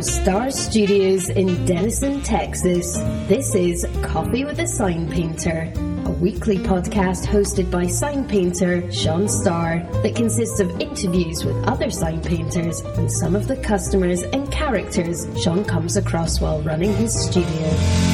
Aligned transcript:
from 0.00 0.08
Star 0.08 0.50
Studios 0.50 1.28
in 1.28 1.66
Denison, 1.66 2.22
Texas, 2.22 2.96
this 3.28 3.54
is 3.54 3.86
Coffee 4.02 4.46
with 4.46 4.58
a 4.58 4.66
Sign 4.66 5.06
Painter, 5.10 5.70
a 6.06 6.10
weekly 6.10 6.56
podcast 6.56 7.26
hosted 7.26 7.70
by 7.70 7.86
sign 7.86 8.26
painter 8.26 8.90
Sean 8.90 9.28
Starr 9.28 9.86
that 10.02 10.16
consists 10.16 10.58
of 10.58 10.70
interviews 10.80 11.44
with 11.44 11.56
other 11.68 11.90
sign 11.90 12.22
painters 12.22 12.80
and 12.80 13.12
some 13.12 13.36
of 13.36 13.46
the 13.46 13.56
customers 13.58 14.22
and 14.22 14.50
characters 14.50 15.26
Sean 15.38 15.66
comes 15.66 15.98
across 15.98 16.40
while 16.40 16.62
running 16.62 16.94
his 16.94 17.12
studio. 17.12 18.09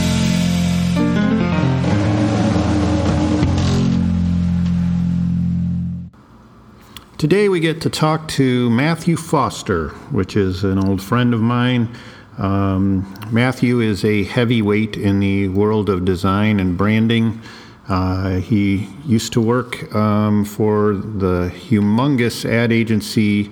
Today 7.18 7.48
we 7.48 7.60
get 7.60 7.80
to 7.80 7.88
talk 7.88 8.28
to 8.28 8.68
Matthew 8.68 9.16
Foster, 9.16 9.88
which 10.10 10.36
is 10.36 10.64
an 10.64 10.78
old 10.78 11.00
friend 11.00 11.32
of 11.32 11.40
mine. 11.40 11.88
Um, 12.36 13.10
Matthew 13.30 13.80
is 13.80 14.04
a 14.04 14.24
heavyweight 14.24 14.98
in 14.98 15.20
the 15.20 15.48
world 15.48 15.88
of 15.88 16.04
design 16.04 16.60
and 16.60 16.76
branding. 16.76 17.40
Uh, 17.88 18.40
he 18.40 18.90
used 19.06 19.32
to 19.32 19.40
work 19.40 19.94
um, 19.94 20.44
for 20.44 20.92
the 20.92 21.50
humongous 21.54 22.44
ad 22.44 22.70
agency 22.70 23.50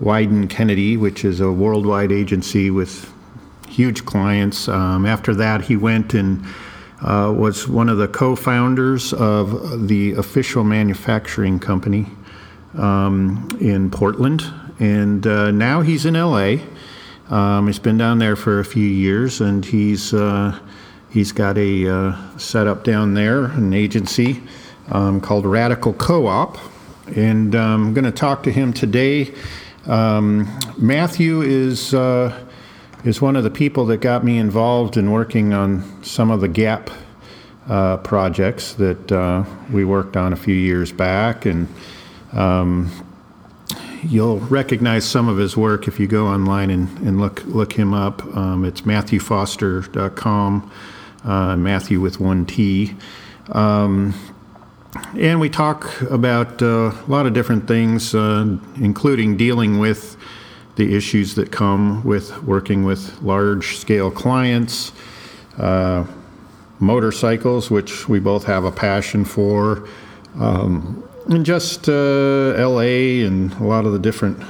Wieden 0.00 0.50
Kennedy, 0.50 0.96
which 0.96 1.24
is 1.24 1.38
a 1.38 1.52
worldwide 1.52 2.10
agency 2.10 2.68
with 2.68 3.08
huge 3.68 4.04
clients. 4.04 4.66
Um, 4.66 5.06
after 5.06 5.36
that, 5.36 5.60
he 5.60 5.76
went 5.76 6.14
and 6.14 6.44
uh, 7.00 7.32
was 7.32 7.68
one 7.68 7.88
of 7.88 7.98
the 7.98 8.08
co 8.08 8.34
founders 8.34 9.12
of 9.12 9.86
the 9.86 10.14
official 10.14 10.64
manufacturing 10.64 11.60
company 11.60 12.08
um, 12.76 13.48
in 13.60 13.90
Portland, 13.90 14.44
and 14.78 15.26
uh, 15.26 15.50
now 15.50 15.80
he's 15.80 16.04
in 16.06 16.14
LA. 16.14 16.56
Um, 17.30 17.66
he's 17.66 17.78
been 17.78 17.96
down 17.96 18.18
there 18.18 18.36
for 18.36 18.60
a 18.60 18.64
few 18.64 18.86
years, 18.86 19.40
and 19.40 19.64
he's 19.64 20.12
uh, 20.12 20.58
he's 21.10 21.32
got 21.32 21.56
a 21.56 21.88
uh, 21.88 22.38
setup 22.38 22.84
down 22.84 23.14
there, 23.14 23.44
an 23.44 23.72
agency 23.72 24.42
um, 24.90 25.20
called 25.20 25.46
Radical 25.46 25.94
Co-op, 25.94 26.58
and 27.16 27.54
um, 27.54 27.86
I'm 27.86 27.94
going 27.94 28.04
to 28.04 28.12
talk 28.12 28.42
to 28.44 28.52
him 28.52 28.72
today. 28.72 29.32
Um, 29.86 30.48
Matthew 30.78 31.42
is 31.42 31.94
uh, 31.94 32.46
is 33.04 33.20
one 33.20 33.36
of 33.36 33.44
the 33.44 33.50
people 33.50 33.86
that 33.86 33.98
got 33.98 34.24
me 34.24 34.38
involved 34.38 34.96
in 34.96 35.10
working 35.10 35.52
on 35.52 36.02
some 36.02 36.30
of 36.30 36.40
the 36.40 36.48
Gap 36.48 36.90
uh, 37.68 37.98
projects 37.98 38.74
that 38.74 39.12
uh, 39.12 39.44
we 39.70 39.84
worked 39.84 40.16
on 40.16 40.32
a 40.32 40.36
few 40.36 40.54
years 40.54 40.92
back, 40.92 41.46
and 41.46 41.68
um, 42.34 42.90
you'll 44.02 44.38
recognize 44.40 45.04
some 45.04 45.28
of 45.28 45.38
his 45.38 45.56
work 45.56 45.88
if 45.88 45.98
you 45.98 46.06
go 46.06 46.26
online 46.26 46.70
and, 46.70 46.88
and 46.98 47.20
look 47.20 47.44
look 47.46 47.72
him 47.72 47.94
up. 47.94 48.24
Um, 48.36 48.64
it's 48.64 48.82
MatthewFoster.com, 48.82 50.70
uh, 51.24 51.56
Matthew 51.56 52.00
with 52.00 52.20
one 52.20 52.46
T. 52.46 52.94
Um, 53.52 54.14
and 55.18 55.40
we 55.40 55.48
talk 55.48 56.00
about 56.02 56.62
uh, 56.62 56.92
a 56.92 57.04
lot 57.08 57.26
of 57.26 57.32
different 57.32 57.66
things, 57.66 58.14
uh, 58.14 58.56
including 58.76 59.36
dealing 59.36 59.78
with 59.78 60.16
the 60.76 60.94
issues 60.94 61.34
that 61.34 61.50
come 61.52 62.02
with 62.04 62.42
working 62.42 62.84
with 62.84 63.20
large 63.22 63.76
scale 63.76 64.10
clients, 64.10 64.92
uh, 65.58 66.04
motorcycles, 66.80 67.70
which 67.70 68.08
we 68.08 68.18
both 68.18 68.44
have 68.44 68.64
a 68.64 68.72
passion 68.72 69.24
for. 69.24 69.88
Um, 70.38 71.03
and 71.28 71.44
just 71.44 71.88
uh, 71.88 72.54
LA 72.56 73.24
and 73.24 73.52
a 73.54 73.64
lot 73.64 73.86
of 73.86 73.92
the 73.92 73.98
different 73.98 74.42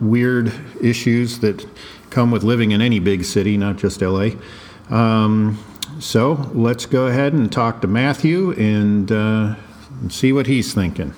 weird 0.00 0.52
issues 0.80 1.40
that 1.40 1.66
come 2.10 2.30
with 2.30 2.42
living 2.42 2.72
in 2.72 2.80
any 2.80 2.98
big 2.98 3.24
city, 3.24 3.56
not 3.56 3.76
just 3.76 4.02
LA. 4.02 4.30
Um, 4.88 5.62
so 6.00 6.50
let's 6.54 6.86
go 6.86 7.06
ahead 7.06 7.32
and 7.32 7.50
talk 7.52 7.80
to 7.82 7.86
Matthew 7.86 8.52
and, 8.52 9.10
uh, 9.12 9.54
and 10.00 10.12
see 10.12 10.32
what 10.32 10.46
he's 10.46 10.74
thinking. 10.74 11.14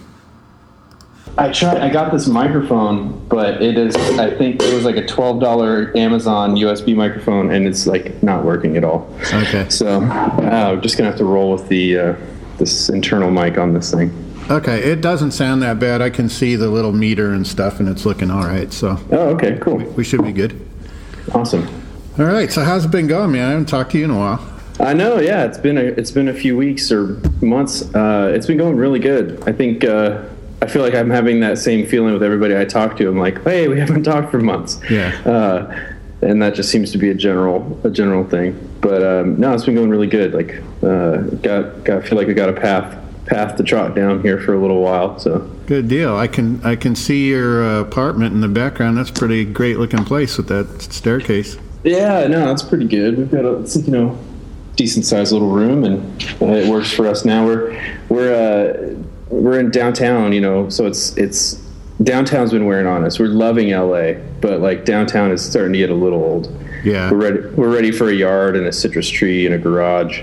I 1.39 1.51
tried. 1.51 1.79
I 1.79 1.89
got 1.89 2.13
this 2.13 2.27
microphone, 2.27 3.27
but 3.29 3.63
it 3.63 3.79
is. 3.79 3.97
I 3.97 4.37
think 4.37 4.63
it 4.63 4.75
was 4.75 4.85
like 4.85 4.97
a 4.97 5.07
twelve 5.07 5.41
dollar 5.41 5.97
Amazon 5.97 6.57
USB 6.57 6.95
microphone, 6.95 7.51
and 7.51 7.67
it's 7.67 7.87
like 7.87 8.23
not 8.23 8.45
working 8.45 8.77
at 8.77 8.85
all. 8.85 9.09
Okay. 9.33 9.67
So 9.71 10.03
uh, 10.03 10.73
I'm 10.73 10.83
just 10.83 10.99
gonna 10.99 11.09
have 11.09 11.19
to 11.19 11.25
roll 11.25 11.53
with 11.53 11.69
the 11.69 11.99
uh, 11.99 12.17
this 12.59 12.91
internal 12.91 13.31
mic 13.31 13.57
on 13.57 13.73
this 13.73 13.91
thing. 13.91 14.11
Okay, 14.51 14.81
it 14.91 15.01
doesn't 15.01 15.31
sound 15.31 15.63
that 15.63 15.79
bad. 15.79 16.03
I 16.03 16.11
can 16.11 16.29
see 16.29 16.57
the 16.57 16.69
little 16.69 16.93
meter 16.93 17.33
and 17.33 17.47
stuff, 17.47 17.81
and 17.81 17.89
it's 17.89 18.05
looking 18.05 18.31
all 18.31 18.43
right. 18.45 18.73
So 18.73 18.99
Oh, 19.11 19.29
okay, 19.31 19.59
cool, 19.61 19.77
we 19.79 20.05
should 20.05 20.25
be 20.25 20.33
good. 20.33 20.61
awesome. 21.35 21.67
All 22.19 22.27
right. 22.27 22.53
So 22.53 22.63
how's 22.63 22.85
it 22.85 22.91
been 22.91 23.07
going, 23.07 23.33
man? 23.33 23.47
I 23.47 23.51
haven't 23.53 23.67
talked 23.71 23.93
to 23.93 23.99
you 23.99 24.05
in 24.05 24.11
a 24.11 24.19
while. 24.19 24.47
I 24.81 24.93
know. 24.93 25.19
Yeah, 25.19 25.45
it's 25.45 25.57
been 25.59 25.79
a 25.79 25.83
it's 25.83 26.11
been 26.11 26.29
a 26.29 26.35
few 26.35 26.57
weeks 26.57 26.93
or 26.93 27.19
months. 27.41 27.83
Uh, 27.95 28.33
it's 28.35 28.47
been 28.47 28.59
going 28.59 28.77
really 28.77 28.99
good. 28.99 29.43
I 29.49 29.53
think 29.53 29.85
uh, 29.85 30.23
I 30.61 30.67
feel 30.67 30.83
like 30.83 30.95
I'm 30.95 31.09
having 31.09 31.41
that 31.41 31.57
same 31.57 31.87
feeling 31.87 32.13
with 32.13 32.23
everybody 32.23 32.57
I 32.59 32.65
talk 32.67 32.97
to. 32.99 33.09
I'm 33.09 33.19
like, 33.19 33.43
hey, 33.45 33.69
we 33.69 33.79
haven't 33.81 34.03
talked 34.03 34.31
for 34.31 34.41
months. 34.41 34.79
Yeah. 34.91 35.17
Uh, 35.25 35.75
and 36.21 36.41
that 36.43 36.55
just 36.55 36.71
seems 36.71 36.93
to 36.93 36.99
be 36.99 37.09
a 37.11 37.15
general 37.15 37.81
a 37.85 37.91
general 37.91 38.25
thing. 38.25 38.59
But 38.83 39.03
um, 39.03 39.41
no, 39.41 39.55
it's 39.55 39.65
been 39.65 39.75
going 39.77 39.89
really 39.91 40.07
good. 40.09 40.35
Like, 40.35 40.63
uh, 40.83 41.19
got 41.41 41.83
got 41.85 42.05
feel 42.05 42.19
like 42.19 42.29
I 42.29 42.33
got 42.33 42.49
a 42.51 42.53
path 42.53 42.99
path 43.27 43.57
to 43.57 43.63
trot 43.63 43.95
down 43.95 44.21
here 44.23 44.41
for 44.41 44.55
a 44.55 44.61
little 44.61 44.83
while. 44.83 45.19
So 45.19 45.39
Good 45.67 45.89
deal. 45.89 46.17
I 46.17 46.27
can 46.27 46.63
I 46.65 46.77
can 46.77 46.95
see 46.95 47.29
your 47.29 47.65
uh, 47.65 47.81
apartment 47.81 48.35
in 48.35 48.41
the 48.41 48.49
background. 48.49 48.99
That's 48.99 49.11
a 49.11 49.15
pretty 49.15 49.45
great 49.45 49.79
looking 49.79 50.05
place 50.05 50.37
with 50.37 50.49
that 50.49 50.83
staircase. 50.83 51.57
yeah, 51.85 52.27
no, 52.27 52.47
that's 52.47 52.63
pretty 52.63 52.87
good. 52.87 53.17
We've 53.19 53.31
got 53.31 53.45
a 53.45 53.61
it's, 53.61 53.77
you 53.77 53.93
know 53.93 54.19
decent 54.77 55.05
sized 55.05 55.33
little 55.33 55.51
room, 55.51 55.85
and 55.85 56.23
uh, 56.41 56.47
it 56.47 56.69
works 56.69 56.93
for 56.93 57.07
us 57.07 57.25
now. 57.25 57.45
We're 57.47 57.99
we're 58.09 58.33
uh, 58.33 58.95
we're 59.29 59.61
in 59.61 59.71
downtown, 59.71 60.33
you 60.33 60.41
know, 60.41 60.69
so 60.69 60.87
it's 60.87 61.17
it's 61.17 61.55
downtown's 62.03 62.51
been 62.51 62.67
wearing 62.67 62.87
on 62.87 63.05
us. 63.05 63.19
We're 63.19 63.29
loving 63.29 63.71
LA, 63.71 64.15
but 64.41 64.61
like 64.61 64.85
downtown 64.85 65.31
is 65.31 65.45
starting 65.45 65.73
to 65.73 65.79
get 65.79 65.91
a 65.91 65.95
little 65.95 66.23
old. 66.23 66.59
Yeah. 66.85 67.11
We're 67.11 67.17
ready. 67.17 67.41
We're 67.55 67.73
ready 67.73 67.93
for 67.93 68.09
a 68.09 68.15
yard 68.15 68.57
and 68.57 68.67
a 68.67 68.73
citrus 68.73 69.09
tree 69.09 69.47
and 69.47 69.55
a 69.55 69.59
garage 69.59 70.23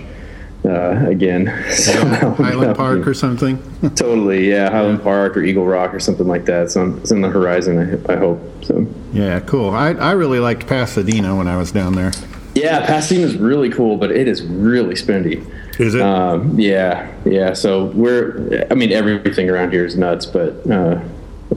uh, 0.66 1.06
again. 1.08 1.48
So, 1.80 2.06
Highland 2.36 2.76
Park 2.76 3.08
or 3.08 3.14
something. 3.14 3.58
totally, 3.96 4.50
yeah, 4.50 4.70
Highland 4.70 5.02
Park 5.02 5.38
or 5.38 5.44
Eagle 5.44 5.66
Rock 5.66 5.94
or 5.94 6.00
something 6.00 6.28
like 6.28 6.46
that. 6.46 6.72
So 6.72 6.96
it's 6.98 7.12
in 7.12 7.22
the 7.22 7.30
horizon. 7.30 8.04
I, 8.08 8.14
I 8.14 8.18
hope. 8.18 8.40
So 8.64 8.86
yeah, 9.14 9.40
cool. 9.42 9.72
I 9.72 9.92
I 9.92 10.12
really 10.12 10.40
liked 10.40 10.68
Pasadena 10.68 11.36
when 11.36 11.48
I 11.48 11.58
was 11.58 11.72
down 11.72 11.94
there. 11.94 12.12
yeah, 12.56 12.86
Pasadena's 12.86 13.38
really 13.38 13.70
cool, 13.70 13.98
but 13.98 14.12
it 14.12 14.28
is 14.28 14.44
really 14.44 14.96
spendy. 14.96 15.46
Is 15.80 15.96
it? 15.96 16.02
Um, 16.02 16.60
yeah, 16.60 17.10
yeah. 17.26 17.54
So 17.54 17.86
we're, 17.86 18.68
I 18.70 18.74
mean, 18.76 18.92
everything 18.92 19.50
around 19.50 19.72
here 19.72 19.86
is 19.86 19.96
nuts, 19.96 20.26
but 20.26 20.70
uh, 20.70 21.02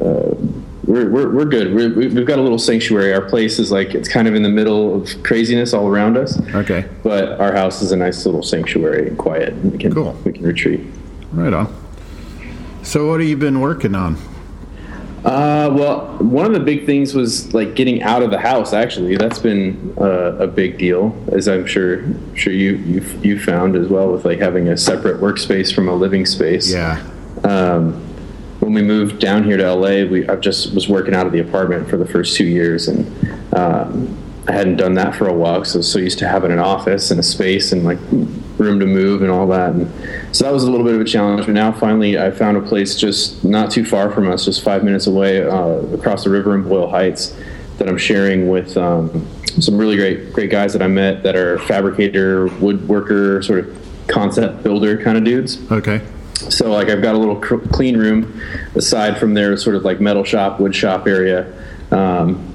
uh, 0.00 0.34
we're, 0.92 1.08
we're, 1.10 1.30
we're 1.34 1.44
good. 1.46 1.74
We're, 1.74 1.88
we've 1.94 2.26
got 2.26 2.38
a 2.38 2.42
little 2.42 2.58
sanctuary. 2.58 3.14
Our 3.14 3.22
place 3.22 3.58
is 3.58 3.72
like, 3.72 3.94
it's 3.94 4.08
kind 4.08 4.28
of 4.28 4.34
in 4.34 4.42
the 4.42 4.48
middle 4.50 4.94
of 5.00 5.22
craziness 5.22 5.72
all 5.72 5.88
around 5.88 6.18
us. 6.18 6.38
okay. 6.54 6.86
But 7.02 7.40
our 7.40 7.52
house 7.52 7.80
is 7.80 7.92
a 7.92 7.96
nice 7.96 8.26
little 8.26 8.42
sanctuary 8.42 9.08
and 9.08 9.16
quiet. 9.18 9.54
And 9.54 9.72
we 9.72 9.78
can, 9.78 9.94
Cool. 9.94 10.12
we 10.24 10.32
can 10.32 10.44
retreat. 10.44 10.80
Right 11.32 11.54
on. 11.54 11.74
So 12.82 13.08
what 13.08 13.20
have 13.20 13.28
you 13.28 13.38
been 13.38 13.60
working 13.60 13.94
on? 13.94 14.16
Uh, 15.24 15.70
well, 15.72 16.18
one 16.18 16.44
of 16.44 16.52
the 16.52 16.60
big 16.60 16.84
things 16.84 17.14
was 17.14 17.54
like 17.54 17.74
getting 17.74 18.02
out 18.02 18.22
of 18.22 18.30
the 18.30 18.38
house. 18.38 18.72
Actually, 18.72 19.16
that's 19.16 19.38
been 19.38 19.94
uh, 19.96 20.36
a 20.40 20.48
big 20.48 20.78
deal, 20.78 21.16
as 21.30 21.46
I'm 21.46 21.64
sure 21.64 22.02
sure 22.34 22.52
you 22.52 22.72
you 22.74 23.02
you 23.22 23.38
found 23.38 23.76
as 23.76 23.86
well 23.86 24.10
with 24.10 24.24
like 24.24 24.40
having 24.40 24.66
a 24.68 24.76
separate 24.76 25.20
workspace 25.20 25.72
from 25.72 25.86
a 25.88 25.94
living 25.94 26.26
space. 26.26 26.72
Yeah. 26.72 27.00
Um, 27.44 28.02
when 28.62 28.74
we 28.74 28.82
moved 28.82 29.18
down 29.18 29.42
here 29.42 29.56
to 29.56 29.74
LA, 29.74 30.08
we 30.08 30.26
I 30.28 30.36
just 30.36 30.72
was 30.72 30.88
working 30.88 31.14
out 31.14 31.26
of 31.26 31.32
the 31.32 31.40
apartment 31.40 31.90
for 31.90 31.96
the 31.96 32.06
first 32.06 32.36
two 32.36 32.44
years, 32.44 32.86
and 32.86 33.04
um, 33.54 34.16
I 34.46 34.52
hadn't 34.52 34.76
done 34.76 34.94
that 34.94 35.16
for 35.16 35.26
a 35.26 35.34
while. 35.34 35.64
So 35.64 35.76
I 35.76 35.78
was 35.78 35.90
so 35.90 35.98
used 35.98 36.20
to 36.20 36.28
having 36.28 36.52
an 36.52 36.60
office 36.60 37.10
and 37.10 37.18
a 37.18 37.24
space 37.24 37.72
and 37.72 37.82
like 37.82 37.98
room 38.58 38.78
to 38.78 38.86
move 38.86 39.22
and 39.22 39.32
all 39.32 39.48
that. 39.48 39.70
And 39.70 39.90
so 40.34 40.44
that 40.44 40.52
was 40.52 40.62
a 40.62 40.70
little 40.70 40.86
bit 40.86 40.94
of 40.94 41.00
a 41.00 41.04
challenge. 41.04 41.44
But 41.44 41.54
now 41.54 41.72
finally, 41.72 42.20
I 42.20 42.30
found 42.30 42.56
a 42.56 42.60
place 42.60 42.96
just 42.96 43.44
not 43.44 43.72
too 43.72 43.84
far 43.84 44.12
from 44.12 44.30
us, 44.30 44.44
just 44.44 44.62
five 44.62 44.84
minutes 44.84 45.08
away 45.08 45.42
uh, 45.42 45.80
across 45.96 46.22
the 46.22 46.30
river 46.30 46.54
in 46.54 46.62
Boyle 46.62 46.88
Heights, 46.88 47.36
that 47.78 47.88
I'm 47.88 47.98
sharing 47.98 48.48
with 48.48 48.76
um, 48.76 49.28
some 49.60 49.76
really 49.76 49.96
great 49.96 50.32
great 50.32 50.50
guys 50.50 50.72
that 50.72 50.82
I 50.82 50.86
met 50.86 51.24
that 51.24 51.34
are 51.34 51.58
fabricator, 51.58 52.46
woodworker, 52.46 53.44
sort 53.44 53.66
of 53.66 54.06
concept 54.06 54.62
builder 54.62 55.02
kind 55.02 55.18
of 55.18 55.24
dudes. 55.24 55.58
Okay. 55.72 56.00
So 56.34 56.70
like 56.72 56.88
I've 56.88 57.02
got 57.02 57.14
a 57.14 57.18
little 57.18 57.36
cr- 57.36 57.56
clean 57.72 57.96
room 57.96 58.40
aside 58.74 59.18
from 59.18 59.34
their 59.34 59.56
sort 59.56 59.76
of 59.76 59.84
like 59.84 60.00
metal 60.00 60.24
shop, 60.24 60.58
wood 60.60 60.74
shop 60.74 61.06
area. 61.06 61.52
Um, 61.90 62.48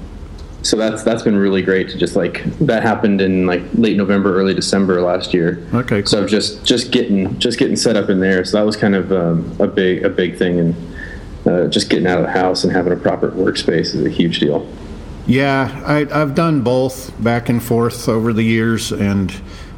so 0.62 0.76
that's 0.76 1.02
that's 1.04 1.22
been 1.22 1.36
really 1.36 1.62
great 1.62 1.88
to 1.90 1.96
just 1.96 2.16
like 2.16 2.42
that 2.58 2.82
happened 2.82 3.20
in 3.20 3.46
like 3.46 3.62
late 3.74 3.96
November, 3.96 4.36
early 4.38 4.54
December 4.54 5.00
last 5.00 5.32
year. 5.32 5.64
Okay, 5.72 6.04
So 6.04 6.18
cool. 6.20 6.28
just 6.28 6.64
just 6.64 6.90
getting 6.90 7.38
just 7.38 7.58
getting 7.58 7.76
set 7.76 7.96
up 7.96 8.10
in 8.10 8.20
there. 8.20 8.44
So 8.44 8.58
that 8.58 8.66
was 8.66 8.76
kind 8.76 8.94
of 8.94 9.12
um, 9.12 9.56
a 9.60 9.66
big 9.68 10.04
a 10.04 10.08
big 10.10 10.36
thing, 10.36 10.58
and 10.58 10.74
uh, 11.46 11.66
just 11.68 11.88
getting 11.88 12.06
out 12.08 12.18
of 12.18 12.24
the 12.24 12.32
house 12.32 12.64
and 12.64 12.72
having 12.72 12.92
a 12.92 12.96
proper 12.96 13.30
workspace 13.30 13.94
is 13.94 14.04
a 14.04 14.10
huge 14.10 14.40
deal. 14.40 14.68
Yeah, 15.26 15.82
I, 15.86 16.06
I've 16.10 16.34
done 16.34 16.62
both 16.62 17.12
back 17.22 17.48
and 17.48 17.62
forth 17.62 18.08
over 18.08 18.32
the 18.32 18.42
years, 18.42 18.90
and 18.92 19.32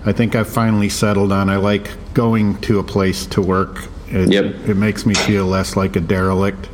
I 0.05 0.13
think 0.13 0.35
I've 0.35 0.49
finally 0.49 0.89
settled 0.89 1.31
on 1.33 1.51
I 1.51 1.57
like 1.57 1.91
going 2.15 2.59
to 2.63 2.79
a 2.79 2.83
place 2.83 3.27
to 3.27 3.43
work. 3.43 3.85
It, 4.09 4.33
Yep. 4.33 4.69
it 4.69 4.77
makes 4.77 5.05
me 5.07 5.15
feel 5.15 5.45
less 5.47 5.77
like 5.77 5.95
a 5.97 6.01
derelict 6.01 6.69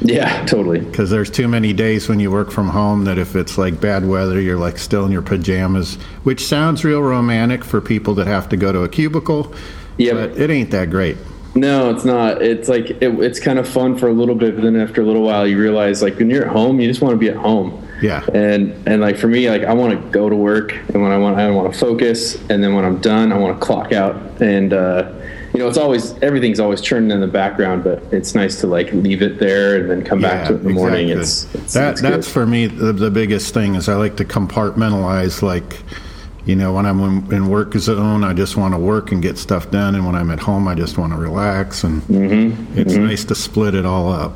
Yeah, 0.00 0.44
totally. 0.46 0.80
because 0.80 1.08
there's 1.10 1.30
too 1.30 1.48
many 1.48 1.72
days 1.72 2.08
when 2.08 2.20
you 2.20 2.30
work 2.30 2.50
from 2.50 2.68
home 2.68 3.04
that 3.04 3.18
if 3.18 3.34
it's 3.36 3.56
like 3.56 3.80
bad 3.80 4.06
weather, 4.06 4.40
you're 4.40 4.58
like 4.58 4.78
still 4.78 5.04
in 5.06 5.12
your 5.12 5.22
pajamas, 5.22 5.94
which 6.24 6.44
sounds 6.44 6.84
real 6.84 7.00
romantic 7.02 7.64
for 7.64 7.80
people 7.80 8.14
that 8.14 8.26
have 8.26 8.48
to 8.50 8.56
go 8.56 8.72
to 8.72 8.80
a 8.82 8.88
cubicle. 8.88 9.54
Yep. 9.98 10.14
But 10.34 10.40
it 10.40 10.50
ain't 10.50 10.70
that 10.72 10.90
great. 10.90 11.16
No, 11.54 11.90
it's 11.90 12.04
not. 12.04 12.40
It's 12.42 12.68
like 12.68 12.90
it, 12.90 13.02
it's 13.20 13.38
kind 13.38 13.58
of 13.58 13.68
fun 13.68 13.96
for 13.96 14.08
a 14.08 14.12
little 14.12 14.34
bit, 14.34 14.54
but 14.56 14.62
then 14.64 14.74
after 14.74 15.02
a 15.02 15.04
little 15.04 15.22
while, 15.22 15.46
you 15.46 15.58
realize 15.60 16.02
like 16.02 16.18
when 16.18 16.30
you're 16.30 16.46
at 16.46 16.50
home, 16.52 16.80
you 16.80 16.88
just 16.88 17.00
want 17.02 17.12
to 17.12 17.18
be 17.18 17.28
at 17.28 17.36
home. 17.36 17.81
Yeah. 18.02 18.24
And 18.34 18.74
and 18.86 19.00
like 19.00 19.16
for 19.16 19.28
me, 19.28 19.48
like 19.48 19.62
I 19.62 19.72
want 19.72 19.92
to 20.00 20.10
go 20.10 20.28
to 20.28 20.36
work, 20.36 20.72
and 20.92 21.00
when 21.02 21.12
I 21.12 21.18
want, 21.18 21.38
I 21.38 21.50
want 21.50 21.72
to 21.72 21.78
focus, 21.78 22.36
and 22.50 22.62
then 22.62 22.74
when 22.74 22.84
I'm 22.84 22.98
done, 23.00 23.32
I 23.32 23.38
want 23.38 23.58
to 23.58 23.64
clock 23.64 23.92
out. 23.92 24.16
And 24.42 24.72
uh, 24.72 25.12
you 25.54 25.60
know, 25.60 25.68
it's 25.68 25.78
always 25.78 26.14
everything's 26.22 26.58
always 26.60 26.80
churning 26.80 27.10
in 27.10 27.20
the 27.20 27.26
background, 27.26 27.84
but 27.84 28.02
it's 28.10 28.34
nice 28.34 28.60
to 28.60 28.66
like 28.66 28.92
leave 28.92 29.22
it 29.22 29.38
there 29.38 29.76
and 29.80 29.90
then 29.90 30.02
come 30.04 30.20
back 30.20 30.48
to 30.48 30.54
it 30.54 30.58
in 30.58 30.64
the 30.64 30.70
morning. 30.70 31.10
It's, 31.10 31.44
it's 31.54 31.74
that 31.74 31.92
it's 31.92 32.00
that's 32.02 32.28
for 32.28 32.44
me 32.46 32.66
the, 32.66 32.92
the 32.92 33.10
biggest 33.10 33.54
thing 33.54 33.74
is 33.76 33.88
I 33.88 33.94
like 33.94 34.16
to 34.16 34.24
compartmentalize 34.24 35.42
like 35.42 35.78
you 36.44 36.56
know 36.56 36.72
when 36.72 36.86
I'm 36.86 37.30
in, 37.30 37.48
work 37.48 37.74
zone 37.74 38.24
I 38.24 38.32
just 38.32 38.56
want 38.56 38.74
to 38.74 38.78
work 38.80 39.12
and 39.12 39.22
get 39.22 39.38
stuff 39.38 39.70
done 39.70 39.94
and 39.94 40.04
when 40.04 40.16
I'm 40.16 40.30
at 40.30 40.40
home 40.40 40.66
I 40.66 40.74
just 40.74 40.98
want 40.98 41.12
to 41.12 41.18
relax 41.18 41.84
and 41.84 42.02
Mm-hmm. 42.02 42.78
it's 42.78 42.94
nice 42.94 43.24
to 43.26 43.34
split 43.36 43.74
it 43.76 43.86
all 43.86 44.10
up 44.10 44.32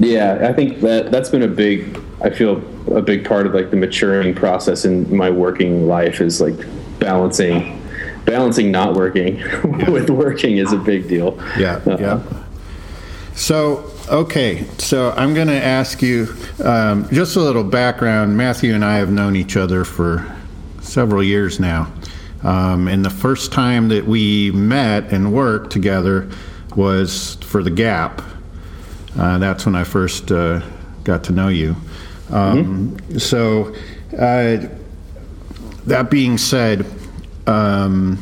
Yeah, 0.00 0.46
I 0.48 0.52
think 0.52 0.80
that 0.80 1.10
that's 1.10 1.30
been 1.30 1.42
a 1.42 1.48
big. 1.48 1.98
I 2.22 2.30
feel 2.30 2.62
a 2.94 3.02
big 3.02 3.24
part 3.24 3.46
of 3.46 3.54
like 3.54 3.70
the 3.70 3.76
maturing 3.76 4.34
process 4.34 4.84
in 4.84 5.14
my 5.14 5.30
working 5.30 5.86
life 5.88 6.20
is 6.20 6.40
like 6.40 6.56
balancing, 6.98 7.80
balancing 8.24 8.70
not 8.70 8.94
working 8.94 9.36
with 9.90 10.10
working 10.10 10.58
is 10.58 10.72
a 10.72 10.76
big 10.78 11.08
deal. 11.08 11.38
yeah 11.58 11.80
Uh, 11.86 11.96
yeah 11.98 12.22
so 13.34 13.90
okay 14.10 14.66
so 14.76 15.12
I'm 15.12 15.32
going 15.34 15.46
to 15.48 15.62
ask 15.62 16.02
you 16.02 16.34
um, 16.62 17.08
just 17.10 17.36
a 17.36 17.40
little 17.40 17.64
background 17.64 18.36
Matthew 18.36 18.74
and 18.74 18.84
I 18.84 18.96
have 18.98 19.10
known 19.10 19.34
each 19.36 19.56
other 19.56 19.84
for 19.84 20.26
several 20.82 21.22
years 21.22 21.58
now 21.60 21.90
um, 22.42 22.88
and 22.88 23.04
the 23.04 23.10
first 23.10 23.52
time 23.52 23.88
that 23.88 24.04
we 24.04 24.50
met 24.50 25.12
and 25.12 25.32
worked 25.32 25.70
together 25.72 26.28
was 26.76 27.36
for 27.36 27.62
the 27.62 27.70
Gap 27.70 28.20
Uh, 29.16 29.38
that's 29.38 29.64
when 29.64 29.74
I 29.74 29.84
first 29.84 30.30
uh, 30.30 30.60
got 31.04 31.24
to 31.24 31.32
know 31.32 31.48
you. 31.48 31.74
Um, 32.32 32.96
So, 33.18 33.74
uh, 34.18 34.58
that 35.86 36.10
being 36.10 36.38
said, 36.38 36.86
um, 37.46 38.18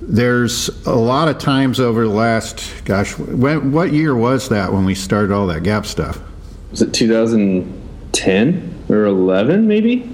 there's 0.00 0.68
a 0.86 0.94
lot 0.94 1.28
of 1.28 1.38
times 1.38 1.78
over 1.80 2.04
the 2.04 2.12
last, 2.12 2.84
gosh, 2.84 3.16
when, 3.18 3.72
what 3.72 3.92
year 3.92 4.14
was 4.14 4.48
that 4.48 4.72
when 4.72 4.84
we 4.84 4.94
started 4.94 5.32
all 5.32 5.46
that 5.46 5.62
Gap 5.62 5.86
stuff? 5.86 6.20
Was 6.70 6.82
it 6.82 6.92
2010 6.92 8.84
or 8.88 9.04
11? 9.04 9.66
Maybe, 9.68 10.10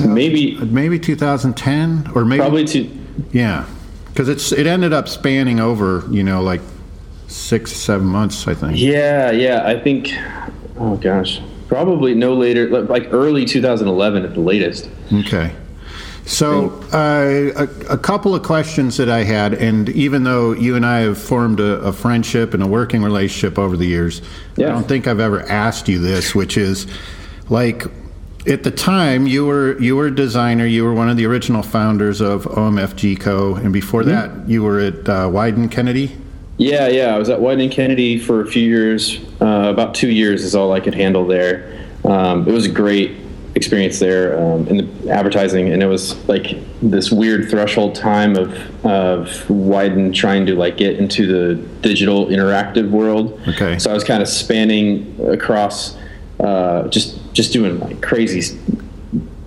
maybe, 0.00 0.56
Maybe 0.56 0.98
2010 0.98 2.12
or 2.14 2.24
maybe 2.24 2.40
probably 2.40 2.64
two. 2.64 2.90
yeah, 3.32 3.66
because 4.06 4.28
it's 4.28 4.50
it 4.52 4.66
ended 4.66 4.92
up 4.92 5.08
spanning 5.08 5.60
over, 5.60 6.04
you 6.10 6.22
know, 6.24 6.42
like 6.42 6.60
six, 7.28 7.72
seven 7.72 8.06
months, 8.06 8.48
I 8.48 8.54
think. 8.54 8.78
Yeah, 8.78 9.30
yeah. 9.30 9.62
I 9.66 9.78
think. 9.78 10.12
Oh 10.78 10.96
gosh, 10.96 11.40
probably 11.70 12.16
no 12.16 12.34
later, 12.34 12.68
like 12.82 13.06
early 13.12 13.44
2011 13.44 14.24
at 14.24 14.34
the 14.34 14.40
latest. 14.40 14.90
Okay. 15.12 15.54
So, 16.26 16.70
uh, 16.92 17.66
a, 17.88 17.94
a 17.94 17.96
couple 17.96 18.34
of 18.34 18.42
questions 18.42 18.96
that 18.96 19.08
I 19.08 19.22
had, 19.22 19.54
and 19.54 19.88
even 19.90 20.24
though 20.24 20.50
you 20.52 20.74
and 20.74 20.84
I 20.84 21.00
have 21.00 21.16
formed 21.16 21.60
a, 21.60 21.80
a 21.82 21.92
friendship 21.92 22.54
and 22.54 22.62
a 22.62 22.66
working 22.66 23.04
relationship 23.04 23.56
over 23.56 23.76
the 23.76 23.86
years, 23.86 24.20
I 24.58 24.62
don't 24.62 24.88
think 24.88 25.06
I've 25.06 25.20
ever 25.20 25.42
asked 25.42 25.88
you 25.88 26.00
this, 26.00 26.34
which 26.34 26.56
is 26.56 26.88
like 27.48 27.84
at 28.48 28.64
the 28.64 28.70
time 28.72 29.28
you 29.28 29.46
were 29.46 29.80
you 29.80 29.94
were 29.94 30.08
a 30.08 30.14
designer, 30.14 30.66
you 30.66 30.82
were 30.82 30.92
one 30.92 31.08
of 31.08 31.16
the 31.16 31.26
original 31.26 31.62
founders 31.62 32.20
of 32.20 32.46
OMFG 32.46 33.20
Co, 33.20 33.54
and 33.54 33.72
before 33.72 34.02
that 34.04 34.48
you 34.48 34.64
were 34.64 34.80
at 34.80 35.08
uh, 35.08 35.28
Wieden 35.28 35.70
Kennedy. 35.70 36.16
Yeah, 36.60 36.88
yeah. 36.88 37.14
I 37.14 37.18
was 37.18 37.30
at 37.30 37.40
White 37.40 37.58
and 37.58 37.72
Kennedy 37.72 38.18
for 38.18 38.42
a 38.42 38.46
few 38.46 38.62
years. 38.62 39.18
Uh, 39.40 39.70
about 39.72 39.94
two 39.94 40.10
years 40.10 40.44
is 40.44 40.54
all 40.54 40.72
I 40.72 40.80
could 40.80 40.94
handle 40.94 41.26
there. 41.26 41.88
Um, 42.04 42.46
it 42.46 42.52
was 42.52 42.66
a 42.66 42.70
great 42.70 43.16
experience 43.54 43.98
there 43.98 44.38
um, 44.38 44.68
in 44.68 44.76
the 44.76 45.10
advertising, 45.10 45.72
and 45.72 45.82
it 45.82 45.86
was 45.86 46.16
like 46.28 46.58
this 46.82 47.10
weird 47.10 47.48
threshold 47.48 47.94
time 47.94 48.36
of 48.36 48.52
of 48.84 49.28
Wieden 49.48 50.14
trying 50.14 50.44
to 50.46 50.54
like 50.54 50.76
get 50.76 50.98
into 50.98 51.26
the 51.26 51.54
digital 51.80 52.26
interactive 52.26 52.90
world. 52.90 53.40
Okay. 53.48 53.78
So 53.78 53.90
I 53.90 53.94
was 53.94 54.04
kind 54.04 54.22
of 54.22 54.28
spanning 54.28 55.18
across, 55.32 55.96
uh, 56.40 56.88
just 56.88 57.18
just 57.32 57.54
doing 57.54 57.80
like 57.80 58.02
crazy 58.02 58.58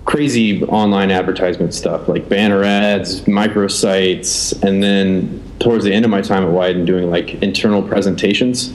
crazy 0.04 0.62
online 0.64 1.10
advertisement 1.10 1.72
stuff 1.74 2.08
like 2.08 2.28
banner 2.28 2.64
ads, 2.64 3.20
microsites, 3.22 4.52
and 4.62 4.82
then 4.82 5.42
towards 5.60 5.84
the 5.84 5.92
end 5.92 6.04
of 6.04 6.10
my 6.10 6.20
time 6.20 6.42
at 6.42 6.50
Wieden 6.50 6.84
doing 6.84 7.10
like 7.10 7.42
internal 7.42 7.82
presentations 7.82 8.72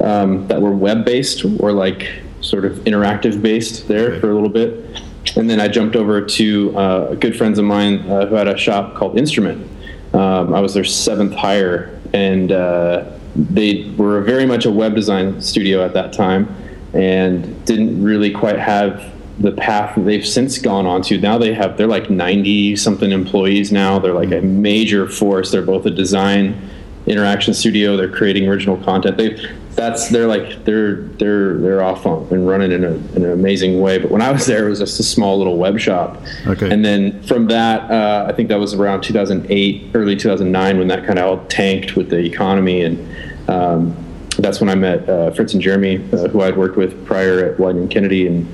um, 0.00 0.46
that 0.48 0.60
were 0.60 0.72
web 0.72 1.04
based 1.04 1.44
or 1.60 1.72
like 1.72 2.22
sort 2.40 2.64
of 2.64 2.72
interactive 2.78 3.42
based 3.42 3.88
there 3.88 4.20
for 4.20 4.30
a 4.30 4.34
little 4.34 4.48
bit. 4.48 5.02
And 5.36 5.48
then 5.48 5.60
I 5.60 5.68
jumped 5.68 5.96
over 5.96 6.24
to 6.24 6.76
uh, 6.76 7.14
good 7.14 7.36
friends 7.36 7.58
of 7.58 7.64
mine 7.64 8.00
uh, 8.10 8.26
who 8.26 8.34
had 8.34 8.48
a 8.48 8.56
shop 8.56 8.94
called 8.94 9.18
Instrument. 9.18 9.68
Um, 10.14 10.54
I 10.54 10.60
was 10.60 10.74
their 10.74 10.84
seventh 10.84 11.34
hire, 11.34 12.00
and 12.14 12.50
uh, 12.50 13.04
they 13.36 13.90
were 13.96 14.22
very 14.22 14.46
much 14.46 14.64
a 14.64 14.70
web 14.70 14.94
design 14.94 15.40
studio 15.40 15.84
at 15.84 15.92
that 15.94 16.12
time 16.12 16.54
and 16.94 17.64
didn't 17.66 18.02
really 18.02 18.30
quite 18.30 18.58
have 18.58 19.12
the 19.40 19.52
path 19.52 19.94
that 19.94 20.02
they've 20.02 20.26
since 20.26 20.58
gone 20.58 20.86
on 20.86 21.02
to. 21.02 21.18
Now 21.18 21.38
they 21.38 21.54
have 21.54 21.76
they're 21.76 21.86
like 21.86 22.10
90 22.10 22.76
something 22.76 23.12
employees 23.12 23.70
now. 23.70 23.98
They're 23.98 24.12
like 24.12 24.32
a 24.32 24.40
major 24.40 25.08
force. 25.08 25.50
They're 25.50 25.62
both 25.62 25.86
a 25.86 25.90
design 25.90 26.70
interaction 27.06 27.54
studio. 27.54 27.96
They're 27.96 28.10
creating 28.10 28.48
original 28.48 28.76
content. 28.78 29.16
They 29.16 29.40
that's 29.74 30.08
they're 30.08 30.26
like 30.26 30.64
they're 30.64 31.02
they're 31.02 31.56
they're 31.58 31.82
off 31.82 32.04
on 32.04 32.26
and 32.32 32.48
running 32.48 32.72
in, 32.72 32.82
a, 32.82 32.90
in 33.14 33.24
an 33.24 33.30
amazing 33.30 33.80
way. 33.80 33.98
But 33.98 34.10
when 34.10 34.20
I 34.20 34.32
was 34.32 34.46
there, 34.46 34.66
it 34.66 34.70
was 34.70 34.80
just 34.80 34.98
a 34.98 35.04
small 35.04 35.38
little 35.38 35.56
web 35.56 35.78
shop. 35.78 36.20
Okay. 36.46 36.70
And 36.70 36.84
then 36.84 37.22
from 37.22 37.46
that, 37.46 37.88
uh, 37.90 38.26
I 38.28 38.32
think 38.32 38.48
that 38.48 38.58
was 38.58 38.74
around 38.74 39.02
2008, 39.02 39.92
early 39.94 40.16
2009, 40.16 40.78
when 40.78 40.88
that 40.88 41.06
kind 41.06 41.18
of 41.18 41.24
all 41.24 41.46
tanked 41.46 41.96
with 41.96 42.10
the 42.10 42.18
economy 42.18 42.82
and. 42.82 43.16
Um, 43.48 44.04
that's 44.38 44.60
when 44.60 44.68
I 44.68 44.76
met 44.76 45.08
uh, 45.08 45.32
Fritz 45.32 45.52
and 45.52 45.60
Jeremy, 45.60 45.96
uh, 46.12 46.28
who 46.28 46.42
I'd 46.42 46.56
worked 46.56 46.76
with 46.76 47.04
prior 47.06 47.44
at 47.44 47.58
and 47.58 47.90
Kennedy, 47.90 48.26
and 48.28 48.46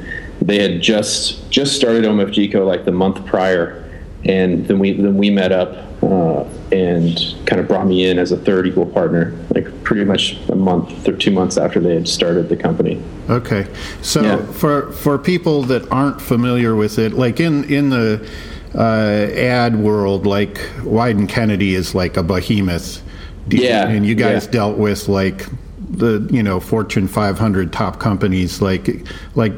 they 0.44 0.60
had 0.60 0.82
just 0.82 1.50
just 1.50 1.74
started 1.74 2.04
OMFGCO 2.04 2.66
like 2.66 2.84
the 2.84 2.92
month 2.92 3.24
prior, 3.24 3.82
and 4.24 4.66
then 4.66 4.78
we 4.78 4.92
then 4.92 5.16
we 5.16 5.30
met 5.30 5.52
up 5.52 6.02
uh, 6.02 6.44
and 6.70 7.18
kind 7.46 7.60
of 7.60 7.66
brought 7.66 7.86
me 7.86 8.04
in 8.04 8.18
as 8.18 8.30
a 8.30 8.36
third 8.36 8.66
equal 8.66 8.84
partner, 8.86 9.34
like 9.54 9.66
pretty 9.84 10.04
much 10.04 10.36
a 10.50 10.54
month 10.54 11.08
or 11.08 11.16
two 11.16 11.30
months 11.30 11.56
after 11.56 11.80
they 11.80 11.94
had 11.94 12.06
started 12.06 12.48
the 12.48 12.56
company. 12.56 13.02
Okay, 13.30 13.66
so 14.02 14.22
Yeah. 14.22 14.44
for 14.52 14.92
for 14.92 15.18
people 15.18 15.62
that 15.62 15.90
aren't 15.90 16.20
familiar 16.20 16.74
with 16.74 16.98
it, 16.98 17.14
like 17.14 17.40
in 17.40 17.64
in 17.64 17.88
the 17.88 18.26
uh, 18.74 19.30
ad 19.34 19.76
world, 19.76 20.26
like 20.26 20.56
Wieden 20.82 21.28
Kennedy 21.28 21.74
is 21.74 21.94
like 21.94 22.16
a 22.18 22.22
behemoth. 22.22 23.02
Yeah, 23.48 23.88
and 23.88 24.04
you 24.04 24.14
guys 24.14 24.44
yeah. 24.44 24.50
dealt 24.52 24.76
with 24.78 25.08
like 25.08 25.46
the 25.90 26.26
you 26.30 26.42
know 26.42 26.60
Fortune 26.60 27.08
500 27.08 27.72
top 27.72 27.98
companies. 27.98 28.60
Like 28.60 29.06
like 29.34 29.52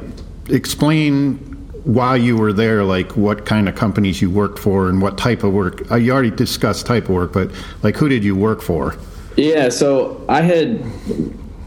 explain 0.48 1.38
why 1.84 2.16
you 2.16 2.36
were 2.36 2.52
there, 2.52 2.82
like 2.82 3.16
what 3.16 3.46
kind 3.46 3.68
of 3.68 3.76
companies 3.76 4.20
you 4.20 4.28
worked 4.28 4.58
for 4.58 4.88
and 4.88 5.00
what 5.00 5.16
type 5.16 5.44
of 5.44 5.52
work. 5.52 5.88
Uh, 5.90 5.96
you 5.96 6.12
already 6.12 6.30
discussed 6.30 6.84
type 6.84 7.04
of 7.04 7.10
work, 7.10 7.32
but 7.32 7.50
like 7.82 7.96
who 7.96 8.08
did 8.08 8.24
you 8.24 8.34
work 8.34 8.60
for? 8.60 8.96
Yeah, 9.36 9.68
so 9.68 10.24
I 10.28 10.42
had 10.42 10.84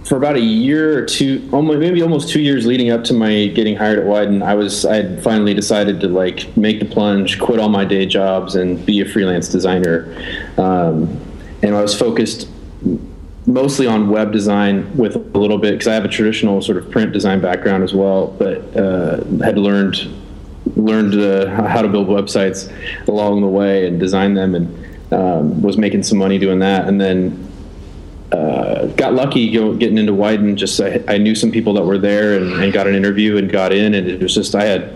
for 0.04 0.18
about 0.18 0.36
a 0.36 0.42
year 0.42 0.98
or 0.98 1.06
two, 1.06 1.48
almost 1.54 1.80
maybe 1.80 2.02
almost 2.02 2.30
two 2.30 2.42
years 2.42 2.66
leading 2.66 2.90
up 2.90 3.04
to 3.06 3.14
my 3.14 3.48
getting 3.48 3.76
hired 3.76 4.00
at 4.00 4.06
Wieden, 4.06 4.42
I 4.42 4.56
was 4.56 4.84
I 4.84 4.96
had 4.96 5.24
finally 5.24 5.54
decided 5.54 6.02
to 6.02 6.08
like 6.08 6.56
make 6.58 6.80
the 6.80 6.86
plunge, 6.86 7.40
quit 7.40 7.60
all 7.60 7.70
my 7.70 7.86
day 7.86 8.06
jobs, 8.06 8.56
and 8.56 8.84
be 8.86 9.02
a 9.02 9.06
freelance 9.06 9.48
designer. 9.48 10.12
Um, 10.58 11.20
and 11.62 11.76
I 11.76 11.82
was 11.82 11.98
focused 11.98 12.50
mostly 13.46 13.88
on 13.88 14.10
web 14.10 14.32
design 14.32 14.96
with 14.96 15.16
a 15.16 15.38
little 15.38 15.58
bit 15.58 15.72
because 15.72 15.88
I 15.88 15.94
have 15.94 16.06
a 16.06 16.10
traditional 16.10 16.62
sort 16.62 16.78
of 16.78 16.92
print 16.92 17.14
design 17.14 17.42
background 17.42 17.84
as 17.84 17.94
well, 17.94 18.28
but 18.28 18.76
uh, 18.78 19.24
had 19.44 19.58
learned 19.58 19.98
learned 20.76 21.16
uh, 21.16 21.68
how 21.68 21.82
to 21.82 21.88
build 21.88 22.08
websites 22.08 22.72
along 23.08 23.42
the 23.42 23.48
way 23.48 23.88
and 23.88 24.00
design 24.00 24.34
them, 24.34 24.56
and 24.56 25.14
um, 25.14 25.62
was 25.62 25.78
making 25.78 26.04
some 26.04 26.18
money 26.18 26.38
doing 26.38 26.60
that. 26.60 26.88
And 26.88 27.00
then 27.02 27.50
uh, 28.32 28.86
got 28.88 29.14
lucky 29.14 29.52
go, 29.52 29.74
getting 29.76 29.98
into 29.98 30.14
Wieden. 30.14 30.56
Just 30.56 30.80
I, 30.80 31.04
I, 31.08 31.18
knew 31.18 31.34
some 31.34 31.52
people 31.52 31.74
that 31.74 31.84
were 31.84 31.98
there 31.98 32.38
and, 32.38 32.54
and, 32.64 32.72
got 32.72 32.86
an 32.86 32.94
interview 32.94 33.38
and 33.38 33.50
got 33.50 33.74
in, 33.74 33.96
and 33.96 34.08
it 34.08 34.22
was 34.22 34.36
just 34.36 34.54
I 34.54 34.66
had, 34.66 34.94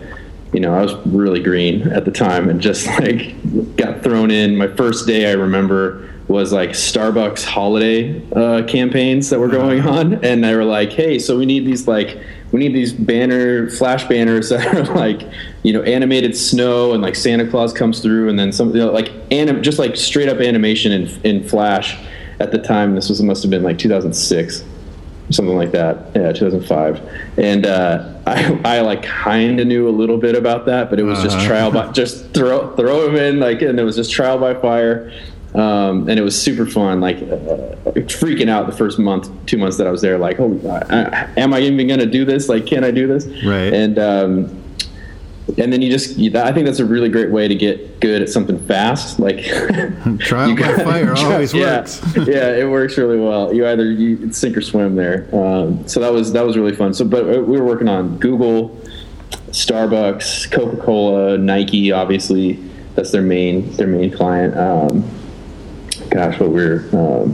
you 0.53 0.59
know, 0.59 0.75
I 0.75 0.81
was 0.81 0.93
really 1.07 1.41
green 1.41 1.87
at 1.91 2.05
the 2.05 2.11
time 2.11 2.49
and 2.49 2.61
just 2.61 2.85
like 2.99 3.35
got 3.75 4.03
thrown 4.03 4.29
in. 4.29 4.55
My 4.55 4.67
first 4.67 5.07
day, 5.07 5.29
I 5.29 5.33
remember 5.33 6.12
was 6.27 6.53
like 6.53 6.71
Starbucks 6.71 7.43
holiday 7.43 8.21
uh, 8.31 8.63
campaigns 8.63 9.29
that 9.29 9.39
were 9.39 9.49
going 9.49 9.81
on, 9.81 10.23
and 10.25 10.43
they 10.43 10.55
were 10.55 10.63
like, 10.63 10.91
"Hey, 10.91 11.19
so 11.19 11.37
we 11.37 11.45
need 11.45 11.65
these 11.65 11.87
like 11.87 12.17
we 12.51 12.59
need 12.59 12.73
these 12.73 12.93
banner 12.93 13.69
flash 13.69 14.07
banners 14.07 14.49
that 14.49 14.73
are 14.75 14.93
like 14.95 15.21
you 15.63 15.73
know 15.73 15.81
animated 15.83 16.35
snow 16.35 16.93
and 16.93 17.01
like 17.01 17.15
Santa 17.15 17.47
Claus 17.47 17.73
comes 17.73 17.99
through, 17.99 18.29
and 18.29 18.39
then 18.39 18.51
some 18.51 18.69
you 18.69 18.77
know, 18.77 18.91
like 18.91 19.11
anim 19.31 19.61
just 19.61 19.79
like 19.79 19.95
straight 19.95 20.29
up 20.29 20.39
animation 20.39 20.91
in 20.91 21.21
in 21.23 21.47
Flash." 21.47 21.97
At 22.39 22.51
the 22.51 22.57
time, 22.57 22.95
this 22.95 23.09
was 23.09 23.21
must 23.21 23.43
have 23.43 23.51
been 23.51 23.63
like 23.63 23.77
2006 23.77 24.63
something 25.31 25.55
like 25.55 25.71
that. 25.71 26.11
Yeah, 26.15 26.31
2005. 26.31 27.37
And 27.37 27.65
uh, 27.65 28.13
I, 28.25 28.59
I 28.65 28.81
like 28.81 29.03
kind 29.03 29.59
of 29.59 29.67
knew 29.67 29.87
a 29.87 29.91
little 29.91 30.17
bit 30.17 30.35
about 30.35 30.65
that, 30.65 30.89
but 30.89 30.99
it 30.99 31.03
was 31.03 31.21
just 31.21 31.37
uh-huh. 31.37 31.47
trial 31.47 31.71
by 31.71 31.91
just 31.93 32.33
throw 32.33 32.75
throw 32.75 33.05
them 33.05 33.15
in 33.15 33.39
like, 33.39 33.61
and 33.61 33.79
it 33.79 33.83
was 33.83 33.95
just 33.95 34.11
trial 34.11 34.37
by 34.37 34.53
fire. 34.53 35.11
Um, 35.55 36.09
and 36.09 36.19
it 36.19 36.23
was 36.23 36.39
super 36.39 36.65
fun. 36.65 36.99
Like 36.99 37.17
uh, 37.17 37.75
freaking 38.09 38.49
out 38.49 38.65
the 38.65 38.75
first 38.75 38.97
month, 38.97 39.29
two 39.45 39.57
months 39.57 39.77
that 39.77 39.85
I 39.85 39.91
was 39.91 40.01
there. 40.01 40.17
Like, 40.17 40.39
oh, 40.39 40.59
am 41.37 41.53
I 41.53 41.59
even 41.59 41.87
going 41.87 41.99
to 41.99 42.07
do 42.07 42.25
this? 42.25 42.49
Like, 42.49 42.65
can 42.65 42.83
I 42.83 42.91
do 42.91 43.07
this? 43.07 43.27
Right. 43.45 43.71
And 43.71 43.99
um, 43.99 44.63
and 45.57 45.71
then 45.71 45.81
you 45.81 45.91
just 45.91 46.17
I 46.35 46.51
think 46.53 46.65
that's 46.65 46.79
a 46.79 46.85
really 46.85 47.09
great 47.09 47.29
way 47.29 47.47
to 47.47 47.55
get 47.55 47.99
good 47.99 48.21
at 48.21 48.29
something 48.29 48.65
fast. 48.65 49.19
Like 49.19 49.43
trial 50.19 50.55
by 50.55 50.77
fire 50.77 51.13
always 51.17 51.53
yeah, 51.53 51.79
works. 51.79 52.01
yeah, 52.15 52.55
it 52.55 52.69
works 52.69 52.97
really 52.97 53.19
well. 53.19 53.53
You 53.53 53.67
either 53.67 53.91
you 53.91 54.31
sink 54.31 54.55
or 54.55 54.61
swim 54.61 54.95
there. 54.95 55.27
Um, 55.33 55.87
so 55.87 55.99
that 55.99 56.11
was 56.11 56.31
that 56.33 56.45
was 56.45 56.57
really 56.57 56.75
fun. 56.75 56.93
So, 56.93 57.05
but 57.05 57.23
uh, 57.23 57.41
we 57.41 57.59
were 57.59 57.65
working 57.65 57.89
on 57.89 58.17
Google, 58.19 58.79
Starbucks, 59.49 60.49
Coca 60.51 60.77
Cola, 60.77 61.37
Nike. 61.37 61.91
Obviously, 61.91 62.53
that's 62.95 63.11
their 63.11 63.21
main 63.21 63.69
their 63.73 63.87
main 63.87 64.11
client. 64.11 64.55
Gosh, 66.13 66.39
what 66.39 66.51
we're 66.51 66.87
um, 66.93 67.33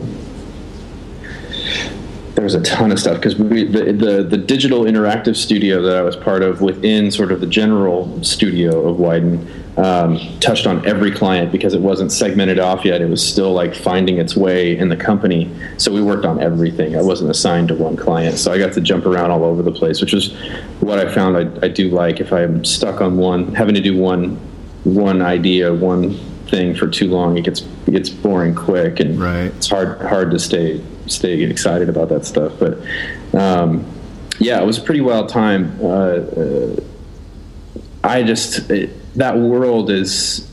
there 2.39 2.45
was 2.45 2.55
a 2.55 2.61
ton 2.61 2.89
of 2.89 2.97
stuff 2.97 3.17
because 3.17 3.35
the, 3.35 3.91
the, 3.91 4.23
the 4.23 4.37
digital 4.37 4.83
interactive 4.85 5.35
studio 5.35 5.81
that 5.81 5.97
I 5.97 6.01
was 6.01 6.15
part 6.15 6.41
of 6.41 6.61
within 6.61 7.11
sort 7.11 7.33
of 7.33 7.41
the 7.41 7.47
general 7.47 8.23
studio 8.23 8.87
of 8.87 8.95
Wieden 8.95 9.45
um, 9.77 10.39
touched 10.39 10.65
on 10.65 10.87
every 10.87 11.11
client 11.11 11.51
because 11.51 11.73
it 11.73 11.81
wasn't 11.81 12.13
segmented 12.13 12.57
off 12.57 12.85
yet. 12.85 13.01
It 13.01 13.09
was 13.09 13.21
still 13.21 13.51
like 13.51 13.75
finding 13.75 14.19
its 14.19 14.37
way 14.37 14.77
in 14.77 14.87
the 14.87 14.95
company. 14.95 15.53
So 15.77 15.91
we 15.91 16.01
worked 16.01 16.25
on 16.25 16.41
everything. 16.41 16.95
I 16.95 17.01
wasn't 17.01 17.29
assigned 17.29 17.67
to 17.67 17.75
one 17.75 17.97
client, 17.97 18.37
so 18.37 18.53
I 18.53 18.57
got 18.57 18.71
to 18.71 18.79
jump 18.79 19.05
around 19.05 19.31
all 19.31 19.43
over 19.43 19.61
the 19.61 19.73
place, 19.73 19.99
which 19.99 20.13
is 20.13 20.33
what 20.79 20.97
I 20.97 21.13
found 21.13 21.35
I, 21.35 21.65
I 21.65 21.67
do 21.67 21.89
like. 21.89 22.21
If 22.21 22.31
I'm 22.31 22.63
stuck 22.63 23.01
on 23.01 23.17
one, 23.17 23.53
having 23.53 23.75
to 23.75 23.81
do 23.81 23.97
one 23.97 24.37
one 24.85 25.21
idea, 25.21 25.73
one 25.73 26.17
thing 26.49 26.75
for 26.75 26.87
too 26.87 27.09
long, 27.09 27.37
it 27.37 27.43
gets 27.43 27.61
it 27.87 27.91
gets 27.91 28.09
boring 28.09 28.55
quick, 28.55 28.99
and 28.99 29.19
right. 29.19 29.45
it's 29.45 29.69
hard 29.69 30.01
hard 30.01 30.31
to 30.31 30.39
stay 30.39 30.83
stay 31.07 31.41
excited 31.41 31.89
about 31.89 32.09
that 32.09 32.25
stuff. 32.25 32.53
But 32.59 32.79
um, 33.33 33.85
yeah, 34.39 34.61
it 34.61 34.65
was 34.65 34.77
a 34.77 34.81
pretty 34.81 35.01
wild 35.01 35.29
time. 35.29 35.77
Uh, 35.81 35.85
uh, 35.85 36.75
I 38.03 38.23
just 38.23 38.69
it, 38.69 38.91
that 39.15 39.37
world 39.37 39.89
is. 39.89 40.49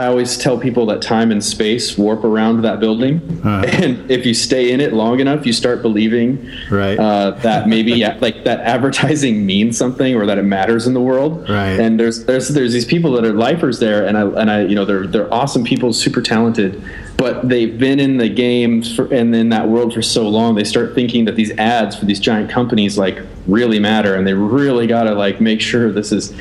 I 0.00 0.06
always 0.06 0.38
tell 0.38 0.58
people 0.58 0.86
that 0.86 1.02
time 1.02 1.30
and 1.30 1.44
space 1.44 1.98
warp 1.98 2.24
around 2.24 2.62
that 2.62 2.80
building, 2.80 3.20
uh-huh. 3.44 3.66
and 3.68 4.10
if 4.10 4.24
you 4.24 4.32
stay 4.32 4.72
in 4.72 4.80
it 4.80 4.94
long 4.94 5.20
enough, 5.20 5.44
you 5.44 5.52
start 5.52 5.82
believing 5.82 6.50
right. 6.70 6.98
uh, 6.98 7.32
that 7.42 7.68
maybe 7.68 8.02
like 8.20 8.44
that 8.44 8.60
advertising 8.60 9.44
means 9.52 9.76
something 9.76 10.14
or 10.14 10.24
that 10.24 10.38
it 10.38 10.44
matters 10.44 10.86
in 10.86 10.94
the 10.94 11.02
world. 11.02 11.46
Right. 11.50 11.78
And 11.78 12.00
there's 12.00 12.24
there's 12.24 12.48
there's 12.48 12.72
these 12.72 12.86
people 12.86 13.12
that 13.12 13.26
are 13.26 13.34
lifers 13.34 13.78
there, 13.78 14.06
and 14.06 14.16
I 14.16 14.22
and 14.22 14.50
I 14.50 14.62
you 14.62 14.74
know 14.74 14.86
they're 14.86 15.06
they're 15.06 15.32
awesome 15.32 15.64
people, 15.64 15.92
super 15.92 16.22
talented, 16.22 16.82
but 17.18 17.46
they've 17.46 17.78
been 17.78 18.00
in 18.00 18.16
the 18.16 18.30
game 18.30 18.82
for, 18.82 19.12
and 19.12 19.34
in 19.36 19.50
that 19.50 19.68
world 19.68 19.92
for 19.92 20.00
so 20.00 20.26
long 20.26 20.54
they 20.54 20.64
start 20.64 20.94
thinking 20.94 21.26
that 21.26 21.36
these 21.36 21.50
ads 21.58 21.94
for 21.94 22.06
these 22.06 22.20
giant 22.20 22.48
companies 22.48 22.96
like 22.96 23.18
really 23.46 23.78
matter 23.78 24.14
and 24.14 24.26
they 24.26 24.32
really 24.32 24.86
got 24.86 25.02
to 25.02 25.12
like 25.12 25.40
make 25.40 25.60
sure 25.60 25.92
this 25.92 26.10
is 26.12 26.32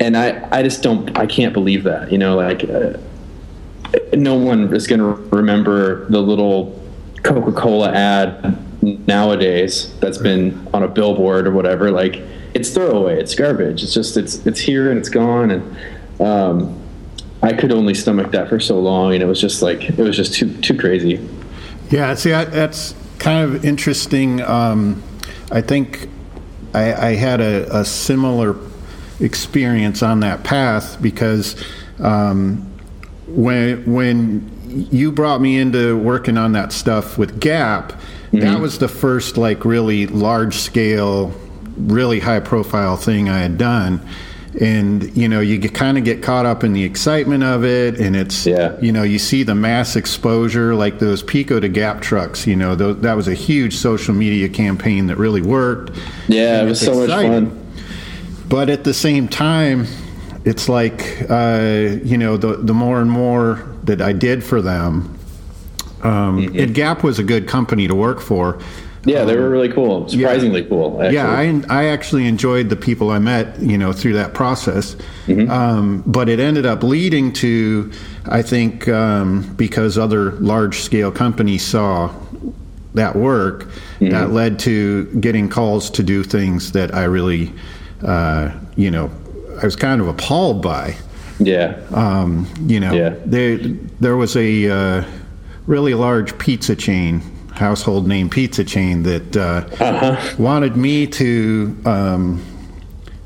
and 0.00 0.16
i 0.16 0.48
i 0.50 0.62
just 0.62 0.82
don't 0.82 1.16
i 1.16 1.26
can't 1.26 1.52
believe 1.52 1.84
that 1.84 2.10
you 2.10 2.18
know 2.18 2.36
like 2.36 2.64
uh, 2.64 2.94
no 4.14 4.34
one 4.34 4.72
is 4.74 4.86
going 4.86 5.00
to 5.00 5.36
remember 5.36 6.08
the 6.10 6.20
little 6.20 6.80
coca-cola 7.22 7.92
ad 7.92 8.56
nowadays 9.06 9.96
that's 10.00 10.18
been 10.18 10.66
on 10.72 10.82
a 10.82 10.88
billboard 10.88 11.46
or 11.46 11.52
whatever 11.52 11.90
like 11.90 12.16
it's 12.54 12.70
throwaway 12.70 13.20
it's 13.20 13.34
garbage 13.34 13.82
it's 13.82 13.94
just 13.94 14.16
it's 14.16 14.44
it's 14.46 14.60
here 14.60 14.90
and 14.90 14.98
it's 14.98 15.08
gone 15.08 15.50
and 15.50 15.76
um, 16.20 16.80
I 17.42 17.54
could 17.54 17.72
only 17.72 17.94
stomach 17.94 18.32
that 18.32 18.48
for 18.48 18.60
so 18.60 18.78
long, 18.78 19.14
and 19.14 19.22
it 19.22 19.26
was 19.26 19.40
just 19.40 19.62
like 19.62 19.88
it 19.88 19.98
was 19.98 20.16
just 20.16 20.34
too 20.34 20.52
too 20.60 20.76
crazy. 20.76 21.26
Yeah, 21.90 22.14
see, 22.14 22.32
I, 22.32 22.44
that's 22.44 22.94
kind 23.18 23.44
of 23.44 23.64
interesting. 23.64 24.42
Um, 24.42 25.02
I 25.50 25.60
think 25.60 26.08
I, 26.74 26.92
I 26.92 27.14
had 27.14 27.40
a, 27.40 27.78
a, 27.78 27.84
similar 27.84 28.54
experience 29.20 30.02
on 30.02 30.20
that 30.20 30.44
path 30.44 31.00
because 31.00 31.62
um, 32.00 32.58
when 33.26 33.84
when 33.92 34.88
you 34.90 35.12
brought 35.12 35.40
me 35.40 35.58
into 35.58 35.98
working 35.98 36.36
on 36.36 36.52
that 36.52 36.72
stuff 36.72 37.18
with 37.18 37.40
Gap, 37.40 37.92
mm-hmm. 37.92 38.40
that 38.40 38.60
was 38.60 38.78
the 38.78 38.88
first 38.88 39.36
like 39.36 39.64
really 39.64 40.06
large 40.06 40.54
scale, 40.54 41.32
really 41.76 42.20
high 42.20 42.40
profile 42.40 42.96
thing 42.96 43.28
I 43.28 43.40
had 43.40 43.58
done 43.58 44.06
and 44.58 45.16
you 45.16 45.28
know 45.28 45.40
you 45.40 45.60
kind 45.70 45.96
of 45.96 46.04
get 46.04 46.22
caught 46.22 46.44
up 46.44 46.64
in 46.64 46.72
the 46.72 46.82
excitement 46.82 47.44
of 47.44 47.64
it 47.64 48.00
and 48.00 48.16
it's 48.16 48.46
yeah. 48.46 48.76
you 48.80 48.90
know 48.90 49.02
you 49.02 49.18
see 49.18 49.42
the 49.42 49.54
mass 49.54 49.94
exposure 49.94 50.74
like 50.74 50.98
those 50.98 51.22
pico 51.22 51.60
to 51.60 51.68
gap 51.68 52.00
trucks 52.00 52.46
you 52.46 52.56
know 52.56 52.74
th- 52.76 52.96
that 52.96 53.14
was 53.14 53.28
a 53.28 53.34
huge 53.34 53.76
social 53.76 54.12
media 54.12 54.48
campaign 54.48 55.06
that 55.06 55.16
really 55.16 55.42
worked 55.42 55.96
yeah 56.26 56.62
it 56.62 56.64
was 56.64 56.80
so 56.80 57.02
exciting. 57.02 57.44
much 57.44 57.52
fun 57.52 57.59
but 58.50 58.68
at 58.68 58.84
the 58.84 58.92
same 58.92 59.26
time 59.26 59.86
it's 60.44 60.68
like 60.68 61.24
uh, 61.30 61.98
you 62.04 62.18
know 62.18 62.36
the, 62.36 62.56
the 62.56 62.74
more 62.74 63.00
and 63.00 63.10
more 63.10 63.66
that 63.84 64.02
i 64.02 64.12
did 64.12 64.44
for 64.44 64.60
them 64.60 65.16
um, 66.02 66.40
mm-hmm. 66.40 66.58
and 66.58 66.74
gap 66.74 67.02
was 67.02 67.18
a 67.18 67.24
good 67.24 67.48
company 67.48 67.88
to 67.88 67.94
work 67.94 68.20
for 68.20 68.60
yeah, 69.04 69.24
they 69.24 69.36
were 69.36 69.48
really 69.48 69.70
cool. 69.70 70.08
Surprisingly 70.08 70.62
yeah, 70.62 70.68
cool. 70.68 71.02
Actually. 71.02 71.14
Yeah, 71.14 71.64
I, 71.70 71.82
I 71.82 71.84
actually 71.86 72.26
enjoyed 72.26 72.68
the 72.68 72.76
people 72.76 73.10
I 73.10 73.18
met, 73.18 73.58
you 73.60 73.78
know, 73.78 73.92
through 73.92 74.12
that 74.14 74.34
process. 74.34 74.94
Mm-hmm. 75.26 75.50
Um, 75.50 76.02
but 76.06 76.28
it 76.28 76.38
ended 76.38 76.66
up 76.66 76.82
leading 76.82 77.32
to, 77.34 77.90
I 78.26 78.42
think, 78.42 78.88
um, 78.88 79.54
because 79.54 79.96
other 79.96 80.32
large 80.32 80.80
scale 80.80 81.10
companies 81.10 81.64
saw 81.64 82.14
that 82.92 83.16
work, 83.16 83.64
mm-hmm. 83.64 84.10
that 84.10 84.32
led 84.32 84.58
to 84.60 85.06
getting 85.14 85.48
calls 85.48 85.88
to 85.90 86.02
do 86.02 86.22
things 86.22 86.72
that 86.72 86.94
I 86.94 87.04
really, 87.04 87.52
uh, 88.02 88.52
you 88.76 88.90
know, 88.90 89.10
I 89.60 89.64
was 89.64 89.76
kind 89.76 90.00
of 90.00 90.08
appalled 90.08 90.62
by. 90.62 90.96
Yeah. 91.38 91.80
Um, 91.92 92.46
you 92.66 92.80
know, 92.80 92.92
yeah. 92.92 93.14
there 93.24 93.58
there 94.00 94.16
was 94.16 94.36
a 94.36 94.68
uh, 94.70 95.04
really 95.66 95.94
large 95.94 96.36
pizza 96.38 96.76
chain 96.76 97.22
household 97.52 98.08
name 98.08 98.30
pizza 98.30 98.64
chain 98.64 99.02
that 99.02 99.36
uh, 99.36 99.66
uh-huh. 99.78 100.36
wanted 100.38 100.76
me 100.76 101.06
to 101.06 101.76
um, 101.84 102.42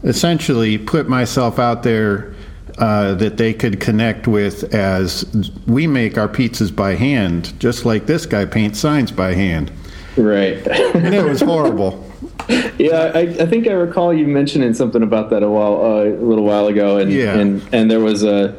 essentially 0.02 0.76
put 0.76 1.08
myself 1.08 1.58
out 1.58 1.84
there 1.84 2.34
uh, 2.78 3.14
that 3.14 3.36
they 3.36 3.54
could 3.54 3.78
connect 3.80 4.26
with 4.26 4.74
as 4.74 5.24
we 5.66 5.86
make 5.86 6.18
our 6.18 6.28
pizzas 6.28 6.74
by 6.74 6.94
hand, 6.94 7.58
just 7.60 7.84
like 7.84 8.06
this 8.06 8.26
guy 8.26 8.44
paints 8.44 8.80
signs 8.80 9.12
by 9.12 9.32
hand. 9.34 9.70
Right. 10.16 10.66
and 10.66 11.14
it 11.14 11.24
was 11.24 11.40
horrible. 11.40 12.10
Yeah, 12.78 13.12
I, 13.14 13.20
I, 13.20 13.46
think 13.46 13.68
I 13.68 13.72
recall 13.72 14.12
you 14.12 14.26
mentioning 14.26 14.74
something 14.74 15.02
about 15.02 15.30
that 15.30 15.42
a 15.42 15.48
while, 15.48 15.80
uh, 15.80 16.04
a 16.04 16.10
little 16.10 16.44
while 16.44 16.66
ago, 16.66 16.98
and 16.98 17.12
yeah. 17.12 17.38
and 17.38 17.62
and 17.72 17.90
there 17.90 18.00
was 18.00 18.24
a 18.24 18.54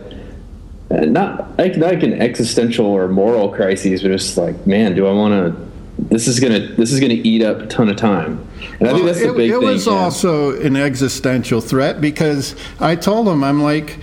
not 0.90 1.58
like, 1.58 1.76
like 1.78 2.04
an 2.04 2.14
existential 2.22 2.86
or 2.86 3.08
moral 3.08 3.50
crisis, 3.50 4.02
but 4.02 4.10
just 4.10 4.38
like, 4.38 4.66
man, 4.66 4.96
do 4.96 5.08
I 5.08 5.12
want 5.12 5.34
to? 5.34 5.66
This 5.98 6.28
is 6.28 6.40
gonna 6.40 6.60
this 6.60 6.92
is 6.92 7.00
gonna 7.00 7.14
eat 7.14 7.42
up 7.42 7.60
a 7.60 7.68
ton 7.68 7.90
of 7.90 7.98
time. 7.98 8.48
And 8.80 8.82
well, 8.82 8.90
I 8.90 8.94
think 8.94 9.06
that's 9.06 9.20
the 9.20 9.30
it, 9.30 9.38
big 9.38 9.50
it 9.50 9.54
thing. 9.54 9.64
It 9.64 9.66
was 9.66 9.88
yeah. 9.88 9.94
also 9.94 10.60
an 10.62 10.76
existential 10.76 11.62
threat 11.62 12.02
because 12.02 12.56
I 12.80 12.96
told 12.96 13.28
him 13.28 13.44
I'm 13.44 13.62
like. 13.62 14.00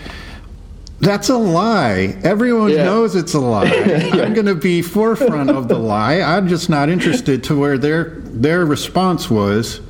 That's 1.02 1.28
a 1.30 1.36
lie. 1.36 2.16
Everyone 2.22 2.70
yeah. 2.70 2.84
knows 2.84 3.16
it's 3.16 3.34
a 3.34 3.40
lie. 3.40 3.64
yeah. 3.64 4.10
I'm 4.22 4.34
going 4.34 4.46
to 4.46 4.54
be 4.54 4.82
forefront 4.82 5.50
of 5.50 5.66
the 5.66 5.76
lie. 5.76 6.20
I'm 6.20 6.46
just 6.46 6.70
not 6.70 6.88
interested 6.88 7.42
to 7.44 7.58
where 7.58 7.76
their 7.76 8.20
their 8.20 8.64
response 8.64 9.28
was. 9.28 9.80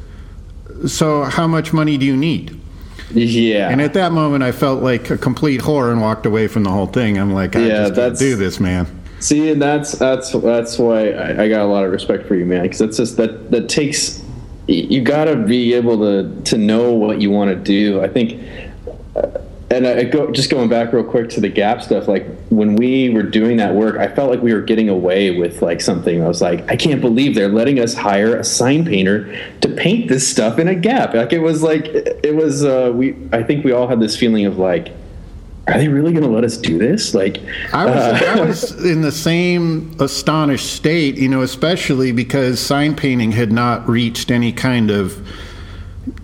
So, 0.87 1.25
how 1.25 1.47
much 1.47 1.75
money 1.75 1.99
do 1.99 2.07
you 2.07 2.17
need? 2.17 2.59
Yeah. 3.11 3.69
And 3.69 3.83
at 3.83 3.93
that 3.93 4.13
moment, 4.13 4.43
I 4.43 4.53
felt 4.53 4.83
like 4.83 5.11
a 5.11 5.19
complete 5.19 5.61
whore 5.61 5.93
and 5.93 6.01
walked 6.01 6.25
away 6.25 6.49
from 6.49 6.65
the 6.65 6.71
whole 6.71 6.87
thing. 6.87 7.19
I'm 7.19 7.35
like, 7.35 7.57
I 7.57 7.61
yeah, 7.61 7.69
just 7.89 7.95
can't 7.95 8.19
do 8.19 8.35
this, 8.35 8.59
man. 8.59 8.87
See, 9.21 9.51
and 9.51 9.61
that's 9.61 9.93
that's 9.93 10.33
that's 10.33 10.79
why 10.79 11.11
I, 11.11 11.43
I 11.43 11.49
got 11.51 11.61
a 11.61 11.67
lot 11.69 11.85
of 11.85 11.93
respect 11.93 12.27
for 12.27 12.37
you, 12.37 12.47
man. 12.47 12.63
Because 12.63 12.79
that's 12.79 12.97
just 12.97 13.19
that 13.19 13.51
that 13.51 13.69
takes 13.69 14.23
you 14.67 15.03
got 15.03 15.25
to 15.25 15.37
be 15.37 15.75
able 15.75 15.99
to 15.99 16.43
to 16.45 16.57
know 16.57 16.93
what 16.93 17.21
you 17.21 17.31
want 17.31 17.51
to 17.51 17.57
do. 17.57 18.01
I 18.01 18.09
think, 18.09 18.41
and 19.73 19.87
I 19.87 20.05
go 20.05 20.31
just 20.31 20.51
going 20.51 20.69
back 20.69 20.93
real 20.93 21.03
quick 21.05 21.31
to 21.31 21.41
the 21.41 21.49
gap 21.49 21.83
stuff. 21.83 22.07
Like 22.07 22.27
when 22.51 22.77
we 22.77 23.11
were 23.11 23.23
doing 23.23 23.57
that 23.57 23.75
work, 23.75 23.97
I 23.97 24.09
felt 24.09 24.31
like 24.31 24.43
we 24.43 24.53
were 24.53 24.61
getting 24.61 24.89
away 24.89 25.37
with 25.37 25.63
like 25.63 25.81
something. 25.81 26.23
I 26.23 26.29
was 26.29 26.43
like, 26.43 26.71
I 26.71 26.77
can't 26.77 27.01
believe 27.01 27.35
they're 27.35 27.49
letting 27.49 27.81
us 27.81 27.95
hire 27.95 28.37
a 28.37 28.45
sign 28.45 28.85
painter 28.85 29.35
to 29.63 29.69
paint 29.69 30.09
this 30.09 30.29
stuff 30.29 30.59
in 30.59 30.69
a 30.69 30.75
gap. 30.75 31.15
Like 31.15 31.33
it 31.33 31.39
was 31.39 31.63
like 31.63 31.87
it 31.87 32.35
was. 32.37 32.65
Uh, 32.65 32.93
we 32.95 33.17
I 33.33 33.43
think 33.43 33.65
we 33.65 33.73
all 33.73 33.89
had 33.89 33.99
this 33.99 34.17
feeling 34.17 34.47
of 34.47 34.59
like 34.59 34.93
are 35.69 35.79
they 35.79 35.89
really 35.89 36.13
going 36.13 36.25
to 36.25 36.29
let 36.29 36.43
us 36.43 36.57
do 36.57 36.77
this? 36.77 37.15
Like, 37.15 37.39
I 37.73 37.87
was, 37.87 37.97
uh, 37.97 38.35
I 38.37 38.41
was 38.41 38.85
in 38.85 39.01
the 39.01 39.13
same 39.13 39.95
astonished 40.01 40.73
state, 40.73 41.17
you 41.17 41.29
know, 41.29 41.43
especially 41.43 42.11
because 42.11 42.59
sign 42.59 42.97
painting 42.97 43.31
had 43.31 43.53
not 43.53 43.89
reached 43.89 44.33
any 44.33 44.53
kind 44.53 44.91
of 44.91 45.25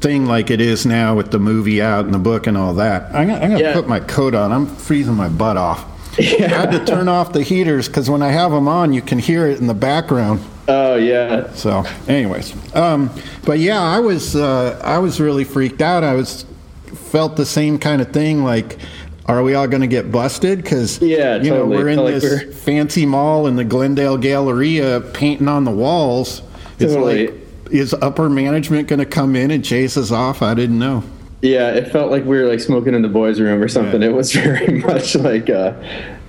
thing 0.00 0.26
like 0.26 0.50
it 0.50 0.60
is 0.60 0.86
now 0.86 1.14
with 1.14 1.30
the 1.30 1.38
movie 1.38 1.82
out 1.82 2.04
and 2.04 2.14
the 2.14 2.18
book 2.18 2.46
and 2.46 2.56
all 2.56 2.74
that. 2.74 3.14
I'm, 3.14 3.30
I'm 3.30 3.38
going 3.40 3.50
to 3.52 3.60
yeah. 3.60 3.72
put 3.72 3.88
my 3.88 4.00
coat 4.00 4.34
on. 4.34 4.52
I'm 4.52 4.66
freezing 4.66 5.14
my 5.14 5.28
butt 5.28 5.56
off. 5.56 5.84
Yeah. 6.18 6.46
I 6.46 6.48
had 6.48 6.72
to 6.72 6.84
turn 6.84 7.06
off 7.06 7.32
the 7.32 7.44
heaters 7.44 7.86
because 7.86 8.10
when 8.10 8.22
I 8.22 8.30
have 8.30 8.50
them 8.50 8.66
on, 8.66 8.92
you 8.92 9.00
can 9.00 9.20
hear 9.20 9.46
it 9.46 9.60
in 9.60 9.68
the 9.68 9.74
background. 9.74 10.40
Oh 10.66 10.96
yeah. 10.96 11.52
So, 11.52 11.84
anyways, 12.08 12.74
um, 12.74 13.10
but 13.44 13.60
yeah, 13.60 13.80
I 13.80 14.00
was 14.00 14.34
uh, 14.34 14.80
I 14.82 14.98
was 14.98 15.20
really 15.20 15.44
freaked 15.44 15.80
out. 15.80 16.02
I 16.02 16.14
was 16.14 16.44
felt 16.86 17.36
the 17.36 17.46
same 17.46 17.78
kind 17.78 18.02
of 18.02 18.10
thing, 18.10 18.42
like 18.42 18.80
are 19.28 19.42
we 19.42 19.54
all 19.54 19.68
going 19.68 19.82
to 19.82 19.86
get 19.86 20.10
busted? 20.10 20.62
Because 20.62 21.00
yeah, 21.02 21.36
you 21.36 21.50
totally. 21.50 21.52
know 21.52 21.66
we're 21.66 21.88
in 21.88 21.98
this 21.98 22.24
we're... 22.24 22.50
fancy 22.50 23.04
mall 23.04 23.46
in 23.46 23.56
the 23.56 23.64
Glendale 23.64 24.16
Galleria, 24.16 25.02
painting 25.12 25.48
on 25.48 25.64
the 25.64 25.70
walls. 25.70 26.42
It's 26.78 26.94
totally. 26.94 27.28
like, 27.28 27.47
is 27.70 27.94
upper 27.94 28.28
management 28.28 28.88
going 28.88 28.98
to 28.98 29.06
come 29.06 29.36
in 29.36 29.50
and 29.50 29.64
chase 29.64 29.96
us 29.96 30.10
off? 30.10 30.42
I 30.42 30.54
didn't 30.54 30.78
know. 30.78 31.04
Yeah, 31.40 31.70
it 31.70 31.92
felt 31.92 32.10
like 32.10 32.24
we 32.24 32.36
were 32.36 32.48
like 32.48 32.58
smoking 32.58 32.94
in 32.94 33.02
the 33.02 33.08
boys' 33.08 33.40
room 33.40 33.62
or 33.62 33.68
something. 33.68 34.02
Yeah. 34.02 34.08
It 34.08 34.12
was 34.12 34.32
very 34.34 34.80
much 34.80 35.14
like, 35.14 35.48
uh, 35.48 35.72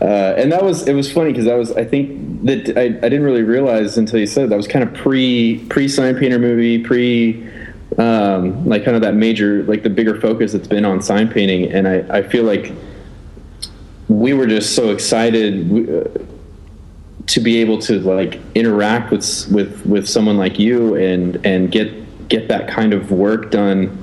uh, 0.02 0.36
and 0.38 0.52
that 0.52 0.64
was 0.64 0.88
it 0.88 0.94
was 0.94 1.12
funny 1.12 1.32
because 1.32 1.48
I 1.48 1.56
was 1.56 1.72
I 1.72 1.84
think 1.84 2.46
that 2.46 2.78
I, 2.78 2.84
I 2.84 3.10
didn't 3.10 3.24
really 3.24 3.42
realize 3.42 3.98
until 3.98 4.20
you 4.20 4.28
said 4.28 4.50
that 4.50 4.56
was 4.56 4.68
kind 4.68 4.88
of 4.88 4.94
pre 4.94 5.66
pre 5.70 5.88
sign 5.88 6.18
painter 6.18 6.38
movie 6.38 6.84
pre 6.84 7.50
um, 7.98 8.66
like 8.68 8.86
kind 8.86 8.96
of 8.96 9.02
that 9.02 9.16
major 9.16 9.64
like 9.64 9.82
the 9.82 9.90
bigger 9.90 10.20
focus 10.22 10.54
that's 10.54 10.68
been 10.68 10.86
on 10.86 11.02
sign 11.02 11.28
painting, 11.28 11.72
and 11.72 11.88
I 11.88 12.20
I 12.20 12.22
feel 12.22 12.44
like 12.44 12.72
we 14.10 14.34
were 14.34 14.48
just 14.48 14.76
so 14.76 14.92
excited 14.92 15.90
uh, 15.90 16.24
to 17.30 17.40
be 17.40 17.58
able 17.58 17.78
to 17.78 18.00
like 18.00 18.40
interact 18.56 19.12
with 19.12 19.48
with 19.52 19.86
with 19.86 20.08
someone 20.10 20.38
like 20.38 20.58
you 20.58 20.96
and 20.96 21.44
and 21.46 21.72
get 21.72 22.28
get 22.28 22.48
that 22.48 22.68
kind 22.68 22.94
of 22.94 23.12
work 23.12 23.52
done 23.52 23.96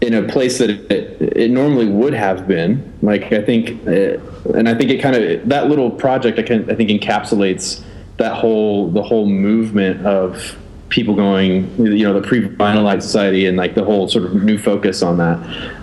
in 0.00 0.14
a 0.14 0.22
place 0.24 0.58
that 0.58 0.70
it, 0.70 1.36
it 1.36 1.50
normally 1.50 1.86
would 1.86 2.12
have 2.12 2.46
been. 2.48 2.92
Like 3.02 3.32
i 3.32 3.42
think 3.42 3.86
uh, 3.86 4.18
and 4.54 4.68
i 4.68 4.74
think 4.74 4.90
it 4.90 5.00
kind 5.00 5.16
of 5.16 5.48
that 5.48 5.68
little 5.68 5.90
project 5.90 6.38
i 6.38 6.42
can 6.42 6.68
i 6.70 6.74
think 6.74 6.90
encapsulates 6.90 7.82
that 8.16 8.34
whole 8.34 8.90
the 8.90 9.02
whole 9.02 9.26
movement 9.26 10.04
of 10.04 10.56
people 10.88 11.14
going 11.14 11.70
you 11.78 12.04
know 12.04 12.18
the 12.18 12.26
pre-vinyl 12.26 12.82
light 12.82 13.02
society 13.02 13.46
and 13.46 13.56
like 13.56 13.74
the 13.74 13.84
whole 13.84 14.08
sort 14.08 14.24
of 14.24 14.42
new 14.42 14.58
focus 14.58 15.02
on 15.02 15.18
that. 15.18 15.38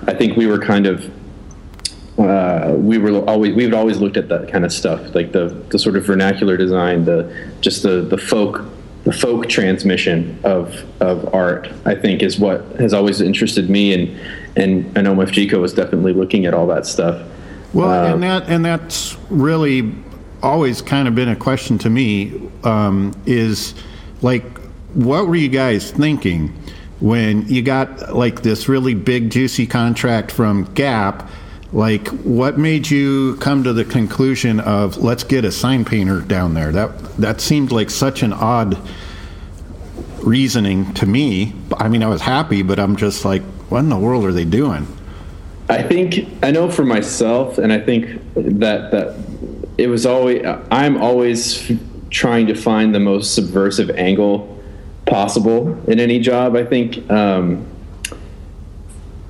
I 0.07 0.13
think 0.13 0.37
we 0.37 0.47
were 0.47 0.59
kind 0.59 0.85
of 0.85 1.09
uh, 2.17 2.75
we 2.77 2.97
were 2.97 3.27
always 3.27 3.55
we've 3.55 3.73
always 3.73 3.99
looked 3.99 4.17
at 4.17 4.29
that 4.29 4.51
kind 4.51 4.65
of 4.65 4.71
stuff, 4.71 5.15
like 5.15 5.31
the 5.31 5.47
the 5.69 5.79
sort 5.79 5.95
of 5.95 6.05
vernacular 6.05 6.57
design, 6.57 7.05
the 7.05 7.51
just 7.61 7.83
the 7.83 8.01
the 8.01 8.17
folk 8.17 8.65
the 9.03 9.11
folk 9.11 9.49
transmission 9.49 10.39
of 10.43 10.83
of 11.01 11.33
art. 11.33 11.69
I 11.85 11.95
think 11.95 12.21
is 12.21 12.39
what 12.39 12.61
has 12.79 12.93
always 12.93 13.19
interested 13.19 13.69
me, 13.69 13.93
and 13.93 14.19
and 14.55 14.97
I 14.97 15.01
know 15.01 15.15
MFGCO 15.15 15.59
was 15.59 15.73
definitely 15.73 16.13
looking 16.13 16.45
at 16.45 16.53
all 16.53 16.67
that 16.67 16.85
stuff. 16.85 17.25
Well, 17.73 17.89
uh, 17.89 18.13
and 18.13 18.23
that 18.23 18.47
and 18.47 18.63
that's 18.63 19.17
really 19.29 19.91
always 20.43 20.81
kind 20.81 21.07
of 21.07 21.15
been 21.15 21.29
a 21.29 21.35
question 21.35 21.77
to 21.79 21.89
me. 21.89 22.49
Um, 22.63 23.19
is 23.25 23.73
like, 24.21 24.43
what 24.93 25.27
were 25.27 25.35
you 25.35 25.49
guys 25.49 25.91
thinking 25.91 26.49
when 26.99 27.47
you 27.47 27.63
got 27.63 28.15
like 28.15 28.43
this 28.43 28.69
really 28.69 28.93
big 28.93 29.31
juicy 29.31 29.65
contract 29.65 30.31
from 30.31 30.71
Gap? 30.75 31.27
Like 31.73 32.07
what 32.09 32.57
made 32.59 32.89
you 32.89 33.35
come 33.37 33.63
to 33.63 33.73
the 33.73 33.83
conclusion 33.83 34.59
of 34.59 34.97
let's 34.97 35.23
get 35.23 35.43
a 35.43 35.51
sign 35.51 35.83
painter 35.83 36.21
down 36.21 36.53
there 36.53 36.71
that 36.71 37.17
that 37.17 37.41
seemed 37.41 37.71
like 37.71 37.89
such 37.89 38.21
an 38.21 38.31
odd 38.31 38.77
reasoning 40.21 40.93
to 40.93 41.05
me. 41.05 41.53
I 41.75 41.89
mean 41.89 42.03
i 42.03 42.07
was 42.07 42.21
happy 42.21 42.61
but 42.61 42.79
i'm 42.79 42.95
just 42.95 43.25
like 43.25 43.41
what 43.69 43.79
in 43.79 43.89
the 43.89 43.97
world 43.97 44.23
are 44.23 44.31
they 44.31 44.45
doing? 44.45 44.87
I 45.67 45.81
think 45.81 46.27
i 46.43 46.51
know 46.51 46.69
for 46.69 46.85
myself 46.85 47.57
and 47.57 47.73
i 47.73 47.79
think 47.79 48.21
that 48.35 48.91
that 48.91 49.15
it 49.79 49.87
was 49.87 50.05
always 50.05 50.45
i'm 50.69 51.01
always 51.01 51.71
trying 52.11 52.45
to 52.47 52.53
find 52.53 52.93
the 52.93 52.99
most 52.99 53.33
subversive 53.33 53.89
angle 53.91 54.61
possible 55.07 55.81
in 55.89 55.99
any 55.99 56.19
job 56.19 56.55
i 56.55 56.63
think 56.63 57.09
um, 57.09 57.65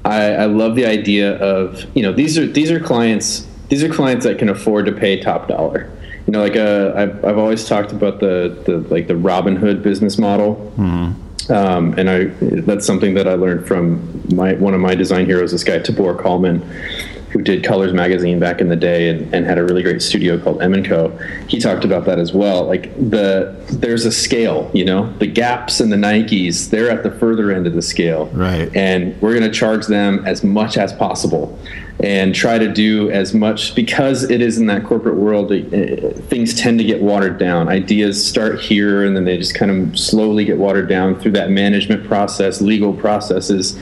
I, 0.06 0.32
I 0.32 0.46
love 0.46 0.76
the 0.76 0.86
idea 0.86 1.38
of 1.38 1.86
you 1.96 2.04
know 2.04 2.12
these 2.12 2.38
are 2.38 2.46
these 2.46 2.72
are 2.72 2.80
clients 2.80 3.48
these 3.70 3.84
are 3.84 3.90
clients 3.90 4.26
that 4.26 4.38
can 4.38 4.50
afford 4.50 4.86
to 4.86 4.92
pay 4.92 5.20
top 5.20 5.48
dollar. 5.48 5.90
You 6.28 6.34
know, 6.34 6.42
like 6.42 6.56
uh, 6.56 6.94
I've 6.96 7.26
I've 7.26 7.38
always 7.38 7.68
talked 7.68 7.92
about 7.92 8.20
the 8.20 8.58
the 8.66 8.78
like 8.94 9.08
the 9.08 9.16
Robinhood 9.16 9.82
business 9.82 10.18
model. 10.18 10.56
Mm-hmm. 10.78 11.52
Um, 11.52 11.94
and 11.98 12.10
I 12.10 12.26
that's 12.62 12.86
something 12.86 13.16
that 13.16 13.28
I 13.28 13.34
learned 13.34 13.68
from 13.68 14.24
my 14.34 14.54
one 14.54 14.74
of 14.74 14.80
my 14.80 14.96
design 14.96 15.26
heroes, 15.26 15.52
this 15.52 15.64
guy 15.64 15.80
Tibor 15.80 16.22
Kalman, 16.22 16.62
who 17.34 17.42
did 17.42 17.64
Colors 17.64 17.94
Magazine 17.94 18.40
back 18.40 18.62
in 18.62 18.70
the 18.70 18.76
day 18.76 19.10
and, 19.10 19.34
and 19.34 19.46
had 19.46 19.58
a 19.58 19.64
really 19.64 19.82
great 19.82 20.02
studio 20.02 20.40
called 20.40 20.62
M 20.62 20.82
& 20.84 20.86
Co. 20.86 21.10
He 21.48 21.60
talked 21.60 21.84
about 21.84 22.06
that 22.06 22.20
as 22.20 22.32
well. 22.32 22.66
Like 22.66 22.96
the 22.96 23.56
there's 23.72 24.06
a 24.06 24.12
scale, 24.12 24.70
you 24.74 24.86
know, 24.86 25.12
the 25.18 25.26
Gaps 25.28 25.80
and 25.80 25.92
the 25.92 25.98
Nikes, 25.98 26.70
they're 26.70 26.92
at 26.92 27.02
the 27.02 27.12
further 27.12 27.52
end 27.52 27.66
of 27.66 27.74
the 27.74 27.82
scale. 27.82 28.28
Right. 28.28 28.74
And 28.76 29.20
we're 29.20 29.38
going 29.38 29.52
to 29.52 29.58
charge 29.58 29.88
them 29.88 30.24
as 30.28 30.44
much 30.44 30.78
as 30.78 30.94
possible 30.94 31.60
and 32.00 32.34
try 32.34 32.58
to 32.58 32.68
do 32.72 33.10
as 33.12 33.34
much 33.34 33.76
because 33.76 34.24
it 34.24 34.42
is 34.42 34.58
in 34.58 34.66
that 34.66 34.84
corporate 34.84 35.16
world 35.16 35.52
it, 35.52 36.18
things 36.26 36.54
tend 36.60 36.80
to 36.80 36.84
get 36.84 37.02
watered 37.02 37.38
down. 37.38 37.70
Ideas 37.70 38.26
start 38.26 38.60
here 38.60 39.06
and 39.06 39.16
then 39.16 39.24
they 39.26 39.38
just 39.38 39.56
kind 39.56 39.72
of 39.72 39.98
slowly 39.98 40.44
get 40.44 40.58
watered 40.58 40.90
down 40.90 41.20
through 41.20 41.32
that 41.34 41.52
management 41.52 42.06
process 42.06 42.62
legal 42.62 42.94
processes. 42.94 43.80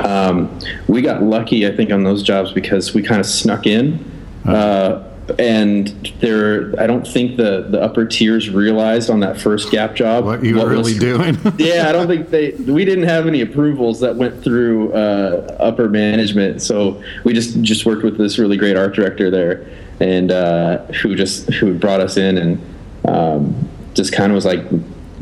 Um, 0.00 0.58
we 0.88 1.00
got 1.00 1.22
lucky 1.22 1.66
i 1.66 1.74
think 1.74 1.90
on 1.90 2.02
those 2.02 2.22
jobs 2.22 2.52
because 2.52 2.94
we 2.94 3.02
kind 3.02 3.20
of 3.20 3.26
snuck 3.26 3.66
in 3.66 4.04
uh, 4.44 5.11
and 5.38 5.88
there 6.20 6.74
i 6.80 6.86
don't 6.86 7.06
think 7.06 7.36
the 7.36 7.66
the 7.70 7.80
upper 7.80 8.04
tiers 8.04 8.50
realized 8.50 9.08
on 9.08 9.20
that 9.20 9.40
first 9.40 9.70
gap 9.70 9.94
job 9.94 10.24
what 10.24 10.44
you 10.44 10.56
what 10.56 10.64
were 10.64 10.70
really 10.70 10.92
was, 10.94 10.98
doing. 10.98 11.38
Yeah 11.58 11.88
i 11.88 11.92
don't 11.92 12.08
think 12.08 12.30
they 12.30 12.50
we 12.52 12.84
didn't 12.84 13.04
have 13.04 13.26
any 13.26 13.40
approvals 13.40 14.00
that 14.00 14.16
went 14.16 14.42
through 14.42 14.92
uh, 14.92 15.56
upper 15.60 15.88
management. 15.88 16.62
So 16.62 17.02
we 17.24 17.32
just 17.32 17.60
just 17.62 17.86
worked 17.86 18.02
with 18.02 18.18
this 18.18 18.38
really 18.38 18.56
great 18.56 18.76
art 18.76 18.94
director 18.94 19.30
there 19.30 19.66
and 20.00 20.30
uh, 20.30 20.78
who 20.86 21.14
just 21.14 21.52
who 21.54 21.74
brought 21.74 22.00
us 22.00 22.16
in 22.16 22.38
and 22.38 22.60
um, 23.06 23.68
just 23.94 24.12
kind 24.12 24.32
of 24.32 24.34
was 24.34 24.44
like 24.44 24.64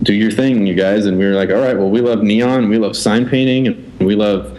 do 0.03 0.15
your 0.15 0.31
thing 0.31 0.67
you 0.67 0.75
guys. 0.75 1.07
And 1.07 1.19
we 1.19 1.25
were 1.25 1.35
like 1.35 1.51
all 1.51 1.61
right 1.61 1.77
well 1.77 1.91
we 1.91 2.01
love 2.01 2.23
neon 2.23 2.69
we 2.69 2.79
love 2.79 2.97
sign 2.97 3.29
painting 3.29 3.67
and 3.69 4.07
we 4.07 4.15
love 4.15 4.59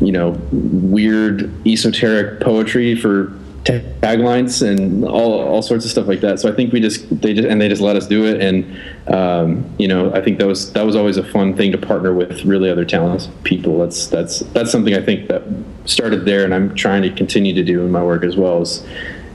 you 0.00 0.12
know 0.12 0.30
weird 0.52 1.50
esoteric 1.66 2.40
poetry 2.40 2.94
for 2.94 3.32
taglines 3.64 4.66
and 4.66 5.04
all, 5.04 5.40
all 5.40 5.62
sorts 5.62 5.84
of 5.84 5.90
stuff 5.90 6.06
like 6.06 6.20
that. 6.20 6.40
So 6.40 6.50
I 6.50 6.54
think 6.54 6.72
we 6.72 6.80
just 6.80 7.08
they 7.20 7.32
just 7.32 7.48
and 7.48 7.60
they 7.60 7.68
just 7.68 7.82
let 7.82 7.96
us 7.96 8.06
do 8.06 8.24
it, 8.24 8.40
and 8.40 9.14
um, 9.14 9.74
you 9.78 9.88
know 9.88 10.12
I 10.12 10.20
think 10.20 10.38
that 10.38 10.46
was 10.46 10.72
that 10.72 10.84
was 10.84 10.96
always 10.96 11.16
a 11.16 11.24
fun 11.24 11.56
thing 11.56 11.72
to 11.72 11.78
partner 11.78 12.12
with 12.12 12.44
really 12.44 12.70
other 12.70 12.84
talented 12.84 13.30
people. 13.44 13.78
That's 13.78 14.06
that's 14.06 14.40
that's 14.40 14.70
something 14.70 14.94
I 14.94 15.02
think 15.02 15.28
that 15.28 15.42
started 15.84 16.24
there, 16.24 16.44
and 16.44 16.54
I'm 16.54 16.74
trying 16.74 17.02
to 17.02 17.10
continue 17.10 17.54
to 17.54 17.64
do 17.64 17.84
in 17.84 17.90
my 17.90 18.02
work 18.02 18.24
as 18.24 18.36
well. 18.36 18.62
Is 18.62 18.86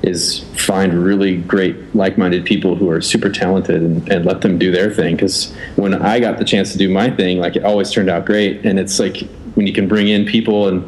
is 0.04 0.42
find 0.56 1.04
really 1.04 1.38
great 1.38 1.96
like-minded 1.96 2.46
people 2.46 2.76
who 2.76 2.88
are 2.88 3.02
super 3.02 3.30
talented 3.30 3.82
and, 3.82 4.08
and 4.12 4.26
let 4.26 4.42
them 4.42 4.60
do 4.60 4.72
their 4.72 4.92
thing 4.92 5.16
because 5.16 5.52
when 5.76 5.92
i 6.04 6.20
got 6.20 6.38
the 6.38 6.46
chance 6.46 6.72
to 6.72 6.78
do 6.78 6.88
my 6.88 7.10
thing 7.10 7.40
like 7.40 7.56
it 7.56 7.66
always 7.66 7.90
turned 7.92 8.08
out 8.08 8.24
great 8.24 8.64
and 8.64 8.78
it's 8.78 9.00
like 9.00 9.18
when 9.56 9.66
you 9.66 9.74
can 9.74 9.88
bring 9.88 10.08
in 10.08 10.24
people 10.24 10.68
and 10.68 10.84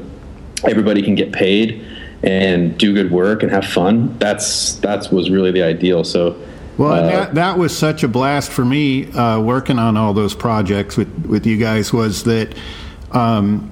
everybody 0.63 1.01
can 1.01 1.15
get 1.15 1.31
paid 1.31 1.83
and 2.23 2.77
do 2.77 2.93
good 2.93 3.11
work 3.11 3.43
and 3.43 3.51
have 3.51 3.65
fun. 3.65 4.17
That's 4.19 4.75
that 4.75 5.11
was 5.11 5.29
really 5.29 5.51
the 5.51 5.63
ideal. 5.63 6.03
So. 6.03 6.39
Well, 6.77 6.93
uh, 6.93 7.07
that, 7.07 7.35
that 7.35 7.57
was 7.57 7.77
such 7.77 8.03
a 8.03 8.07
blast 8.07 8.51
for 8.51 8.63
me 8.63 9.11
uh, 9.11 9.41
working 9.41 9.77
on 9.77 9.97
all 9.97 10.13
those 10.13 10.33
projects 10.33 10.95
with, 10.95 11.13
with 11.25 11.45
you 11.45 11.57
guys 11.57 11.91
was 11.91 12.23
that 12.23 12.55
um, 13.11 13.69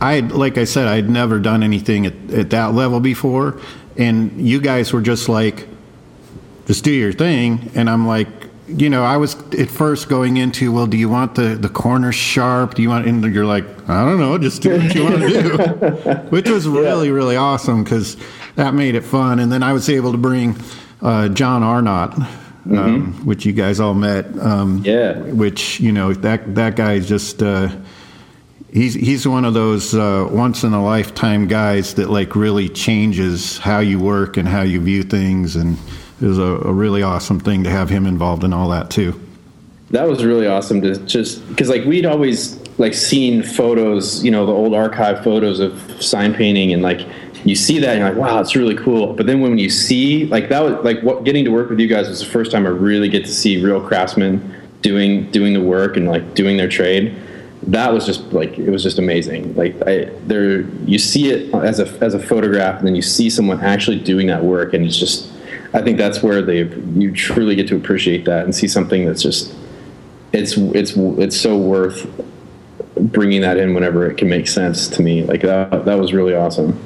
I 0.00 0.20
like 0.20 0.58
I 0.58 0.64
said 0.64 0.88
I'd 0.88 1.08
never 1.08 1.38
done 1.38 1.62
anything 1.62 2.06
at, 2.06 2.14
at 2.32 2.50
that 2.50 2.74
level 2.74 2.98
before, 2.98 3.60
and 3.96 4.44
you 4.44 4.60
guys 4.60 4.92
were 4.92 5.00
just 5.00 5.28
like, 5.28 5.68
just 6.66 6.82
do 6.82 6.90
your 6.90 7.12
thing. 7.12 7.70
And 7.74 7.88
I'm 7.88 8.06
like, 8.06 8.28
you 8.76 8.88
know, 8.88 9.02
I 9.02 9.16
was 9.16 9.36
at 9.54 9.68
first 9.68 10.08
going 10.08 10.36
into, 10.36 10.72
well, 10.72 10.86
do 10.86 10.96
you 10.96 11.08
want 11.08 11.34
the, 11.34 11.56
the 11.56 11.68
corners 11.68 12.14
sharp? 12.14 12.74
Do 12.74 12.82
you 12.82 12.88
want, 12.88 13.06
and 13.06 13.24
you're 13.34 13.46
like, 13.46 13.64
I 13.88 14.04
don't 14.04 14.18
know, 14.18 14.38
just 14.38 14.62
do 14.62 14.78
what 14.78 14.94
you 14.94 15.04
want 15.04 15.20
to 15.20 15.28
do, 15.28 16.14
which 16.30 16.48
was 16.48 16.68
really, 16.68 17.08
yeah. 17.08 17.14
really 17.14 17.36
awesome 17.36 17.84
because 17.84 18.16
that 18.56 18.74
made 18.74 18.94
it 18.94 19.02
fun. 19.02 19.38
And 19.40 19.50
then 19.50 19.62
I 19.62 19.72
was 19.72 19.88
able 19.88 20.12
to 20.12 20.18
bring 20.18 20.56
uh, 21.02 21.28
John 21.28 21.62
Arnott, 21.62 22.14
um, 22.14 22.24
mm-hmm. 22.66 23.26
which 23.26 23.44
you 23.44 23.52
guys 23.52 23.80
all 23.80 23.94
met. 23.94 24.26
Um, 24.38 24.82
yeah. 24.84 25.18
Which, 25.18 25.80
you 25.80 25.92
know, 25.92 26.12
that, 26.14 26.54
that 26.54 26.76
guy 26.76 26.94
is 26.94 27.08
just, 27.08 27.42
uh, 27.42 27.68
he's, 28.72 28.94
he's 28.94 29.26
one 29.26 29.44
of 29.44 29.54
those 29.54 29.94
uh, 29.94 30.28
once 30.30 30.64
in 30.64 30.72
a 30.72 30.84
lifetime 30.84 31.48
guys 31.48 31.94
that 31.94 32.10
like 32.10 32.36
really 32.36 32.68
changes 32.68 33.58
how 33.58 33.80
you 33.80 33.98
work 33.98 34.36
and 34.36 34.48
how 34.48 34.62
you 34.62 34.80
view 34.80 35.02
things. 35.02 35.56
And, 35.56 35.76
was 36.26 36.38
a, 36.38 36.42
a 36.42 36.72
really 36.72 37.02
awesome 37.02 37.40
thing 37.40 37.64
to 37.64 37.70
have 37.70 37.90
him 37.90 38.06
involved 38.06 38.44
in 38.44 38.52
all 38.52 38.68
that 38.68 38.90
too. 38.90 39.20
That 39.90 40.08
was 40.08 40.24
really 40.24 40.46
awesome 40.46 40.80
to 40.82 40.96
just 41.06 41.46
because 41.48 41.68
like 41.68 41.84
we'd 41.84 42.06
always 42.06 42.58
like 42.78 42.94
seen 42.94 43.42
photos, 43.42 44.24
you 44.24 44.30
know, 44.30 44.46
the 44.46 44.52
old 44.52 44.74
archive 44.74 45.22
photos 45.24 45.60
of 45.60 46.02
sign 46.02 46.32
painting 46.34 46.72
and 46.72 46.82
like 46.82 47.06
you 47.44 47.54
see 47.54 47.78
that 47.78 47.96
and 47.96 48.00
you're 48.00 48.10
like, 48.10 48.18
wow, 48.18 48.40
it's 48.40 48.54
really 48.54 48.76
cool. 48.76 49.14
But 49.14 49.26
then 49.26 49.40
when 49.40 49.58
you 49.58 49.70
see 49.70 50.26
like 50.26 50.48
that 50.50 50.62
was 50.62 50.84
like 50.84 51.00
what 51.02 51.24
getting 51.24 51.44
to 51.44 51.50
work 51.50 51.70
with 51.70 51.80
you 51.80 51.86
guys 51.86 52.08
was 52.08 52.20
the 52.20 52.26
first 52.26 52.52
time 52.52 52.66
I 52.66 52.70
really 52.70 53.08
get 53.08 53.24
to 53.24 53.32
see 53.32 53.62
real 53.62 53.80
craftsmen 53.80 54.54
doing 54.82 55.30
doing 55.30 55.54
the 55.54 55.60
work 55.60 55.96
and 55.96 56.08
like 56.08 56.34
doing 56.34 56.56
their 56.56 56.68
trade. 56.68 57.16
That 57.64 57.92
was 57.92 58.06
just 58.06 58.22
like 58.32 58.58
it 58.58 58.70
was 58.70 58.82
just 58.82 58.98
amazing. 58.98 59.54
Like 59.56 59.74
I 59.86 60.04
there 60.26 60.62
you 60.86 60.98
see 60.98 61.30
it 61.30 61.54
as 61.54 61.80
a 61.80 61.86
as 62.02 62.14
a 62.14 62.18
photograph 62.20 62.78
and 62.78 62.86
then 62.86 62.94
you 62.94 63.02
see 63.02 63.28
someone 63.30 63.60
actually 63.60 63.98
doing 63.98 64.26
that 64.28 64.44
work 64.44 64.72
and 64.74 64.84
it's 64.84 64.96
just 64.98 65.30
I 65.72 65.82
think 65.82 65.98
that's 65.98 66.22
where 66.22 66.42
they 66.42 66.64
you 66.94 67.12
truly 67.12 67.54
get 67.54 67.68
to 67.68 67.76
appreciate 67.76 68.24
that 68.24 68.44
and 68.44 68.54
see 68.54 68.66
something 68.66 69.06
that's 69.06 69.22
just 69.22 69.54
it's 70.32 70.56
it's 70.56 70.96
it's 70.96 71.36
so 71.36 71.56
worth 71.56 72.08
bringing 72.96 73.40
that 73.42 73.56
in 73.56 73.74
whenever 73.74 74.08
it 74.10 74.16
can 74.16 74.28
make 74.28 74.48
sense 74.48 74.88
to 74.88 75.02
me. 75.02 75.24
Like 75.24 75.42
that 75.42 75.84
that 75.84 75.98
was 75.98 76.12
really 76.12 76.34
awesome. 76.34 76.78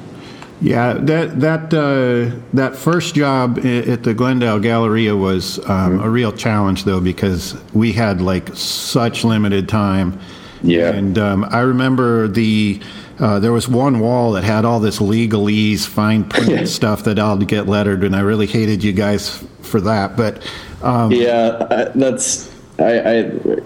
Yeah, 0.61 0.93
that 0.93 1.39
that 1.41 1.73
uh, 1.73 2.39
that 2.53 2.75
first 2.75 3.15
job 3.15 3.59
at 3.59 4.03
the 4.03 4.13
Glendale 4.13 4.59
Galleria 4.59 5.15
was 5.15 5.59
um, 5.69 5.99
a 5.99 6.09
real 6.09 6.31
challenge 6.31 6.85
though 6.85 7.01
because 7.01 7.55
we 7.73 7.91
had 7.91 8.21
like 8.21 8.49
such 8.55 9.23
limited 9.23 9.67
time. 9.67 10.19
Yeah, 10.63 10.91
and 10.91 11.17
um, 11.17 11.45
I 11.49 11.59
remember 11.59 12.27
the 12.27 12.81
uh, 13.19 13.39
there 13.39 13.53
was 13.53 13.67
one 13.67 13.99
wall 13.99 14.33
that 14.33 14.43
had 14.43 14.65
all 14.65 14.79
this 14.79 14.99
legalese, 14.99 15.85
fine 15.85 16.23
print 16.27 16.67
stuff 16.67 17.03
that 17.05 17.17
I'll 17.17 17.37
get 17.37 17.67
lettered, 17.67 18.03
and 18.03 18.15
I 18.15 18.21
really 18.21 18.47
hated 18.47 18.83
you 18.83 18.93
guys 18.93 19.43
for 19.61 19.79
that. 19.81 20.17
But 20.17 20.45
um, 20.81 21.11
yeah, 21.11 21.91
that's 21.95 22.51
I, 22.79 22.99
I, 22.99 23.23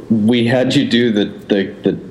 we 0.10 0.46
had 0.46 0.76
you 0.76 0.88
do 0.88 1.12
the 1.12 1.26
the, 1.26 1.74
the 1.84 2.10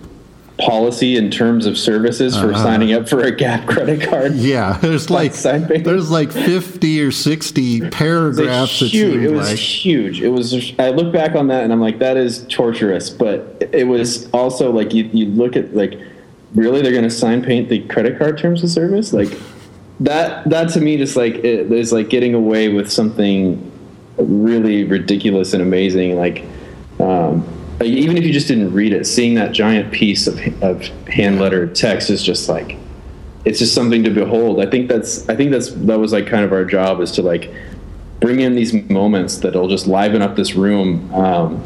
policy 0.58 1.16
in 1.16 1.30
terms 1.30 1.66
of 1.66 1.78
services 1.78 2.36
for 2.36 2.52
uh, 2.52 2.58
signing 2.58 2.92
up 2.92 3.08
for 3.08 3.20
a 3.20 3.30
Gap 3.30 3.66
credit 3.68 4.08
card. 4.08 4.34
Yeah, 4.34 4.76
there's 4.82 5.08
like 5.08 5.32
there's 5.34 6.10
like 6.10 6.32
50 6.32 7.02
or 7.02 7.12
60 7.12 7.90
paragraphs. 7.90 8.82
It, 8.82 8.88
huge, 8.88 9.22
it 9.22 9.30
was 9.30 9.50
like. 9.50 9.58
huge. 9.58 10.20
It 10.20 10.28
was. 10.28 10.74
I 10.78 10.90
look 10.90 11.12
back 11.12 11.34
on 11.36 11.46
that 11.48 11.64
and 11.64 11.72
I'm 11.72 11.80
like, 11.80 12.00
that 12.00 12.16
is 12.16 12.44
torturous. 12.48 13.10
But 13.10 13.68
it 13.72 13.86
was 13.86 14.28
also 14.30 14.70
like 14.72 14.92
you 14.92 15.04
you 15.12 15.26
look 15.26 15.56
at 15.56 15.74
like 15.74 15.98
really 16.54 16.82
they're 16.82 16.92
going 16.92 17.04
to 17.04 17.10
sign 17.10 17.42
paint 17.42 17.68
the 17.68 17.80
credit 17.88 18.18
card 18.18 18.38
terms 18.38 18.62
of 18.62 18.70
service? 18.70 19.12
Like 19.12 19.30
that 20.00 20.48
that 20.48 20.70
to 20.70 20.80
me 20.80 20.96
just 20.96 21.16
like 21.16 21.34
it 21.36 21.72
is 21.72 21.92
like 21.92 22.08
getting 22.08 22.34
away 22.34 22.68
with 22.68 22.90
something 22.90 23.72
really 24.16 24.84
ridiculous 24.84 25.52
and 25.52 25.62
amazing 25.62 26.16
like 26.16 26.44
um, 27.00 27.46
even 27.82 28.16
if 28.16 28.24
you 28.24 28.32
just 28.32 28.48
didn't 28.48 28.72
read 28.72 28.92
it 28.92 29.06
seeing 29.06 29.34
that 29.34 29.52
giant 29.52 29.92
piece 29.92 30.26
of, 30.26 30.38
of 30.62 30.82
hand 31.08 31.40
lettered 31.40 31.74
text 31.74 32.10
is 32.10 32.22
just 32.22 32.48
like 32.48 32.76
it's 33.44 33.60
just 33.60 33.74
something 33.74 34.02
to 34.04 34.10
behold. 34.10 34.60
I 34.60 34.66
think 34.66 34.88
that's 34.88 35.28
i 35.28 35.36
think 35.36 35.50
that's 35.50 35.70
that 35.72 35.98
was 35.98 36.12
like 36.12 36.26
kind 36.26 36.44
of 36.44 36.52
our 36.52 36.64
job 36.64 37.00
is 37.00 37.12
to 37.12 37.22
like 37.22 37.52
bring 38.20 38.40
in 38.40 38.54
these 38.54 38.72
moments 38.90 39.38
that'll 39.38 39.68
just 39.68 39.86
liven 39.86 40.22
up 40.22 40.34
this 40.36 40.54
room 40.54 41.12
um, 41.14 41.62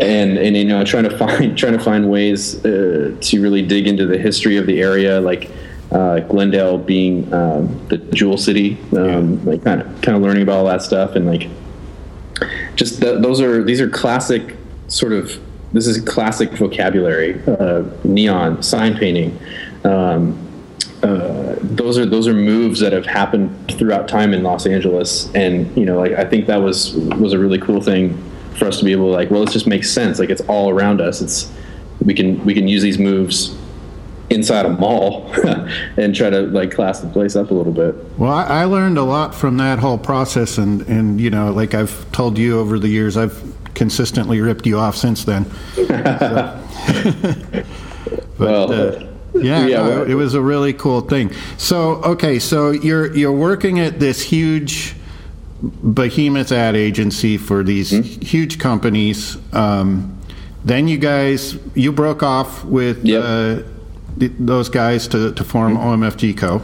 and 0.00 0.38
and 0.38 0.56
you 0.56 0.64
know 0.64 0.84
trying 0.84 1.04
to 1.04 1.16
find 1.16 1.56
trying 1.62 1.72
to 1.72 1.82
find 1.82 2.08
ways 2.10 2.64
uh, 2.64 3.16
to 3.20 3.42
really 3.42 3.62
dig 3.62 3.86
into 3.86 4.06
the 4.06 4.18
history 4.18 4.56
of 4.56 4.66
the 4.66 4.80
area 4.80 5.20
like 5.20 5.50
uh, 5.90 6.20
Glendale 6.20 6.78
being 6.78 7.32
um, 7.32 7.86
the 7.88 7.98
jewel 7.98 8.36
city 8.36 8.78
um, 8.96 9.38
yeah. 9.38 9.50
like 9.50 9.64
kind 9.64 9.80
of 9.80 9.86
kind 10.02 10.16
of 10.16 10.22
learning 10.22 10.42
about 10.42 10.58
all 10.58 10.64
that 10.66 10.82
stuff 10.82 11.16
and 11.16 11.26
like 11.26 11.48
just 12.76 13.00
the, 13.00 13.18
those 13.18 13.40
are 13.40 13.64
these 13.64 13.80
are 13.80 13.88
classic 13.88 14.56
sort 14.88 15.12
of 15.12 15.40
this 15.72 15.86
is 15.86 16.00
classic 16.02 16.50
vocabulary 16.52 17.42
uh, 17.46 17.82
neon 18.04 18.62
sign 18.62 18.96
painting 18.96 19.38
um, 19.84 20.44
uh, 21.02 21.54
those 21.60 21.96
are 21.96 22.04
those 22.04 22.26
are 22.26 22.34
moves 22.34 22.80
that 22.80 22.92
have 22.92 23.06
happened 23.06 23.50
throughout 23.78 24.08
time 24.08 24.34
in 24.34 24.42
Los 24.42 24.66
Angeles, 24.66 25.32
and 25.32 25.74
you 25.76 25.84
know, 25.84 25.96
like 25.96 26.12
I 26.12 26.24
think 26.24 26.46
that 26.46 26.56
was 26.56 26.94
was 26.94 27.32
a 27.32 27.38
really 27.38 27.58
cool 27.58 27.80
thing 27.80 28.20
for 28.58 28.66
us 28.66 28.78
to 28.78 28.84
be 28.84 28.92
able 28.92 29.06
to 29.06 29.12
like, 29.12 29.30
well, 29.30 29.40
let's 29.40 29.52
just 29.52 29.66
makes 29.66 29.90
sense. 29.90 30.18
Like 30.18 30.30
it's 30.30 30.42
all 30.42 30.70
around 30.70 31.00
us. 31.00 31.20
It's 31.20 31.50
we 32.04 32.14
can 32.14 32.44
we 32.44 32.54
can 32.54 32.68
use 32.68 32.82
these 32.82 32.98
moves 32.98 33.56
inside 34.30 34.66
a 34.66 34.68
mall 34.68 35.32
and 35.96 36.14
try 36.14 36.28
to 36.28 36.42
like 36.42 36.70
class 36.70 37.00
the 37.00 37.08
place 37.08 37.34
up 37.36 37.50
a 37.50 37.54
little 37.54 37.72
bit. 37.72 37.94
Well, 38.18 38.32
I, 38.32 38.44
I, 38.44 38.64
learned 38.64 38.98
a 38.98 39.02
lot 39.02 39.34
from 39.34 39.56
that 39.56 39.78
whole 39.78 39.98
process, 39.98 40.58
and 40.58 40.82
and 40.82 41.20
you 41.20 41.30
know, 41.30 41.52
like 41.52 41.74
I've 41.74 42.10
told 42.12 42.38
you 42.38 42.58
over 42.58 42.78
the 42.78 42.88
years, 42.88 43.16
I've 43.16 43.42
consistently 43.74 44.40
ripped 44.40 44.66
you 44.66 44.78
off 44.78 44.96
since 44.96 45.24
then. 45.24 45.44
but, 45.76 47.66
well. 48.38 48.72
Uh, 48.72 49.04
yeah, 49.34 49.66
yeah 49.66 49.76
no, 49.76 50.04
it 50.04 50.14
was 50.14 50.34
a 50.34 50.40
really 50.40 50.72
cool 50.72 51.02
thing. 51.02 51.30
So, 51.58 52.02
okay, 52.02 52.38
so 52.38 52.70
you're 52.70 53.14
you're 53.14 53.30
working 53.32 53.78
at 53.78 54.00
this 54.00 54.22
huge 54.22 54.96
behemoth 55.62 56.52
ad 56.52 56.76
agency 56.76 57.36
for 57.36 57.62
these 57.62 57.92
mm-hmm. 57.92 58.20
huge 58.20 58.58
companies. 58.58 59.36
Um, 59.52 60.18
then 60.64 60.88
you 60.88 60.98
guys 60.98 61.58
you 61.74 61.92
broke 61.92 62.22
off 62.22 62.64
with 62.64 63.04
yep. 63.04 63.22
uh, 63.24 63.62
th- 64.18 64.32
those 64.38 64.68
guys 64.68 65.08
to, 65.08 65.32
to 65.32 65.44
form 65.44 65.76
mm-hmm. 65.76 66.04
OMFG 66.04 66.36
Co. 66.36 66.62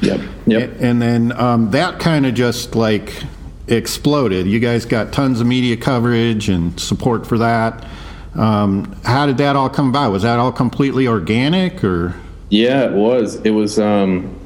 Yep. 0.00 0.20
Yep. 0.46 0.70
And, 0.70 0.82
and 0.82 1.02
then 1.02 1.40
um, 1.40 1.70
that 1.70 1.98
kind 1.98 2.26
of 2.26 2.34
just 2.34 2.74
like 2.74 3.22
exploded. 3.68 4.46
You 4.46 4.60
guys 4.60 4.84
got 4.84 5.12
tons 5.12 5.40
of 5.40 5.46
media 5.46 5.76
coverage 5.76 6.48
and 6.48 6.78
support 6.78 7.26
for 7.26 7.38
that. 7.38 7.86
Um, 8.34 8.96
how 9.04 9.26
did 9.26 9.38
that 9.38 9.56
all 9.56 9.70
come 9.70 9.88
about? 9.88 10.10
Was 10.12 10.22
that 10.24 10.38
all 10.38 10.52
completely 10.52 11.06
organic 11.06 11.84
or? 11.84 12.14
Yeah, 12.50 12.84
it 12.84 12.92
was. 12.92 13.36
It 13.36 13.50
was. 13.50 13.78
Um, 13.78 14.40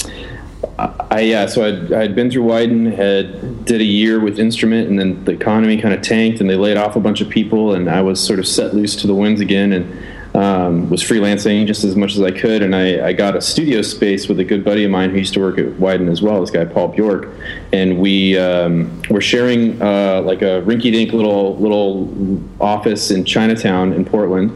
I 0.79 1.21
yeah, 1.21 1.47
so 1.47 1.65
I'd, 1.65 1.93
I'd 1.93 2.15
been 2.15 2.31
through 2.31 2.45
Wieden, 2.45 2.95
had 2.95 3.65
did 3.65 3.81
a 3.81 3.85
year 3.85 4.21
with 4.21 4.39
Instrument, 4.39 4.89
and 4.89 4.99
then 4.99 5.25
the 5.25 5.33
economy 5.33 5.81
kind 5.81 5.93
of 5.93 6.03
tanked, 6.03 6.41
and 6.41 6.49
they 6.49 6.55
laid 6.55 6.77
off 6.77 6.95
a 6.95 7.01
bunch 7.01 7.21
of 7.21 7.29
people, 7.29 7.75
and 7.75 7.91
I 7.91 8.01
was 8.01 8.25
sort 8.25 8.39
of 8.39 8.47
set 8.47 8.75
loose 8.75 8.95
to 8.97 9.09
the 9.09 9.15
winds 9.15 9.41
again, 9.41 9.73
and 9.73 10.37
um, 10.37 10.89
was 10.89 11.03
freelancing 11.03 11.67
just 11.67 11.83
as 11.83 11.97
much 11.97 12.15
as 12.15 12.23
I 12.23 12.31
could, 12.31 12.63
and 12.63 12.77
I, 12.77 13.09
I 13.09 13.13
got 13.13 13.35
a 13.35 13.41
studio 13.41 13.83
space 13.83 14.29
with 14.29 14.39
a 14.39 14.45
good 14.45 14.65
buddy 14.65 14.85
of 14.85 14.93
mine 14.93 15.11
who 15.11 15.17
used 15.17 15.35
to 15.35 15.41
work 15.41 15.59
at 15.59 15.67
Wieden 15.81 16.09
as 16.09 16.23
well, 16.23 16.41
this 16.41 16.51
guy 16.51 16.65
Paul 16.65 16.89
Bjork, 16.89 17.29
and 17.73 17.99
we 17.99 18.39
um, 18.39 19.03
were 19.11 19.21
sharing 19.21 19.83
uh, 19.83 20.23
like 20.23 20.43
a 20.43 20.63
rinky-dink 20.63 21.13
little 21.13 21.57
little 21.57 22.41
office 22.61 23.11
in 23.11 23.25
Chinatown 23.25 23.93
in 23.93 24.05
Portland, 24.05 24.53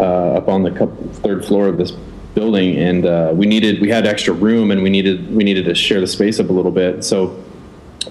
uh, 0.00 0.34
up 0.34 0.48
on 0.48 0.62
the 0.62 0.70
third 1.22 1.44
floor 1.44 1.68
of 1.68 1.76
this 1.76 1.92
building, 2.36 2.76
and 2.76 3.06
uh, 3.06 3.32
we 3.34 3.46
needed 3.46 3.80
we 3.80 3.88
had 3.88 4.06
extra 4.06 4.32
room, 4.32 4.70
and 4.70 4.82
we 4.84 4.90
needed 4.90 5.34
we 5.34 5.42
needed 5.42 5.64
to 5.64 5.74
share 5.74 6.00
the 6.00 6.06
space 6.06 6.38
up 6.38 6.50
a 6.50 6.52
little 6.52 6.70
bit. 6.70 7.02
So, 7.02 7.42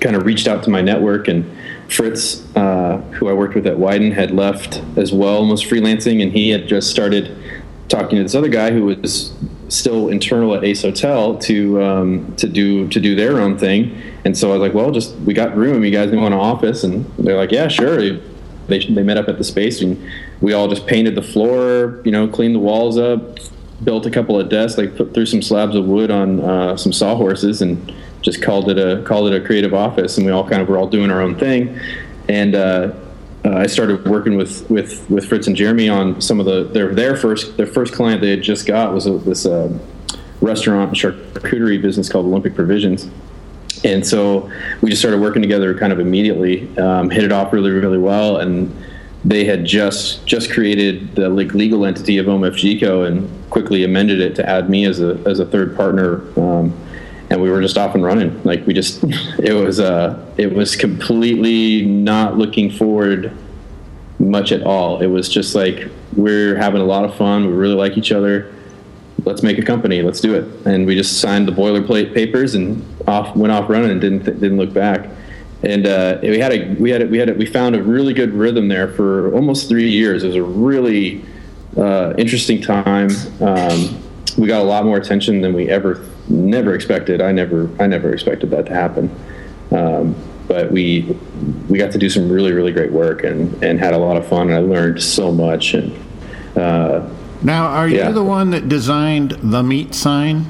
kind 0.02 0.18
of 0.18 0.26
reached 0.26 0.48
out 0.50 0.64
to 0.64 0.70
my 0.70 0.82
network, 0.82 1.30
and 1.30 1.50
Fritz, 1.90 2.44
uh, 2.58 2.98
who 3.14 3.30
I 3.30 3.34
worked 3.34 3.56
with 3.56 3.68
at 3.68 3.78
Wieden, 3.78 4.12
had 4.12 4.32
left 4.32 4.82
as 4.98 5.14
well, 5.14 5.46
was 5.48 5.64
freelancing, 5.64 6.22
and 6.22 6.34
he 6.34 6.50
had 6.50 6.68
just 6.68 6.90
started 6.90 7.38
talking 7.88 8.18
to 8.18 8.24
this 8.24 8.36
other 8.36 8.50
guy 8.50 8.72
who 8.72 8.86
was 8.86 9.34
still 9.70 10.10
internal 10.10 10.56
at 10.56 10.64
Ace 10.64 10.82
Hotel 10.82 11.38
to 11.38 11.82
um, 11.82 12.36
to 12.38 12.48
do 12.48 12.88
to 12.90 13.00
do 13.00 13.16
their 13.16 13.40
own 13.40 13.58
thing. 13.58 14.02
And 14.26 14.36
so 14.38 14.50
I 14.50 14.58
was 14.58 14.62
like, 14.62 14.74
well, 14.74 14.92
just 14.92 15.16
we 15.18 15.34
got 15.34 15.56
room. 15.56 15.84
You 15.84 15.92
guys 15.92 16.12
want 16.12 16.34
an 16.34 16.40
office? 16.40 16.84
And 16.84 17.06
they're 17.20 17.38
like, 17.38 17.52
yeah, 17.52 17.68
sure. 17.68 17.98
They 18.68 18.80
they 18.88 19.04
met 19.04 19.18
up 19.18 19.28
at 19.28 19.38
the 19.38 19.44
space, 19.44 19.82
and 19.82 20.04
we 20.42 20.54
all 20.54 20.68
just 20.68 20.88
painted 20.88 21.14
the 21.16 21.22
floor, 21.22 22.02
you 22.04 22.12
know, 22.12 22.28
cleaned 22.28 22.56
the 22.56 22.60
walls 22.60 22.98
up, 22.98 23.38
built 23.84 24.06
a 24.06 24.12
couple 24.12 24.40
of 24.40 24.50
desks, 24.50 24.78
like 24.78 24.96
put 24.96 25.14
through 25.14 25.26
some 25.26 25.42
slabs 25.42 25.76
of 25.76 25.86
wood 25.86 26.12
on 26.12 26.40
uh, 26.40 26.78
some 26.78 26.94
sawhorses, 26.94 27.62
and 27.62 27.94
just 28.22 28.42
called 28.42 28.70
it 28.70 28.78
a 28.78 29.04
called 29.04 29.32
it 29.32 29.42
a 29.42 29.46
creative 29.46 29.74
office. 29.74 30.18
And 30.18 30.26
we 30.26 30.32
all 30.32 30.48
kind 30.48 30.62
of 30.62 30.70
were 30.70 30.78
all 30.78 30.88
doing 30.88 31.12
our 31.12 31.22
own 31.22 31.36
thing. 31.36 31.80
And 32.28 32.56
uh, 32.56 32.94
uh, 33.44 33.58
I 33.58 33.68
started 33.68 34.06
working 34.08 34.38
with, 34.38 34.70
with 34.70 35.08
with 35.10 35.26
Fritz 35.28 35.48
and 35.48 35.56
Jeremy 35.56 35.90
on 35.90 36.20
some 36.20 36.40
of 36.40 36.46
the 36.46 36.64
their 36.64 36.96
their 36.96 37.16
first 37.16 37.58
their 37.58 37.68
first 37.68 37.94
client 37.94 38.22
they 38.22 38.32
had 38.32 38.42
just 38.42 38.66
got 38.66 38.94
was 38.94 39.06
this 39.24 39.46
uh, 39.46 39.78
restaurant 40.42 40.94
charcuterie 40.94 41.82
business 41.82 42.10
called 42.10 42.26
Olympic 42.26 42.56
Provisions. 42.56 43.10
and 43.84 44.06
so 44.06 44.50
we 44.82 44.90
just 44.90 45.02
started 45.02 45.20
working 45.22 45.42
together 45.42 45.78
kind 45.78 45.94
of 45.94 46.00
immediately. 46.00 46.76
Um, 46.78 47.10
hit 47.10 47.24
it 47.24 47.32
off 47.32 47.54
really, 47.54 47.72
really 47.72 47.98
well, 47.98 48.38
and 48.38 48.76
they 49.26 49.44
had 49.44 49.66
just 49.66 50.26
just 50.28 50.52
created 50.52 51.16
the 51.16 51.28
like 51.28 51.54
legal 51.54 51.84
entity 51.84 52.20
of 52.20 52.28
OMFGco 52.28 53.08
and 53.08 53.50
quickly 53.50 53.84
amended 53.84 54.22
it 54.22 54.36
to 54.36 54.48
add 54.48 54.70
me 54.70 54.86
as 54.86 55.02
a 55.02 55.20
as 55.26 55.40
a 55.40 55.46
third 55.46 55.76
partner. 55.76 56.22
Um, 56.40 56.74
and 57.32 57.42
we 57.42 57.50
were 57.50 57.60
just 57.60 57.76
off 57.76 57.96
and 57.96 58.04
running. 58.04 58.40
Like 58.44 58.68
we 58.68 58.74
just, 58.76 59.04
it 59.40 59.54
was 59.54 59.80
uh, 59.80 60.24
it 60.38 60.54
was 60.54 60.76
completely 60.76 61.84
not 61.84 62.38
looking 62.38 62.70
forward 62.70 63.36
much 64.20 64.52
at 64.52 64.62
all. 64.62 65.02
It 65.02 65.08
was 65.08 65.28
just 65.28 65.56
like 65.56 65.90
we're 66.16 66.56
having 66.56 66.82
a 66.82 66.86
lot 66.86 67.04
of 67.04 67.16
fun. 67.16 67.48
We 67.48 67.54
really 67.54 67.76
like 67.76 67.98
each 67.98 68.12
other. 68.12 68.54
Let's 69.24 69.42
make 69.42 69.58
a 69.58 69.64
company. 69.64 70.04
Let's 70.04 70.22
do 70.22 70.36
it. 70.36 70.68
And 70.68 70.86
we 70.86 70.94
just 70.94 71.20
signed 71.20 71.48
the 71.48 71.52
boilerplate 71.52 72.14
papers 72.14 72.54
and 72.54 72.86
off 73.08 73.36
went 73.36 73.52
off 73.52 73.72
running 73.72 73.90
and 73.90 74.00
didn't 74.00 74.26
didn't 74.26 74.58
look 74.58 74.72
back 74.72 75.10
and 75.64 75.88
uh, 75.88 76.20
we 76.22 76.40
had 76.40 76.52
a 76.52 76.74
we 76.76 76.90
had 76.90 77.02
a, 77.02 77.06
we 77.08 77.18
had 77.18 77.30
a, 77.30 77.34
we 77.34 77.46
found 77.46 77.76
a 77.76 77.84
really 77.84 78.14
good 78.14 78.34
rhythm 78.34 78.68
there 78.68 78.88
for 78.88 79.34
almost 79.34 79.70
three 79.70 79.90
years. 79.90 80.24
It 80.24 80.28
was 80.28 80.36
a 80.36 80.44
really 80.44 81.24
uh, 81.78 82.14
interesting 82.18 82.62
time. 82.62 83.10
Um, 83.42 84.02
we 84.38 84.48
got 84.48 84.62
a 84.62 84.66
lot 84.66 84.86
more 84.86 84.98
attention 84.98 85.42
than 85.42 85.54
we 85.54 85.70
ever 85.70 86.06
never 86.28 86.76
expected. 86.76 87.22
I 87.22 87.32
never 87.32 87.70
I 87.80 87.88
never 87.88 88.14
expected 88.14 88.50
that 88.52 88.66
to 88.68 88.74
happen. 88.74 89.16
Um, 89.72 90.16
but 90.48 90.72
we 90.72 91.18
we 91.70 91.78
got 91.78 91.92
to 91.94 91.98
do 91.98 92.10
some 92.10 92.30
really 92.30 92.52
really 92.52 92.72
great 92.72 92.92
work 92.92 93.24
and 93.24 93.64
and 93.64 93.80
had 93.80 93.94
a 93.94 93.98
lot 93.98 94.18
of 94.18 94.28
fun. 94.28 94.50
And 94.50 94.56
I 94.56 94.60
learned 94.60 95.02
so 95.02 95.32
much. 95.32 95.74
And 95.74 95.94
uh, 96.58 97.10
now, 97.42 97.68
are 97.68 97.88
you 97.88 97.98
yeah. 97.98 98.12
the 98.12 98.24
one 98.24 98.52
that 98.52 98.70
designed 98.70 99.32
the 99.42 99.64
meat 99.64 99.94
sign? 99.94 100.46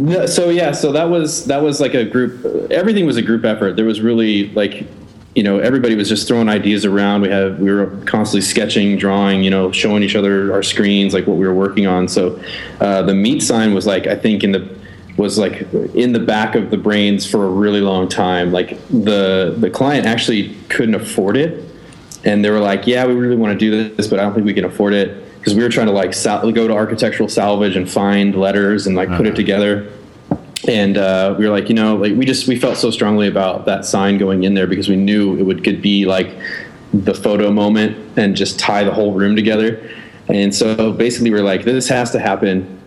No, 0.00 0.24
so 0.24 0.48
yeah, 0.48 0.72
so 0.72 0.92
that 0.92 1.10
was 1.10 1.44
that 1.44 1.62
was 1.62 1.78
like 1.78 1.92
a 1.92 2.04
group. 2.04 2.70
Everything 2.70 3.04
was 3.04 3.18
a 3.18 3.22
group 3.22 3.44
effort. 3.44 3.76
There 3.76 3.84
was 3.84 4.00
really 4.00 4.48
like, 4.50 4.86
you 5.34 5.42
know, 5.42 5.58
everybody 5.58 5.94
was 5.94 6.08
just 6.08 6.26
throwing 6.26 6.48
ideas 6.48 6.86
around. 6.86 7.20
We 7.20 7.28
had 7.28 7.60
we 7.60 7.70
were 7.70 7.86
constantly 8.06 8.40
sketching, 8.40 8.96
drawing, 8.96 9.44
you 9.44 9.50
know, 9.50 9.70
showing 9.72 10.02
each 10.02 10.16
other 10.16 10.54
our 10.54 10.62
screens, 10.62 11.12
like 11.12 11.26
what 11.26 11.36
we 11.36 11.46
were 11.46 11.54
working 11.54 11.86
on. 11.86 12.08
So 12.08 12.42
uh, 12.80 13.02
the 13.02 13.14
meat 13.14 13.42
sign 13.42 13.74
was 13.74 13.86
like 13.86 14.06
I 14.06 14.16
think 14.16 14.42
in 14.42 14.52
the 14.52 14.80
was 15.18 15.36
like 15.36 15.70
in 15.94 16.14
the 16.14 16.20
back 16.20 16.54
of 16.54 16.70
the 16.70 16.78
brains 16.78 17.30
for 17.30 17.44
a 17.44 17.50
really 17.50 17.82
long 17.82 18.08
time. 18.08 18.52
Like 18.52 18.78
the 18.88 19.54
the 19.58 19.68
client 19.68 20.06
actually 20.06 20.54
couldn't 20.70 20.94
afford 20.94 21.36
it, 21.36 21.62
and 22.24 22.42
they 22.42 22.48
were 22.48 22.60
like, 22.60 22.86
"Yeah, 22.86 23.04
we 23.04 23.12
really 23.12 23.36
want 23.36 23.52
to 23.52 23.58
do 23.58 23.90
this, 23.90 24.08
but 24.08 24.18
I 24.18 24.22
don't 24.22 24.32
think 24.32 24.46
we 24.46 24.54
can 24.54 24.64
afford 24.64 24.94
it." 24.94 25.29
Because 25.40 25.54
we 25.54 25.62
were 25.62 25.70
trying 25.70 25.86
to 25.86 25.92
like 25.92 26.14
sal- 26.14 26.52
go 26.52 26.68
to 26.68 26.74
architectural 26.74 27.28
salvage 27.28 27.74
and 27.74 27.90
find 27.90 28.34
letters 28.34 28.86
and 28.86 28.94
like 28.94 29.08
uh-huh. 29.08 29.16
put 29.16 29.26
it 29.26 29.30
uh-huh. 29.30 29.36
together 29.36 29.92
and 30.68 30.98
uh, 30.98 31.34
we 31.38 31.46
were 31.46 31.50
like 31.50 31.68
you 31.68 31.74
know 31.74 31.96
like 31.96 32.14
we 32.14 32.24
just 32.24 32.46
we 32.46 32.58
felt 32.58 32.76
so 32.76 32.90
strongly 32.90 33.26
about 33.26 33.64
that 33.64 33.84
sign 33.84 34.18
going 34.18 34.44
in 34.44 34.54
there 34.54 34.66
because 34.66 34.88
we 34.88 34.96
knew 34.96 35.36
it 35.38 35.42
would 35.42 35.64
could 35.64 35.80
be 35.80 36.04
like 36.04 36.30
the 36.92 37.14
photo 37.14 37.50
moment 37.50 37.96
and 38.18 38.36
just 38.36 38.58
tie 38.58 38.84
the 38.84 38.92
whole 38.92 39.14
room 39.14 39.34
together 39.34 39.90
and 40.28 40.54
so 40.54 40.92
basically 40.92 41.30
we 41.30 41.38
we're 41.38 41.44
like 41.44 41.64
this 41.64 41.88
has 41.88 42.10
to 42.10 42.18
happen 42.18 42.78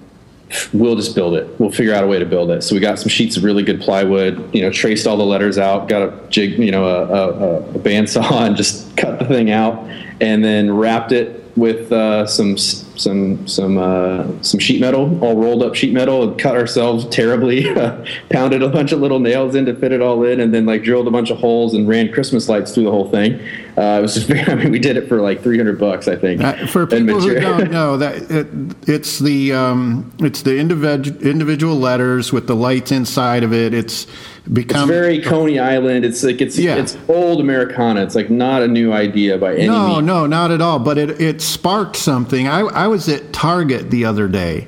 we'll 0.71 0.95
just 0.95 1.15
build 1.15 1.33
it 1.33 1.47
we'll 1.59 1.71
figure 1.71 1.93
out 1.93 2.03
a 2.03 2.07
way 2.07 2.19
to 2.19 2.25
build 2.25 2.51
it 2.51 2.61
so 2.61 2.75
we 2.75 2.81
got 2.81 2.99
some 2.99 3.09
sheets 3.09 3.37
of 3.37 3.43
really 3.43 3.63
good 3.63 3.81
plywood 3.81 4.53
you 4.53 4.61
know 4.61 4.71
traced 4.71 5.07
all 5.07 5.17
the 5.17 5.25
letters 5.25 5.57
out 5.57 5.87
got 5.87 6.01
a 6.01 6.29
jig 6.29 6.59
you 6.59 6.69
know 6.69 6.85
a, 6.85 7.05
a, 7.05 7.57
a 7.57 7.79
bandsaw 7.79 8.41
and 8.45 8.55
just 8.55 8.95
cut 8.97 9.17
the 9.17 9.25
thing 9.25 9.49
out 9.49 9.83
and 10.21 10.43
then 10.43 10.71
wrapped 10.71 11.11
it 11.11 11.42
with 11.55 11.91
uh, 11.91 12.25
some 12.25 12.57
some 12.57 13.47
some 13.47 13.77
uh, 13.77 14.27
some 14.41 14.59
sheet 14.59 14.81
metal, 14.81 15.23
all 15.23 15.35
rolled 15.35 15.61
up 15.61 15.75
sheet 15.75 15.93
metal, 15.93 16.23
and 16.23 16.39
cut 16.39 16.55
ourselves 16.55 17.05
terribly. 17.09 17.63
pounded 18.29 18.63
a 18.63 18.69
bunch 18.69 18.91
of 18.91 18.99
little 18.99 19.19
nails 19.19 19.53
in 19.53 19.65
to 19.65 19.75
fit 19.75 19.91
it 19.91 20.01
all 20.01 20.23
in, 20.23 20.39
and 20.39 20.53
then 20.53 20.65
like 20.65 20.83
drilled 20.83 21.07
a 21.07 21.11
bunch 21.11 21.29
of 21.29 21.37
holes 21.37 21.73
and 21.73 21.87
ran 21.87 22.11
Christmas 22.11 22.49
lights 22.49 22.73
through 22.73 22.85
the 22.85 22.91
whole 22.91 23.09
thing. 23.09 23.39
Uh, 23.77 23.97
it 23.99 24.01
was 24.01 24.15
just, 24.15 24.31
I 24.49 24.55
mean, 24.55 24.71
we 24.71 24.79
did 24.79 24.97
it 24.97 25.07
for 25.07 25.21
like 25.21 25.43
three 25.43 25.57
hundred 25.57 25.79
bucks, 25.79 26.07
I 26.07 26.15
think. 26.15 26.41
Uh, 26.41 26.65
for 26.67 26.87
people 26.87 27.19
who 27.19 27.39
don't 27.39 27.71
know, 27.71 27.97
that 27.97 28.31
it, 28.31 28.47
it's 28.87 29.19
the 29.19 29.53
um, 29.53 30.11
it's 30.19 30.41
the 30.41 30.57
individual 30.57 31.21
individual 31.21 31.75
letters 31.75 32.33
with 32.33 32.47
the 32.47 32.55
lights 32.55 32.91
inside 32.91 33.43
of 33.43 33.53
it. 33.53 33.73
It's 33.73 34.07
become 34.51 34.89
it's 34.89 34.97
very 34.97 35.21
Coney 35.21 35.59
Island. 35.59 36.03
It's 36.03 36.23
like 36.23 36.41
it's 36.41 36.57
yeah. 36.57 36.75
it's 36.75 36.97
old 37.07 37.39
Americana. 37.39 38.03
It's 38.03 38.15
like 38.15 38.29
not 38.29 38.61
a 38.61 38.67
new 38.67 38.91
idea 38.91 39.37
by 39.37 39.55
any 39.55 39.67
no, 39.67 39.87
means. 39.87 40.05
No, 40.05 40.25
not 40.25 40.51
at 40.51 40.61
all. 40.61 40.79
But 40.79 40.97
it 40.97 41.21
it 41.21 41.41
sparked 41.41 41.95
something. 41.95 42.47
I 42.47 42.61
I 42.61 42.87
was 42.87 43.07
at 43.07 43.31
Target 43.31 43.89
the 43.89 44.05
other 44.05 44.27
day, 44.27 44.67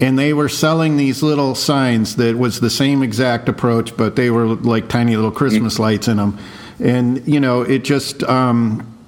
and 0.00 0.18
they 0.18 0.32
were 0.32 0.48
selling 0.48 0.96
these 0.96 1.22
little 1.22 1.54
signs 1.54 2.16
that 2.16 2.36
was 2.36 2.60
the 2.60 2.70
same 2.70 3.02
exact 3.02 3.48
approach, 3.48 3.96
but 3.96 4.16
they 4.16 4.30
were 4.30 4.46
like 4.46 4.88
tiny 4.88 5.14
little 5.14 5.30
Christmas 5.30 5.74
mm-hmm. 5.74 5.82
lights 5.82 6.08
in 6.08 6.16
them, 6.16 6.38
and 6.80 7.26
you 7.28 7.38
know 7.38 7.62
it 7.62 7.84
just 7.84 8.22
um, 8.24 8.98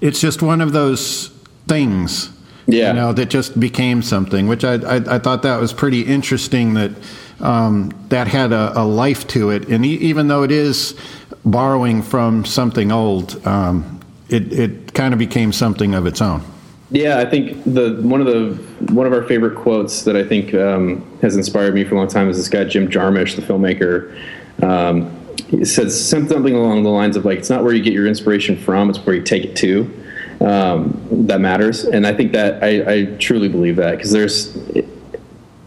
it's 0.00 0.20
just 0.20 0.42
one 0.42 0.60
of 0.60 0.72
those 0.72 1.28
things. 1.66 2.30
Yeah. 2.66 2.88
You 2.88 2.92
know, 2.94 3.12
that 3.12 3.30
just 3.30 3.58
became 3.60 4.02
something, 4.02 4.46
which 4.46 4.64
I, 4.64 4.74
I, 4.74 5.16
I 5.16 5.18
thought 5.18 5.42
that 5.42 5.60
was 5.60 5.72
pretty 5.72 6.02
interesting 6.02 6.74
that 6.74 6.92
um, 7.40 7.92
that 8.08 8.26
had 8.26 8.52
a, 8.52 8.78
a, 8.78 8.84
life 8.84 9.26
to 9.28 9.50
it. 9.50 9.68
And 9.68 9.84
e- 9.84 9.96
even 9.96 10.28
though 10.28 10.44
it 10.44 10.50
is 10.50 10.98
borrowing 11.44 12.02
from 12.02 12.44
something 12.44 12.90
old, 12.90 13.44
um, 13.46 14.00
it, 14.28 14.52
it 14.52 14.94
kind 14.94 15.12
of 15.12 15.18
became 15.18 15.52
something 15.52 15.94
of 15.94 16.06
its 16.06 16.22
own. 16.22 16.42
Yeah, 16.90 17.18
I 17.18 17.24
think 17.24 17.62
the 17.64 17.98
one 18.02 18.20
of 18.20 18.26
the 18.26 18.54
one 18.92 19.06
of 19.06 19.12
our 19.12 19.24
favorite 19.24 19.56
quotes 19.56 20.04
that 20.04 20.16
I 20.16 20.22
think 20.22 20.54
um, 20.54 21.04
has 21.22 21.34
inspired 21.34 21.74
me 21.74 21.82
for 21.82 21.96
a 21.96 21.98
long 21.98 22.08
time 22.08 22.28
is 22.28 22.36
this 22.36 22.48
guy 22.48 22.64
Jim 22.64 22.88
Jarmusch, 22.88 23.36
the 23.36 23.42
filmmaker. 23.42 24.14
Um, 24.62 25.10
he 25.48 25.64
says 25.64 26.08
something 26.08 26.54
along 26.54 26.84
the 26.84 26.90
lines 26.90 27.16
of 27.16 27.24
like, 27.24 27.38
"It's 27.38 27.50
not 27.50 27.64
where 27.64 27.74
you 27.74 27.82
get 27.82 27.94
your 27.94 28.06
inspiration 28.06 28.56
from; 28.56 28.90
it's 28.90 28.98
where 29.00 29.16
you 29.16 29.22
take 29.22 29.44
it 29.44 29.56
to." 29.56 30.03
Um, 30.44 31.26
that 31.26 31.40
matters, 31.40 31.84
and 31.84 32.06
I 32.06 32.12
think 32.12 32.32
that 32.32 32.62
I, 32.62 32.92
I 32.92 33.04
truly 33.16 33.48
believe 33.48 33.76
that 33.76 33.92
because 33.92 34.12
there's 34.12 34.54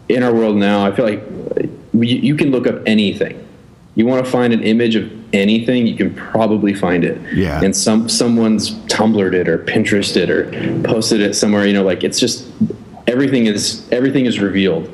in 0.08 0.22
our 0.22 0.32
world 0.32 0.56
now, 0.56 0.86
I 0.86 0.94
feel 0.94 1.04
like 1.04 1.22
you 1.92 2.36
can 2.36 2.50
look 2.50 2.66
up 2.66 2.82
anything. 2.86 3.44
You 3.94 4.06
want 4.06 4.24
to 4.24 4.30
find 4.30 4.52
an 4.52 4.62
image 4.62 4.94
of 4.94 5.10
anything, 5.32 5.86
you 5.86 5.96
can 5.96 6.14
probably 6.14 6.74
find 6.74 7.04
it. 7.04 7.20
Yeah. 7.34 7.62
And 7.62 7.74
some 7.74 8.08
someone's 8.08 8.78
Tumblred 8.86 9.34
it 9.34 9.48
or 9.48 9.58
Pinterest 9.58 10.16
it 10.16 10.30
or 10.30 10.50
posted 10.82 11.20
it 11.20 11.34
somewhere. 11.34 11.66
You 11.66 11.72
know, 11.72 11.82
like 11.82 12.04
it's 12.04 12.18
just 12.18 12.46
everything 13.06 13.46
is 13.46 13.86
everything 13.90 14.26
is 14.26 14.40
revealed 14.40 14.90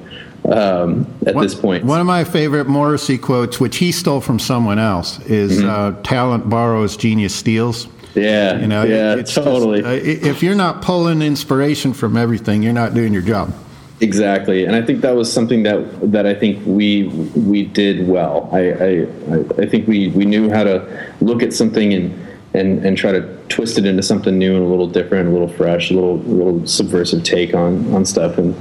um, 0.46 1.06
at 1.26 1.34
one, 1.34 1.44
this 1.44 1.54
point. 1.54 1.84
One 1.84 2.00
of 2.00 2.06
my 2.06 2.24
favorite 2.24 2.66
Morrissey 2.66 3.18
quotes, 3.18 3.60
which 3.60 3.76
he 3.76 3.92
stole 3.92 4.20
from 4.20 4.38
someone 4.38 4.78
else, 4.78 5.20
is 5.26 5.60
mm-hmm. 5.60 5.68
uh, 5.98 6.02
"Talent 6.02 6.48
borrows, 6.48 6.96
genius 6.96 7.34
steals." 7.34 7.88
Yeah, 8.14 8.58
you 8.58 8.66
know, 8.66 8.84
yeah, 8.84 9.16
it, 9.16 9.26
totally. 9.26 9.82
Just, 9.82 10.24
uh, 10.24 10.28
if 10.28 10.42
you're 10.42 10.54
not 10.54 10.82
pulling 10.82 11.20
inspiration 11.20 11.92
from 11.92 12.16
everything, 12.16 12.62
you're 12.62 12.72
not 12.72 12.94
doing 12.94 13.12
your 13.12 13.22
job. 13.22 13.52
Exactly, 14.00 14.64
and 14.64 14.74
I 14.74 14.82
think 14.82 15.00
that 15.02 15.14
was 15.16 15.32
something 15.32 15.62
that 15.64 16.12
that 16.12 16.26
I 16.26 16.34
think 16.34 16.64
we 16.66 17.08
we 17.34 17.64
did 17.64 18.06
well. 18.08 18.48
I 18.52 18.72
I, 18.72 19.62
I 19.62 19.66
think 19.66 19.86
we, 19.88 20.08
we 20.08 20.24
knew 20.24 20.50
how 20.50 20.64
to 20.64 21.12
look 21.20 21.42
at 21.42 21.52
something 21.52 21.92
and, 21.92 22.26
and 22.54 22.84
and 22.84 22.96
try 22.96 23.12
to 23.12 23.22
twist 23.48 23.78
it 23.78 23.86
into 23.86 24.02
something 24.02 24.36
new 24.36 24.56
and 24.56 24.64
a 24.64 24.68
little 24.68 24.88
different, 24.88 25.28
a 25.28 25.32
little 25.32 25.48
fresh, 25.48 25.90
a 25.90 25.94
little 25.94 26.16
a 26.16 26.34
little 26.34 26.66
subversive 26.66 27.22
take 27.22 27.54
on 27.54 27.92
on 27.94 28.04
stuff. 28.04 28.36
And 28.36 28.54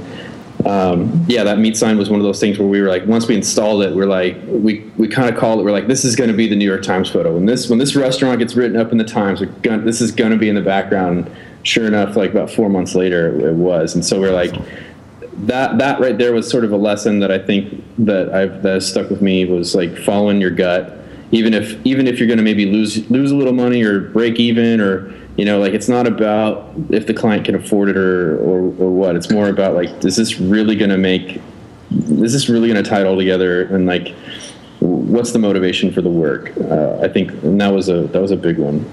um, 0.66 1.24
yeah, 1.28 1.44
that 1.44 1.58
meat 1.58 1.76
sign 1.76 1.98
was 1.98 2.08
one 2.08 2.20
of 2.20 2.24
those 2.24 2.40
things 2.40 2.58
where 2.58 2.68
we 2.68 2.80
were 2.80 2.88
like, 2.88 3.04
once 3.06 3.28
we 3.28 3.34
installed 3.34 3.82
it, 3.82 3.94
we're 3.94 4.06
like, 4.06 4.36
we 4.46 4.80
we 4.96 5.08
kind 5.08 5.28
of 5.28 5.38
called 5.38 5.60
it. 5.60 5.62
We're 5.62 5.72
like, 5.72 5.86
this 5.86 6.04
is 6.04 6.16
going 6.16 6.30
to 6.30 6.36
be 6.36 6.48
the 6.48 6.56
New 6.56 6.64
York 6.64 6.82
Times 6.82 7.10
photo. 7.10 7.34
When 7.34 7.46
this 7.46 7.68
when 7.68 7.78
this 7.78 7.94
restaurant 7.94 8.38
gets 8.38 8.54
written 8.54 8.76
up 8.76 8.90
in 8.90 8.98
the 8.98 9.04
Times, 9.04 9.42
gonna, 9.62 9.82
this 9.82 10.00
is 10.00 10.10
going 10.10 10.32
to 10.32 10.38
be 10.38 10.48
in 10.48 10.54
the 10.54 10.62
background. 10.62 11.30
Sure 11.64 11.86
enough, 11.86 12.16
like 12.16 12.30
about 12.30 12.50
four 12.50 12.68
months 12.68 12.94
later, 12.94 13.48
it 13.48 13.54
was. 13.54 13.94
And 13.94 14.04
so 14.04 14.20
we're 14.20 14.32
like 14.32 14.54
that 15.46 15.78
that 15.78 16.00
right 16.00 16.16
there 16.16 16.32
was 16.32 16.48
sort 16.48 16.64
of 16.64 16.72
a 16.72 16.76
lesson 16.76 17.18
that 17.20 17.30
I 17.30 17.38
think 17.38 17.84
that 17.98 18.32
I've 18.32 18.62
that 18.62 18.82
stuck 18.82 19.10
with 19.10 19.20
me 19.20 19.44
was 19.44 19.74
like 19.74 19.96
following 19.98 20.40
your 20.40 20.50
gut, 20.50 20.98
even 21.30 21.52
if 21.54 21.78
even 21.84 22.06
if 22.06 22.18
you're 22.18 22.28
going 22.28 22.38
to 22.38 22.44
maybe 22.44 22.66
lose 22.66 23.08
lose 23.10 23.30
a 23.30 23.36
little 23.36 23.52
money 23.52 23.82
or 23.82 24.00
break 24.00 24.38
even 24.38 24.80
or 24.80 25.12
you 25.36 25.44
know 25.44 25.58
like 25.58 25.72
it's 25.72 25.88
not 25.88 26.06
about 26.06 26.72
if 26.90 27.06
the 27.06 27.14
client 27.14 27.44
can 27.44 27.54
afford 27.54 27.88
it 27.88 27.96
or 27.96 28.38
or, 28.38 28.58
or 28.78 28.90
what. 28.90 29.16
It's 29.16 29.30
more 29.30 29.48
about 29.48 29.74
like 29.74 30.04
is 30.04 30.16
this 30.16 30.38
really 30.38 30.76
going 30.76 30.90
to 30.90 30.98
make 30.98 31.40
is 31.90 32.32
this 32.32 32.48
really 32.48 32.68
going 32.68 32.82
to 32.82 32.88
tie 32.88 33.00
it 33.00 33.06
all 33.06 33.16
together 33.16 33.62
and 33.66 33.86
like 33.86 34.14
what's 34.80 35.32
the 35.32 35.38
motivation 35.38 35.92
for 35.92 36.02
the 36.02 36.10
work? 36.10 36.52
Uh, 36.58 36.98
I 37.00 37.08
think 37.08 37.30
and 37.42 37.60
that 37.60 37.72
was 37.72 37.88
a 37.88 38.02
that 38.08 38.20
was 38.20 38.30
a 38.30 38.36
big 38.36 38.58
one. 38.58 38.88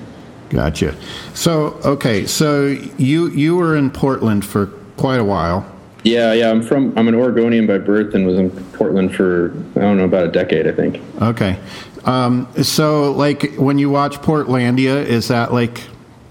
Gotcha. 0.49 0.95
So 1.33 1.79
okay, 1.85 2.25
so 2.25 2.67
you 2.97 3.29
you 3.29 3.55
were 3.55 3.75
in 3.75 3.89
Portland 3.89 4.45
for 4.45 4.67
quite 4.97 5.19
a 5.19 5.23
while. 5.23 5.65
Yeah, 6.03 6.33
yeah. 6.33 6.49
I'm 6.49 6.63
from. 6.63 6.97
I'm 6.97 7.07
an 7.07 7.15
Oregonian 7.15 7.67
by 7.67 7.77
birth, 7.77 8.13
and 8.15 8.25
was 8.25 8.37
in 8.37 8.49
Portland 8.73 9.15
for 9.15 9.53
I 9.75 9.81
don't 9.81 9.97
know 9.97 10.05
about 10.05 10.25
a 10.25 10.31
decade, 10.31 10.67
I 10.67 10.71
think. 10.71 10.99
Okay, 11.21 11.57
um, 12.05 12.47
so 12.63 13.11
like 13.11 13.53
when 13.55 13.77
you 13.77 13.89
watch 13.89 14.17
Portlandia, 14.17 15.05
is 15.05 15.27
that 15.27 15.53
like 15.53 15.81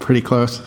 pretty 0.01 0.21
close? 0.21 0.61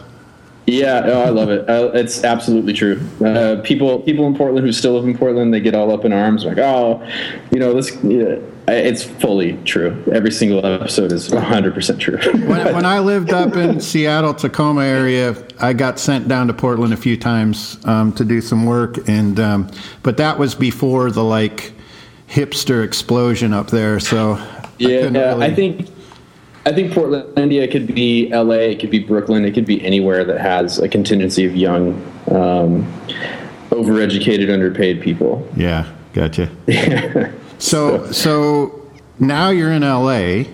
Yeah, 0.67 1.03
oh, 1.05 1.23
I 1.23 1.29
love 1.29 1.51
it. 1.51 1.69
Uh, 1.69 1.91
it's 1.93 2.25
absolutely 2.25 2.73
true. 2.73 2.99
Uh, 3.23 3.61
people, 3.63 4.01
people 4.01 4.27
in 4.27 4.35
Portland 4.35 4.67
who 4.67 4.73
still 4.73 4.95
live 4.95 5.05
in 5.05 5.17
Portland, 5.17 5.53
they 5.53 5.61
get 5.61 5.75
all 5.75 5.93
up 5.93 6.07
in 6.07 6.13
arms, 6.13 6.47
like, 6.47 6.57
oh, 6.57 7.07
you 7.51 7.59
know, 7.59 7.75
this. 7.75 7.95
Yeah. 8.03 8.39
it's 8.69 9.05
fully 9.05 9.59
true. 9.65 10.03
Every 10.11 10.31
single 10.31 10.65
episode 10.65 11.13
is 11.13 11.29
100% 11.29 12.01
true. 12.01 12.17
when, 12.49 12.75
when, 12.75 12.87
I 12.87 12.99
lived 13.01 13.31
up 13.31 13.57
in 13.57 13.79
Seattle, 13.79 14.33
Tacoma 14.33 14.85
area, 14.85 15.37
I 15.61 15.75
got 15.75 15.99
sent 15.99 16.29
down 16.29 16.47
to 16.47 16.55
Portland 16.55 16.95
a 16.95 16.99
few 16.99 17.19
times 17.19 17.79
um, 17.85 18.15
to 18.15 18.25
do 18.25 18.41
some 18.41 18.65
work, 18.65 19.07
and 19.07 19.39
um, 19.39 19.71
but 20.03 20.17
that 20.17 20.39
was 20.39 20.55
before 20.55 21.11
the 21.11 21.25
like 21.25 21.75
hipster 22.27 22.83
explosion 22.83 23.53
up 23.53 23.69
there. 23.69 24.01
So 24.01 24.37
yeah, 24.79 24.89
I, 24.89 25.09
really... 25.09 25.45
I 25.45 25.55
think 25.55 25.94
I 26.67 26.73
think 26.73 26.93
Portlandia 26.93 27.71
could 27.71 27.95
be 27.95 28.31
L.A., 28.33 28.73
it 28.73 28.81
could 28.81 28.91
be 28.91 28.99
Brooklyn, 28.99 29.45
it 29.45 29.53
could 29.53 29.67
be 29.67 29.85
anywhere 29.85 30.25
that 30.25 30.41
has 30.41 30.79
a 30.79 30.89
contingency 30.89 31.45
of 31.45 31.55
young, 31.55 31.93
um, 32.31 32.91
overeducated, 33.71 34.51
underpaid 34.53 35.03
people. 35.03 35.47
Yeah, 35.57 35.93
gotcha. 36.15 36.51
so, 37.59 38.11
so 38.13 38.91
now 39.19 39.51
you're 39.51 39.73
in 39.73 39.83
L.A. 39.83 40.49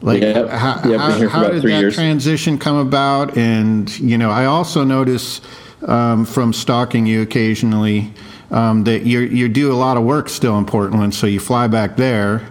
Like, 0.00 0.22
yep. 0.22 0.48
how, 0.48 0.80
yep, 0.88 1.00
how, 1.00 1.28
how 1.28 1.48
did 1.48 1.62
that 1.62 1.68
years. 1.68 1.94
transition 1.94 2.58
come 2.58 2.76
about? 2.76 3.36
And 3.36 3.90
you 3.98 4.16
know, 4.16 4.30
I 4.30 4.46
also 4.46 4.84
notice 4.84 5.42
um, 5.86 6.24
from 6.24 6.54
stalking 6.54 7.04
you 7.04 7.20
occasionally 7.20 8.10
um, 8.50 8.84
that 8.84 9.02
you 9.02 9.20
you 9.20 9.50
do 9.50 9.70
a 9.70 9.76
lot 9.76 9.98
of 9.98 10.04
work 10.04 10.30
still 10.30 10.56
in 10.56 10.64
Portland. 10.64 11.14
So 11.14 11.26
you 11.26 11.38
fly 11.38 11.66
back 11.66 11.96
there 11.96 12.49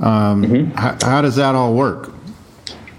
um, 0.00 0.44
mm-hmm. 0.44 0.70
how, 0.72 0.96
how, 1.02 1.22
does 1.22 1.36
that 1.36 1.54
all 1.54 1.74
work? 1.74 2.12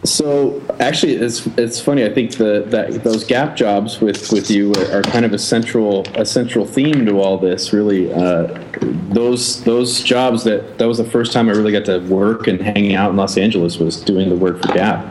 So 0.03 0.61
actually, 0.79 1.15
it's 1.15 1.45
it's 1.57 1.79
funny. 1.79 2.05
I 2.05 2.13
think 2.13 2.37
the 2.37 2.63
that 2.67 3.03
those 3.03 3.25
gap 3.25 3.55
jobs 3.55 3.99
with 3.99 4.31
with 4.31 4.49
you 4.49 4.73
are, 4.73 4.99
are 4.99 5.01
kind 5.01 5.25
of 5.25 5.33
a 5.33 5.37
central 5.37 6.05
a 6.15 6.25
central 6.25 6.65
theme 6.65 7.05
to 7.05 7.19
all 7.19 7.37
this. 7.37 7.73
Really, 7.73 8.11
uh, 8.11 8.61
those 9.09 9.63
those 9.63 10.01
jobs 10.01 10.43
that 10.45 10.77
that 10.77 10.87
was 10.87 10.97
the 10.97 11.05
first 11.05 11.33
time 11.33 11.49
I 11.49 11.51
really 11.51 11.73
got 11.73 11.85
to 11.85 11.99
work 12.07 12.47
and 12.47 12.61
hanging 12.61 12.95
out 12.95 13.11
in 13.11 13.17
Los 13.17 13.37
Angeles 13.37 13.77
was 13.77 13.99
doing 14.01 14.29
the 14.29 14.35
work 14.35 14.61
for 14.61 14.73
Gap, 14.73 15.05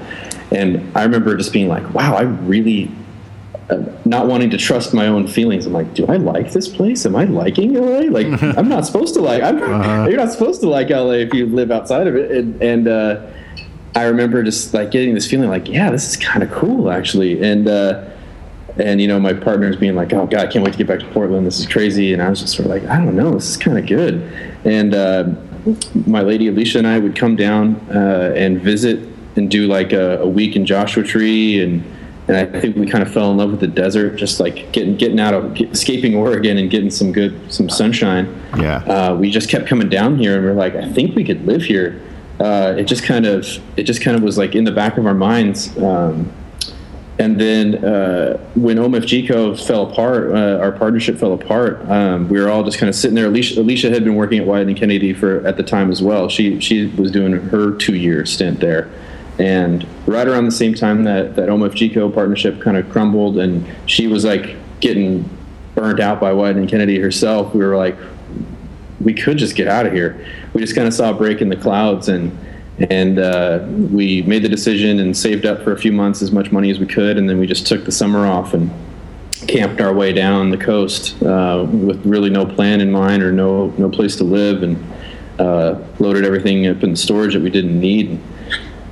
and 0.53 0.91
I 0.97 1.05
remember 1.05 1.37
just 1.37 1.53
being 1.53 1.69
like, 1.69 1.93
wow, 1.93 2.15
I 2.15 2.23
really 2.23 2.91
not 4.05 4.27
wanting 4.27 4.51
to 4.51 4.57
trust 4.57 4.95
my 4.95 5.07
own 5.07 5.27
feelings. 5.27 5.67
I'm 5.67 5.73
like, 5.73 5.93
do 5.95 6.07
I 6.07 6.17
like 6.17 6.53
this 6.53 6.69
place? 6.69 7.05
Am 7.05 7.15
I 7.15 7.25
liking 7.25 7.75
LA? 7.75 8.11
Like, 8.11 8.43
I'm 8.57 8.69
not 8.69 8.87
supposed 8.87 9.15
to 9.15 9.21
like. 9.21 9.43
I'm, 9.43 9.63
uh-huh. 9.63 10.07
You're 10.09 10.17
not 10.17 10.33
supposed 10.33 10.61
to 10.63 10.69
like 10.69 10.91
LA 10.91 11.13
if 11.13 11.35
you 11.35 11.47
live 11.47 11.71
outside 11.71 12.07
of 12.07 12.17
it. 12.17 12.31
And, 12.31 12.63
and 12.63 12.89
uh, 12.89 13.27
I 13.95 14.05
remember 14.05 14.43
just 14.43 14.73
like 14.73 14.91
getting 14.91 15.15
this 15.15 15.29
feeling 15.29 15.51
like, 15.51 15.69
yeah, 15.69 15.91
this 15.91 16.09
is 16.09 16.17
kind 16.17 16.43
of 16.43 16.51
cool 16.51 16.91
actually. 16.91 17.43
And 17.43 17.69
uh, 17.69 18.09
and 18.79 19.01
you 19.01 19.09
know, 19.09 19.19
my 19.19 19.33
partner's 19.33 19.77
being 19.77 19.95
like, 19.95 20.13
oh 20.13 20.27
god, 20.27 20.47
I 20.47 20.51
can't 20.51 20.65
wait 20.65 20.73
to 20.73 20.79
get 20.79 20.87
back 20.87 21.01
to 21.01 21.07
Portland. 21.07 21.47
This 21.47 21.59
is 21.59 21.67
crazy. 21.67 22.13
And 22.13 22.23
I 22.23 22.31
was 22.31 22.41
just 22.41 22.55
sort 22.55 22.67
of 22.67 22.71
like, 22.71 22.85
I 22.85 22.97
don't 23.05 23.17
know, 23.17 23.33
this 23.33 23.51
is 23.51 23.57
kind 23.57 23.79
of 23.79 23.87
good. 23.87 24.23
And 24.65 24.95
uh, 24.95 25.31
my 26.07 26.23
lady 26.23 26.49
Alicia 26.49 26.79
and 26.79 26.87
I 26.87 26.99
would 26.99 27.17
come 27.17 27.37
down 27.37 27.77
uh, 27.91 28.33
and 28.37 28.61
visit 28.61 29.01
and 29.37 29.51
do 29.51 29.67
like 29.67 29.93
a, 29.93 30.21
a 30.21 30.29
week 30.29 30.57
in 30.57 30.65
Joshua 30.65 31.03
Tree 31.03 31.61
and 31.63 31.85
and 32.29 32.37
I 32.37 32.61
think 32.61 32.77
we 32.77 32.87
kind 32.87 33.03
of 33.03 33.13
fell 33.13 33.31
in 33.31 33.39
love 33.39 33.51
with 33.51 33.61
the 33.61 33.67
desert, 33.67 34.17
just 34.17 34.39
like 34.39 34.71
getting 34.73 34.97
getting 34.97 35.19
out 35.19 35.35
of 35.35 35.59
escaping 35.61 36.15
Oregon 36.15 36.59
and 36.59 36.71
getting 36.71 36.91
some 36.91 37.11
good 37.11 37.53
some 37.53 37.69
sunshine. 37.71 38.41
Yeah, 38.57 38.77
uh, 38.85 39.17
we 39.17 39.31
just 39.31 39.49
kept 39.49 39.67
coming 39.67 39.89
down 39.89 40.19
here, 40.19 40.37
and 40.37 40.45
we 40.45 40.51
are 40.51 40.55
like, 40.55 40.75
I 40.77 40.89
think 40.93 41.17
we 41.17 41.25
could 41.25 41.47
live 41.47 41.63
here. 41.63 42.03
Uh, 42.39 42.75
it 42.79 42.85
just 42.85 43.03
kind 43.03 43.27
of 43.27 43.47
it 43.77 43.85
just 43.85 44.03
kind 44.03 44.17
of 44.17 44.23
was 44.23 44.37
like 44.37 44.55
in 44.55 44.65
the 44.65 44.73
back 44.73 44.99
of 44.99 45.07
our 45.07 45.15
minds. 45.15 45.77
Um, 45.79 46.31
and 47.19 47.41
then 47.41 47.85
uh, 47.85 48.37
when 48.55 48.77
OMFGco 48.77 49.67
fell 49.67 49.91
apart, 49.91 50.31
uh, 50.31 50.59
our 50.61 50.71
partnership 50.71 51.19
fell 51.19 51.33
apart. 51.33 51.85
Um, 51.91 52.29
we 52.29 52.39
were 52.41 52.49
all 52.49 52.63
just 52.63 52.79
kind 52.79 52.89
of 52.89 52.95
sitting 52.95 53.17
there. 53.17 53.27
Alicia, 53.27 53.61
Alicia 53.61 53.91
had 53.91 54.05
been 54.05 54.15
working 54.15 54.39
at 54.39 54.47
Wieden 54.47 54.69
and 54.69 54.77
Kennedy 54.77 55.13
for 55.13 55.45
at 55.45 55.57
the 55.57 55.65
time 55.65 55.91
as 55.91 56.01
well. 56.01 56.29
She 56.29 56.61
she 56.61 56.87
was 56.87 57.11
doing 57.11 57.33
her 57.33 57.73
two 57.73 57.97
year 57.97 58.25
stint 58.25 58.61
there. 58.61 58.89
And 59.39 59.87
right 60.07 60.27
around 60.27 60.47
the 60.47 60.51
same 60.51 60.75
time 60.75 61.05
that 61.05 61.37
that 61.37 61.49
OMFGco 61.49 62.13
partnership 62.13 62.61
kind 62.61 62.77
of 62.77 62.91
crumbled, 62.91 63.39
and 63.39 63.65
she 63.87 64.07
was 64.09 64.25
like 64.25 64.57
getting 64.81 65.29
burnt 65.75 66.01
out 66.01 66.21
by 66.21 66.33
Wieden 66.33 66.57
and 66.57 66.69
Kennedy 66.69 66.99
herself, 66.99 67.55
we 67.55 67.65
were 67.65 67.77
like, 67.77 67.97
we 69.01 69.15
could 69.15 69.39
just 69.39 69.55
get 69.55 69.69
out 69.69 69.87
of 69.87 69.93
here. 69.93 70.27
We 70.53 70.61
just 70.61 70.75
kind 70.75 70.89
of 70.89 70.95
saw 70.95 71.11
a 71.11 71.15
break 71.15 71.41
in 71.41 71.49
the 71.49 71.57
clouds, 71.57 72.09
and 72.09 72.37
and 72.91 73.19
uh, 73.21 73.65
we 73.69 74.23
made 74.23 74.43
the 74.43 74.49
decision 74.49 74.99
and 74.99 75.17
saved 75.17 75.47
up 75.47 75.63
for 75.63 75.73
a 75.73 75.79
few 75.79 75.93
months 75.93 76.21
as 76.23 76.33
much 76.33 76.51
money 76.51 76.71
as 76.71 76.81
we 76.81 76.87
could, 76.87 77.17
and 77.17 77.29
then 77.29 77.39
we 77.39 77.47
just 77.47 77.67
took 77.67 77.85
the 77.85 77.93
summer 77.93 78.27
off 78.27 78.55
and 78.55 78.71
camped 79.47 79.81
our 79.81 79.95
way 79.95 80.13
down 80.13 80.51
the 80.51 80.57
coast 80.57 81.21
uh, 81.23 81.65
with 81.71 82.05
really 82.05 82.29
no 82.29 82.45
plan 82.45 82.81
in 82.81 82.91
mind 82.91 83.23
or 83.23 83.31
no 83.31 83.69
no 83.79 83.89
place 83.89 84.17
to 84.17 84.25
live, 84.25 84.65
and 84.65 84.85
uh, 85.39 85.79
loaded 86.01 86.25
everything 86.25 86.67
up 86.67 86.83
in 86.83 86.97
storage 86.97 87.35
that 87.35 87.43
we 87.43 87.51
didn't 87.51 87.79
need 87.79 88.19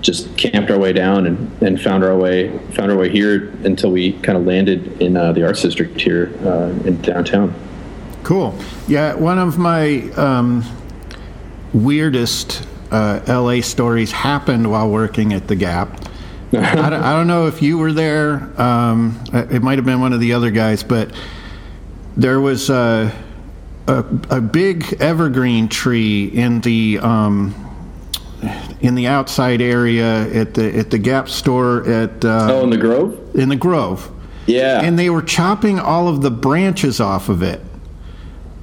just 0.07 0.37
camped 0.38 0.71
our 0.71 0.79
way 0.79 0.92
down 0.92 1.27
and, 1.27 1.62
and 1.62 1.83
found 1.83 2.05
our 2.05 2.16
way 2.16 2.57
found 2.71 2.92
our 2.92 2.97
way 2.97 3.11
here 3.11 3.49
until 3.64 3.90
we 3.90 4.12
kind 4.21 4.38
of 4.38 4.47
landed 4.47 5.03
in 5.03 5.16
uh, 5.16 5.33
the 5.33 5.45
arts 5.45 5.61
district 5.61 6.01
here 6.01 6.33
uh, 6.45 6.69
in 6.87 7.03
downtown. 7.03 7.53
Cool. 8.23 8.57
Yeah, 8.87 9.14
one 9.14 9.38
of 9.38 9.59
my 9.59 10.03
um, 10.12 10.64
weirdest 11.75 12.66
uh, 12.92 13.21
LA 13.27 13.61
stories 13.61 14.12
happened 14.12 14.71
while 14.71 14.88
working 14.88 15.33
at 15.33 15.49
the 15.49 15.57
Gap. 15.57 16.09
I, 16.53 16.75
don't, 16.75 16.92
I, 16.92 17.12
don't, 17.12 17.27
know 17.27 17.49
if 17.49 17.61
you 17.61 17.77
were 17.77 17.92
there. 17.92 18.49
Um, 18.61 19.23
it 19.33 19.62
might 19.62 19.79
have 19.79 19.85
been 19.85 20.01
one 20.01 20.12
of 20.12 20.21
the 20.21 20.33
other 20.33 20.53
guys, 20.53 20.85
but 20.85 21.12
there 22.16 22.40
was 22.40 22.71
a, 22.71 23.12
a, 23.88 24.05
a 24.31 24.40
big 24.40 24.97
evergreen 25.01 25.69
tree 25.69 26.27
in 26.27 26.61
the 26.61 27.01
um, 27.03 27.65
in 28.81 28.94
the 28.94 29.07
outside 29.07 29.61
area 29.61 30.29
at 30.33 30.55
the 30.55 30.77
at 30.77 30.90
the 30.90 30.99
Gap 30.99 31.29
store 31.29 31.88
at 31.88 32.25
uh, 32.25 32.49
oh 32.51 32.64
in 32.64 32.70
the 32.70 32.77
Grove 32.77 33.35
in 33.35 33.49
the 33.49 33.57
Grove. 33.57 34.11
Yeah, 34.46 34.83
and 34.83 34.99
they 34.99 35.11
were 35.11 35.22
chopping 35.22 35.79
all 35.79 36.09
of 36.09 36.22
the 36.22 36.31
branches 36.31 37.01
off 37.01 37.29
of 37.29 37.42
it, 37.42 37.61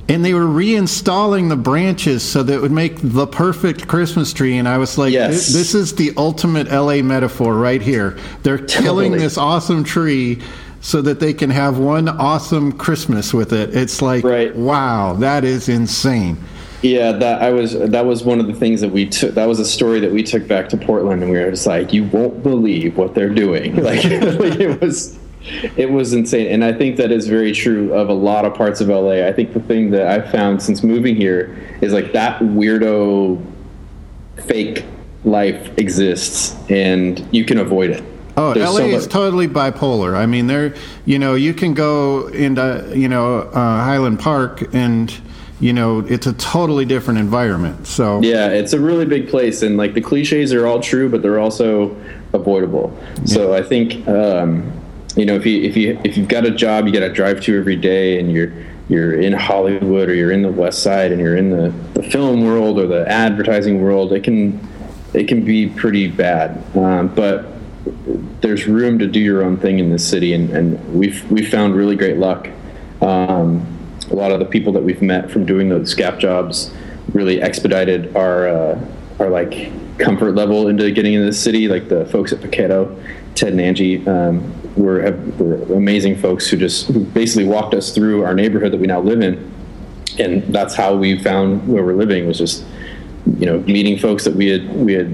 and 0.07 0.23
they 0.23 0.33
were 0.33 0.45
reinstalling 0.45 1.49
the 1.49 1.57
branches 1.57 2.23
so 2.23 2.43
that 2.43 2.53
it 2.53 2.62
would 2.62 2.71
make 2.71 2.99
the 3.01 3.27
perfect 3.27 3.88
Christmas 3.88 4.31
tree. 4.31 4.57
And 4.57 4.67
I 4.67 4.77
was 4.77 4.97
like, 4.97 5.12
yes. 5.12 5.51
this, 5.51 5.75
is 5.75 5.95
the 5.95 6.13
ultimate 6.15 6.71
LA 6.71 7.01
metaphor 7.01 7.55
right 7.55 7.81
here. 7.81 8.17
They're 8.43 8.59
killing 8.59 9.12
totally. 9.12 9.19
this 9.19 9.38
awesome 9.38 9.83
tree." 9.83 10.41
So 10.86 11.01
that 11.03 11.21
they 11.21 11.33
can 11.33 11.49
have 11.49 11.79
one 11.79 12.09
awesome 12.09 12.73
Christmas 12.73 13.33
with 13.33 13.53
it. 13.53 13.73
It's 13.73 14.01
like, 14.01 14.25
right. 14.25 14.53
wow, 14.53 15.13
that 15.13 15.45
is 15.45 15.69
insane. 15.69 16.38
Yeah, 16.83 17.13
that 17.13 17.41
I 17.41 17.51
was 17.51 17.79
that 17.79 18.05
was 18.05 18.23
one 18.23 18.41
of 18.41 18.47
the 18.47 18.53
things 18.53 18.81
that 18.81 18.89
we 18.89 19.07
took. 19.07 19.35
That 19.35 19.47
was 19.47 19.57
a 19.59 19.65
story 19.65 20.01
that 20.01 20.11
we 20.11 20.21
took 20.21 20.49
back 20.49 20.67
to 20.69 20.77
Portland, 20.77 21.23
and 21.23 21.31
we 21.31 21.39
were 21.39 21.49
just 21.49 21.65
like, 21.65 21.93
"You 21.93 22.03
won't 22.03 22.43
believe 22.43 22.97
what 22.97 23.15
they're 23.15 23.33
doing." 23.33 23.75
Like, 23.83 24.03
like 24.03 24.59
it 24.59 24.81
was, 24.81 25.17
it 25.77 25.91
was 25.91 26.13
insane. 26.13 26.47
And 26.47 26.63
I 26.63 26.73
think 26.73 26.97
that 26.97 27.11
is 27.11 27.27
very 27.27 27.51
true 27.53 27.93
of 27.93 28.09
a 28.09 28.13
lot 28.13 28.45
of 28.45 28.53
parts 28.53 28.81
of 28.81 28.87
LA. 28.87 29.25
I 29.25 29.31
think 29.31 29.53
the 29.53 29.59
thing 29.61 29.91
that 29.91 30.07
I've 30.07 30.31
found 30.31 30.61
since 30.61 30.83
moving 30.83 31.15
here 31.15 31.57
is 31.81 31.93
like 31.93 32.11
that 32.13 32.39
weirdo, 32.39 33.45
fake 34.45 34.85
life 35.23 35.77
exists, 35.77 36.55
and 36.69 37.25
you 37.31 37.45
can 37.45 37.59
avoid 37.59 37.91
it. 37.91 38.03
Oh, 38.35 38.53
There's 38.53 38.69
LA 38.69 38.77
so 38.77 38.85
is 38.85 39.07
totally 39.07 39.47
bipolar. 39.47 40.15
I 40.15 40.25
mean, 40.25 40.47
there, 40.47 40.73
you 41.05 41.19
know, 41.19 41.35
you 41.35 41.53
can 41.53 41.73
go 41.73 42.27
into, 42.27 42.91
you 42.95 43.07
know, 43.07 43.39
uh, 43.39 43.83
Highland 43.83 44.19
Park 44.19 44.73
and 44.73 45.13
you 45.63 45.71
know, 45.71 45.99
it's 45.99 46.28
a 46.28 46.34
totally 46.34 46.84
different 46.84 47.21
environment. 47.21 47.88
So 47.88 48.21
yeah, 48.21 48.49
it's 48.49 48.73
a 48.73 48.80
really 48.80 49.06
big 49.06 49.30
place, 49.30 49.62
and 49.62 49.78
like 49.78 49.93
the 49.93 50.02
cliches 50.02 50.52
are 50.52 50.67
all 50.67 50.82
true, 50.82 51.10
but 51.10 51.21
they're 51.21 51.39
also 51.39 51.95
avoidable. 52.34 52.95
Yeah. 53.19 53.26
So 53.26 53.53
I 53.53 53.64
think 53.64 54.05
um, 54.05 54.70
you 55.16 55.26
know 55.26 55.36
if 55.36 55.45
you 55.45 55.61
if 55.64 55.78
you 55.78 55.97
if 56.03 56.18
you've 56.18 56.28
got 56.28 56.45
a 56.45 56.51
job 56.51 56.86
you 56.86 56.91
got 56.91 56.99
to 56.99 57.14
drive 57.14 57.39
to 57.43 57.57
every 57.57 57.78
day, 57.78 58.20
and 58.20 58.30
you're 58.30 58.51
you're 58.89 59.14
in 59.14 59.32
Hollywood 59.32 60.09
or 60.09 60.14
you're 60.14 60.34
in 60.34 60.41
the 60.41 60.51
West 60.51 60.84
Side 60.84 61.14
and 61.14 61.22
you're 61.22 61.38
in 61.38 61.49
the, 61.49 61.70
the 61.93 62.03
film 62.03 62.43
world 62.43 62.78
or 62.78 62.86
the 62.86 63.07
advertising 63.09 63.82
world, 63.82 64.11
it 64.11 64.26
can 64.26 64.59
it 65.14 65.30
can 65.30 65.45
be 65.45 65.70
pretty 65.70 66.09
bad. 66.09 66.61
Um, 66.76 67.07
but 67.07 67.45
there's 68.41 68.68
room 68.68 68.99
to 68.99 69.07
do 69.07 69.22
your 69.22 69.41
own 69.41 69.55
thing 69.55 69.80
in 69.80 69.89
this 69.89 70.05
city, 70.05 70.34
and, 70.34 70.49
and 70.49 70.93
we've 70.93 71.24
we 71.32 71.45
found 71.45 71.74
really 71.74 71.95
great 71.95 72.18
luck. 72.18 72.49
Um, 73.01 73.72
a 74.10 74.16
lot 74.16 74.32
of 74.32 74.39
the 74.39 74.45
people 74.45 74.74
that 74.74 74.84
we've 74.84 75.01
met 75.01 75.32
from 75.32 75.45
doing 75.45 75.70
those 75.70 75.93
gap 75.93 76.20
jobs 76.20 76.72
really 77.14 77.41
expedited 77.41 78.16
our 78.16 78.47
uh, 78.47 78.86
our 79.20 79.30
like 79.30 79.72
comfort 79.97 80.34
level 80.34 80.68
into 80.68 80.91
getting 80.91 81.14
into 81.14 81.26
the 81.26 81.34
city. 81.34 81.68
Like 81.68 81.89
the 81.89 82.06
folks 82.08 82.34
at 82.34 82.39
Paquetto, 82.39 83.01
Ted 83.36 83.54
and 83.54 83.62
Angie, 83.62 84.06
um, 84.08 84.54
were, 84.76 85.12
were 85.38 85.76
amazing 85.76 86.18
folks 86.18 86.47
who 86.47 86.58
just 86.58 86.88
who 86.88 87.04
basically 87.06 87.45
walked 87.45 87.74
us 87.74 87.93
through 87.93 88.24
our 88.24 88.34
neighborhood 88.34 88.72
that 88.74 88.80
we 88.80 88.88
now 88.88 88.99
live 88.99 89.22
in, 89.22 89.51
and 90.20 90.43
that's 90.54 90.76
how 90.76 90.95
we 90.95 91.20
found 91.20 91.68
where 91.68 91.84
we're 91.84 91.95
living 91.95 92.28
was 92.28 92.38
just 92.38 92.66
you 93.38 93.45
know 93.45 93.60
meeting 93.62 93.97
folks 93.97 94.24
that 94.26 94.36
we 94.36 94.47
had 94.47 94.76
we 94.76 94.93
had 94.93 95.10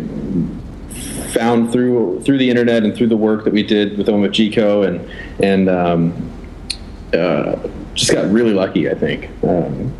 found 1.31 1.71
through 1.71 2.21
through 2.21 2.37
the 2.37 2.49
internet 2.49 2.83
and 2.83 2.95
through 2.95 3.07
the 3.07 3.17
work 3.17 3.43
that 3.43 3.53
we 3.53 3.61
did 3.63 3.97
with 3.97 4.07
OMFGco 4.07 4.87
and 4.87 5.43
and 5.43 5.69
um, 5.69 6.31
uh, 7.13 7.55
just 7.99 8.11
got 8.11 8.29
really 8.31 8.53
lucky, 8.53 8.89
I 8.89 8.93
think. 8.95 9.29
Um, 9.43 9.93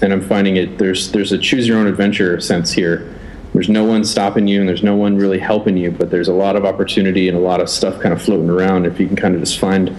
and 0.00 0.12
I'm 0.12 0.22
finding 0.22 0.56
it 0.56 0.78
there's 0.78 1.12
there's 1.12 1.32
a 1.32 1.38
choose 1.38 1.68
your 1.68 1.78
own 1.78 1.86
adventure 1.86 2.40
sense 2.40 2.72
here. 2.72 3.14
There's 3.52 3.68
no 3.68 3.84
one 3.84 4.02
stopping 4.04 4.48
you, 4.48 4.60
and 4.60 4.68
there's 4.68 4.82
no 4.82 4.96
one 4.96 5.16
really 5.16 5.38
helping 5.38 5.76
you, 5.76 5.90
but 5.90 6.10
there's 6.10 6.28
a 6.28 6.32
lot 6.32 6.56
of 6.56 6.64
opportunity 6.64 7.28
and 7.28 7.36
a 7.36 7.40
lot 7.40 7.60
of 7.60 7.68
stuff 7.68 8.00
kind 8.00 8.12
of 8.14 8.22
floating 8.22 8.48
around. 8.48 8.86
If 8.86 8.98
you 8.98 9.06
can 9.06 9.16
kind 9.16 9.34
of 9.34 9.40
just 9.40 9.58
find 9.58 9.94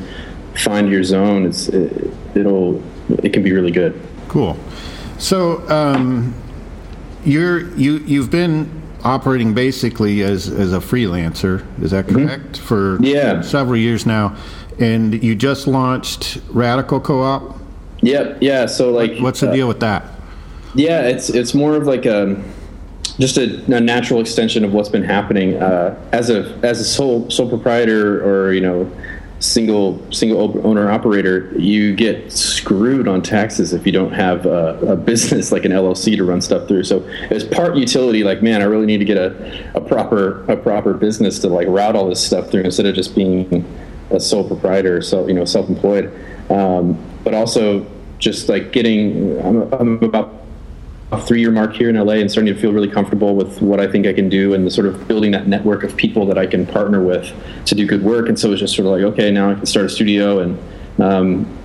find 0.56 0.90
your 0.90 1.04
zone, 1.04 1.46
it's 1.46 1.70
it, 1.70 2.12
it'll 2.36 2.82
it 3.24 3.32
can 3.32 3.44
be 3.44 3.52
really 3.54 3.72
good. 3.72 4.00
Cool. 4.28 4.58
So 5.20 5.68
um, 5.70 6.34
you're 7.24 7.70
you 7.76 7.98
you've 8.00 8.32
been 8.32 8.82
operating 9.04 9.54
basically 9.54 10.24
as 10.24 10.48
as 10.50 10.74
a 10.74 10.80
freelancer. 10.80 11.64
Is 11.82 11.92
that 11.92 12.08
correct? 12.08 12.58
For 12.58 12.98
Yeah. 13.02 13.42
several 13.42 13.78
years 13.78 14.06
now, 14.06 14.36
and 14.80 15.24
you 15.24 15.36
just 15.36 15.68
launched 15.68 16.40
Radical 16.50 17.00
Co-op. 17.00 17.58
Yep. 18.02 18.40
Yeah. 18.42 18.66
So 18.66 18.92
like, 18.92 19.18
What's 19.20 19.40
the 19.40 19.50
uh, 19.50 19.54
deal 19.54 19.68
with 19.68 19.80
that? 19.80 20.06
Yeah, 20.76 21.02
it's 21.02 21.30
it's 21.30 21.54
more 21.54 21.76
of 21.76 21.86
like 21.86 22.06
a 22.06 22.42
just 23.20 23.38
a, 23.38 23.64
a 23.76 23.80
natural 23.80 24.20
extension 24.20 24.64
of 24.66 24.74
what's 24.74 24.90
been 24.90 25.04
happening 25.04 25.62
uh, 25.62 26.00
as 26.12 26.30
a 26.30 26.60
as 26.64 26.80
a 26.80 26.84
sole 26.84 27.30
sole 27.30 27.48
proprietor 27.48 28.24
or 28.26 28.54
you 28.54 28.62
know 28.62 28.92
single 29.40 30.02
single 30.12 30.66
owner 30.66 30.90
operator. 30.90 31.52
You 31.58 31.96
get 31.96 32.32
screwed 32.32 33.08
on 33.08 33.22
taxes 33.22 33.74
if 33.74 33.86
you 33.86 33.92
don't 33.92 34.14
have 34.14 34.46
a, 34.46 34.80
a 34.80 34.96
business 34.96 35.52
like 35.52 35.66
an 35.66 35.72
LLC 35.72 36.16
to 36.16 36.24
run 36.24 36.42
stuff 36.42 36.68
through. 36.68 36.86
So 36.86 37.06
as 37.30 37.44
part 37.44 37.76
utility, 37.76 38.24
like 38.24 38.42
man, 38.42 38.62
I 38.62 38.66
really 38.66 38.86
need 38.86 39.00
to 39.00 39.06
get 39.06 39.18
a, 39.18 39.72
a 39.76 39.82
proper 39.82 40.44
a 40.52 40.58
proper 40.58 40.94
business 40.94 41.40
to 41.40 41.50
like 41.50 41.68
route 41.68 41.96
all 41.96 42.10
this 42.10 42.26
stuff 42.26 42.50
through 42.50 42.64
instead 42.64 42.86
of 42.86 42.96
just 42.96 43.16
being 43.16 43.64
a 44.14 44.20
sole 44.20 44.48
proprietor, 44.48 45.02
so 45.02 45.28
you 45.28 45.34
know 45.34 45.46
self 45.46 45.70
employed. 45.70 46.14
Um, 46.50 46.98
but 47.24 47.34
also 47.34 47.86
just 48.20 48.50
like 48.50 48.72
getting 48.72 49.40
I'm, 49.46 49.74
I'm 49.74 50.04
about 50.04 50.44
a 51.12 51.22
three 51.22 51.42
year 51.42 51.52
mark 51.52 51.74
here 51.74 51.90
in 51.90 51.96
LA 51.96 52.14
and 52.14 52.32
starting 52.32 52.54
to 52.54 52.60
feel 52.60 52.74
really 52.74 52.90
comfortable 52.90 53.36
with 53.36 53.62
what 53.62 53.80
I 53.80 53.88
think 53.88 54.08
I 54.08 54.14
can 54.14 54.30
do 54.30 54.54
and 54.54 54.66
the 54.66 54.72
sort 54.72 54.88
of 54.88 55.08
building 55.08 55.32
that 55.32 55.48
network 55.48 55.84
of 55.84 55.96
people 55.96 56.26
that 56.26 56.38
I 56.38 56.48
can 56.48 56.66
partner 56.66 57.04
with 57.04 57.32
to 57.66 57.76
do 57.76 57.86
good 57.86 58.04
work. 58.04 58.30
And 58.30 58.40
so 58.40 58.52
it's 58.52 58.62
just 58.62 58.76
sort 58.76 58.88
of 58.88 58.94
like, 58.94 59.04
okay, 59.14 59.30
now 59.30 59.52
I 59.52 59.56
can 59.56 59.66
start 59.66 59.86
a 59.86 59.90
studio 59.90 60.40
and 60.40 60.60
um, 61.02 61.58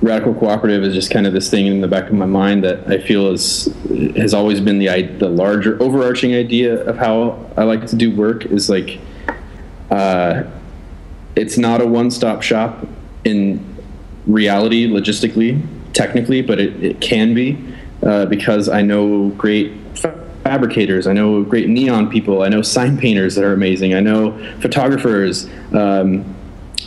Radical 0.00 0.32
Cooperative 0.34 0.84
is 0.84 0.94
just 0.94 1.10
kind 1.10 1.26
of 1.26 1.32
this 1.32 1.50
thing 1.50 1.66
in 1.66 1.80
the 1.80 1.88
back 1.88 2.06
of 2.06 2.14
my 2.14 2.26
mind 2.26 2.62
that 2.64 2.86
I 2.88 2.98
feel 2.98 3.28
is 3.28 3.66
has 4.16 4.32
always 4.32 4.60
been 4.60 4.78
the 4.78 5.02
the 5.18 5.28
larger 5.28 5.80
overarching 5.82 6.34
idea 6.34 6.84
of 6.84 6.96
how 6.96 7.44
I 7.56 7.64
like 7.64 7.86
to 7.88 7.96
do 7.96 8.14
work 8.14 8.46
is 8.46 8.70
like 8.70 9.00
uh, 9.90 10.44
it's 11.38 11.56
not 11.56 11.80
a 11.80 11.86
one 11.86 12.10
stop 12.10 12.42
shop 12.42 12.86
in 13.24 13.64
reality, 14.26 14.88
logistically, 14.88 15.64
technically, 15.92 16.42
but 16.42 16.58
it, 16.58 16.82
it 16.82 17.00
can 17.00 17.32
be 17.32 17.56
uh, 18.02 18.26
because 18.26 18.68
I 18.68 18.82
know 18.82 19.28
great 19.30 19.72
fabricators, 20.42 21.06
I 21.06 21.12
know 21.12 21.42
great 21.44 21.68
neon 21.68 22.10
people, 22.10 22.42
I 22.42 22.48
know 22.48 22.62
sign 22.62 22.98
painters 22.98 23.36
that 23.36 23.44
are 23.44 23.52
amazing, 23.52 23.94
I 23.94 24.00
know 24.00 24.36
photographers, 24.60 25.48
um, 25.72 26.34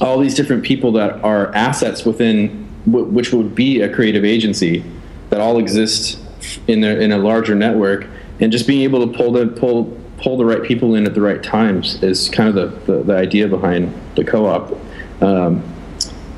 all 0.02 0.20
these 0.20 0.36
different 0.36 0.64
people 0.64 0.92
that 0.94 1.24
are 1.24 1.54
assets 1.54 2.04
within 2.06 2.68
w- 2.86 3.06
which 3.06 3.32
would 3.32 3.56
be 3.56 3.82
a 3.82 3.94
creative 3.94 4.26
agency 4.26 4.84
that 5.30 5.40
all 5.40 5.60
exist 5.60 6.20
in 6.68 6.84
a, 6.84 6.96
in 6.96 7.12
a 7.12 7.18
larger 7.18 7.56
network, 7.56 8.08
and 8.40 8.52
just 8.52 8.68
being 8.68 8.82
able 8.82 9.08
to 9.08 9.16
pull 9.16 9.32
the 9.32 9.48
pull 9.48 9.98
pull 10.22 10.38
the 10.38 10.46
right 10.46 10.64
people 10.64 10.96
in 10.96 11.06
at 11.06 11.14
the 11.14 11.22
right 11.22 11.42
times 11.42 12.02
is 12.04 12.30
kind 12.30 12.50
of 12.50 12.56
the, 12.56 12.92
the, 12.92 13.04
the 13.04 13.16
idea 13.16 13.48
behind 13.48 13.94
the 14.16 14.24
co-op. 14.24 14.72
Um, 15.22 15.64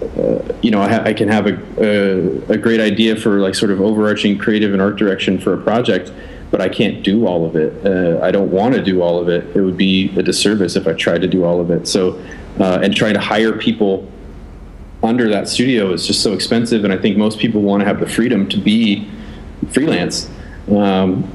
uh, 0.01 0.39
you 0.61 0.71
know, 0.71 0.81
I, 0.81 0.89
ha- 0.89 1.03
I 1.05 1.13
can 1.13 1.27
have 1.29 1.47
a, 1.47 1.59
a, 1.77 2.53
a 2.53 2.57
great 2.57 2.79
idea 2.79 3.15
for 3.15 3.39
like 3.39 3.55
sort 3.55 3.71
of 3.71 3.81
overarching 3.81 4.37
creative 4.37 4.73
and 4.73 4.81
art 4.81 4.97
direction 4.97 5.39
for 5.39 5.53
a 5.53 5.61
project, 5.61 6.11
but 6.51 6.61
I 6.61 6.69
can't 6.69 7.03
do 7.03 7.25
all 7.25 7.45
of 7.45 7.55
it. 7.55 7.85
Uh, 7.85 8.23
I 8.23 8.31
don't 8.31 8.51
want 8.51 8.75
to 8.75 8.83
do 8.83 9.01
all 9.01 9.19
of 9.19 9.29
it. 9.29 9.55
It 9.55 9.61
would 9.61 9.77
be 9.77 10.13
a 10.17 10.23
disservice 10.23 10.75
if 10.75 10.87
I 10.87 10.93
tried 10.93 11.21
to 11.21 11.27
do 11.27 11.43
all 11.43 11.59
of 11.59 11.71
it. 11.71 11.87
So, 11.87 12.21
uh, 12.59 12.79
and 12.83 12.95
trying 12.95 13.15
to 13.15 13.19
hire 13.19 13.53
people 13.53 14.09
under 15.01 15.29
that 15.29 15.47
studio 15.49 15.91
is 15.91 16.07
just 16.07 16.21
so 16.21 16.33
expensive, 16.33 16.83
and 16.83 16.93
I 16.93 16.97
think 16.97 17.17
most 17.17 17.39
people 17.39 17.61
want 17.61 17.81
to 17.81 17.85
have 17.85 17.99
the 17.99 18.07
freedom 18.07 18.47
to 18.49 18.57
be 18.57 19.09
freelance. 19.71 20.29
Um, 20.69 21.29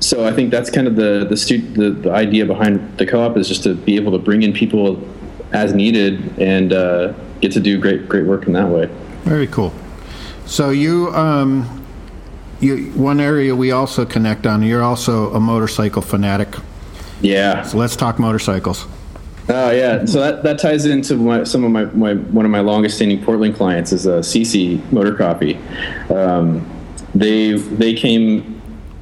so 0.00 0.26
I 0.26 0.32
think 0.32 0.50
that's 0.50 0.70
kind 0.70 0.86
of 0.86 0.96
the 0.96 1.26
the, 1.28 1.36
stu- 1.36 1.72
the 1.72 1.90
the 1.90 2.10
idea 2.10 2.46
behind 2.46 2.98
the 2.98 3.06
co-op 3.06 3.36
is 3.36 3.48
just 3.48 3.62
to 3.64 3.74
be 3.74 3.96
able 3.96 4.12
to 4.12 4.18
bring 4.18 4.42
in 4.42 4.52
people 4.52 5.06
as 5.52 5.74
needed 5.74 6.38
and 6.38 6.72
uh, 6.72 7.12
get 7.40 7.52
to 7.52 7.60
do 7.60 7.78
great 7.78 8.08
great 8.08 8.26
work 8.26 8.46
in 8.46 8.52
that 8.54 8.68
way. 8.68 8.86
Very 9.24 9.46
cool. 9.46 9.72
So 10.46 10.70
you, 10.70 11.14
um, 11.14 11.84
you, 12.58 12.86
one 12.92 13.20
area 13.20 13.54
we 13.54 13.70
also 13.70 14.04
connect 14.04 14.46
on. 14.46 14.62
You're 14.62 14.82
also 14.82 15.32
a 15.32 15.38
motorcycle 15.38 16.02
fanatic. 16.02 16.48
Yeah. 17.20 17.62
So 17.62 17.78
let's 17.78 17.94
talk 17.94 18.18
motorcycles. 18.18 18.86
Oh 19.48 19.70
yeah. 19.70 20.04
So 20.06 20.20
that, 20.20 20.42
that 20.42 20.58
ties 20.58 20.86
into 20.86 21.16
my, 21.16 21.44
some 21.44 21.64
of 21.64 21.70
my, 21.70 21.84
my 21.84 22.14
one 22.14 22.44
of 22.44 22.50
my 22.50 22.60
longest 22.60 22.96
standing 22.96 23.22
Portland 23.22 23.54
clients 23.54 23.92
is 23.92 24.06
uh, 24.06 24.22
See 24.22 24.44
See 24.44 24.82
Motor 24.90 25.14
Coffee. 25.14 25.56
Um, 26.08 26.68
they 27.14 27.52
they 27.52 27.94
came 27.94 28.59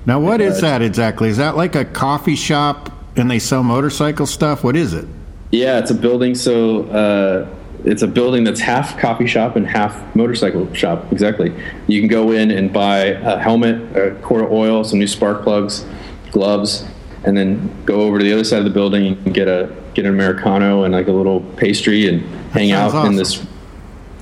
Now, 0.09 0.19
what 0.21 0.41
is 0.41 0.63
that 0.63 0.81
exactly? 0.81 1.29
Is 1.29 1.37
that 1.37 1.55
like 1.55 1.75
a 1.75 1.85
coffee 1.85 2.35
shop 2.35 2.91
and 3.17 3.31
they 3.31 3.39
sell 3.39 3.63
motorcycle 3.63 4.25
stuff? 4.25 4.65
What 4.65 4.75
is 4.75 4.95
it? 4.95 5.07
Yeah, 5.51 5.79
it's 5.79 5.91
a 5.91 5.95
building. 5.95 6.35
So 6.35 6.85
uh, 6.85 7.47
it's 7.85 8.01
a 8.01 8.07
building 8.07 8.43
that's 8.43 8.59
half 8.59 8.99
coffee 8.99 9.27
shop 9.27 9.57
and 9.57 9.67
half 9.67 10.17
motorcycle 10.17 10.73
shop. 10.73 11.13
Exactly. 11.13 11.53
You 11.89 12.01
can 12.01 12.09
go 12.09 12.31
in 12.31 12.51
and 12.51 12.73
buy 12.73 12.99
a 13.01 13.39
helmet, 13.39 13.95
a 13.95 14.15
quart 14.23 14.45
of 14.45 14.51
oil, 14.51 14.83
some 14.83 14.99
new 14.99 15.07
spark 15.07 15.43
plugs, 15.43 15.85
gloves, 16.31 16.87
and 17.25 17.37
then 17.37 17.71
go 17.85 18.01
over 18.01 18.19
to 18.19 18.25
the 18.25 18.33
other 18.33 18.45
side 18.45 18.61
of 18.61 18.65
the 18.65 18.71
building 18.71 19.09
and 19.27 19.35
get 19.35 19.47
a 19.47 19.77
get 19.93 20.07
an 20.07 20.15
americano 20.15 20.85
and 20.85 20.95
like 20.95 21.09
a 21.09 21.13
little 21.13 21.41
pastry 21.57 22.09
and 22.09 22.23
hang 22.53 22.71
out 22.71 22.93
sounds 22.93 23.09
in 23.09 23.17
this. 23.17 23.47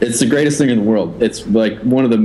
It's 0.01 0.21
the 0.21 0.27
greatest 0.27 0.59
thing 0.59 0.69
in 0.71 0.77
the 0.79 0.85
world. 0.85 1.23
It's 1.23 1.47
like 1.47 1.79
one 1.81 2.05
of 2.05 2.11
the 2.11 2.17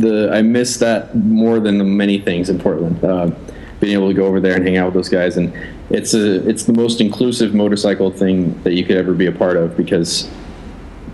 the 0.00 0.30
I 0.32 0.42
miss 0.42 0.78
that 0.78 1.14
more 1.16 1.60
than 1.60 1.78
the 1.78 1.84
many 1.84 2.18
things 2.18 2.48
in 2.50 2.58
Portland. 2.58 3.02
Uh, 3.04 3.30
being 3.78 3.94
able 3.94 4.08
to 4.08 4.14
go 4.14 4.26
over 4.26 4.40
there 4.40 4.54
and 4.56 4.62
hang 4.66 4.76
out 4.76 4.86
with 4.86 4.94
those 4.94 5.08
guys, 5.08 5.36
and 5.38 5.52
it's 5.90 6.12
a 6.12 6.46
it's 6.48 6.64
the 6.64 6.72
most 6.72 7.00
inclusive 7.00 7.54
motorcycle 7.54 8.10
thing 8.10 8.60
that 8.62 8.74
you 8.74 8.84
could 8.84 8.96
ever 8.96 9.14
be 9.14 9.26
a 9.26 9.32
part 9.32 9.56
of 9.56 9.74
because 9.76 10.28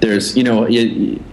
there's 0.01 0.37
you 0.37 0.43
know 0.43 0.65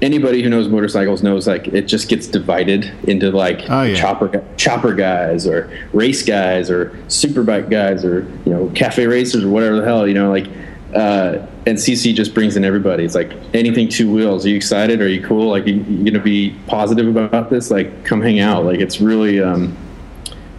anybody 0.02 0.42
who 0.44 0.50
knows 0.50 0.68
motorcycles 0.70 1.22
knows 1.24 1.48
like 1.48 1.68
it 1.70 1.82
just 1.88 2.08
gets 2.08 2.28
divided 2.28 2.86
into 3.10 3.30
like 3.32 3.60
Oh, 3.70 3.82
yeah. 3.84 3.96
chopper 3.96 4.42
chopper 4.58 4.94
guys 4.94 5.46
or 5.48 5.70
race 5.92 6.24
guys 6.24 6.70
or 6.70 6.92
superbike 7.08 7.70
guys 7.70 8.06
or 8.06 8.22
you 8.46 8.54
know 8.54 8.70
cafe 8.76 9.06
racers 9.08 9.44
or 9.44 9.50
whatever 9.50 9.78
the 9.78 9.84
hell 9.86 10.08
you 10.08 10.14
know 10.14 10.30
like 10.30 10.48
uh, 10.96 11.46
and 11.66 11.80
See 11.80 11.96
See 11.96 12.14
just 12.14 12.34
brings 12.34 12.58
in 12.58 12.66
everybody. 12.66 13.04
It's 13.06 13.16
like 13.16 13.32
anything 13.54 13.88
two 13.88 14.12
wheels. 14.12 14.46
Are 14.46 14.50
you 14.50 14.56
excited? 14.56 15.02
Are 15.02 15.08
you 15.08 15.26
cool? 15.26 15.50
Like 15.50 15.66
you, 15.66 15.76
you 15.76 16.04
gonna 16.04 16.24
be 16.24 16.56
positive 16.68 17.16
about 17.16 17.50
this? 17.50 17.72
Like 17.72 18.06
come 18.06 18.22
hang 18.22 18.40
out. 18.40 18.66
Like 18.66 18.80
it's 18.80 19.00
really 19.00 19.42
um, 19.42 19.76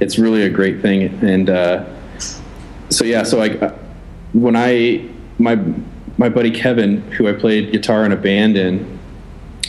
it's 0.00 0.18
really 0.18 0.42
a 0.42 0.50
great 0.50 0.80
thing. 0.80 1.02
And 1.22 1.50
uh, 1.50 1.84
so 2.88 3.04
yeah, 3.04 3.22
so 3.22 3.38
like 3.38 3.60
uh, 3.62 3.74
when 4.32 4.56
I 4.56 5.08
my 5.38 5.58
my 6.16 6.28
buddy 6.28 6.50
Kevin, 6.50 7.02
who 7.12 7.28
I 7.28 7.32
played 7.32 7.72
guitar 7.72 8.04
in 8.04 8.12
a 8.12 8.16
band 8.16 8.56
in, 8.56 8.98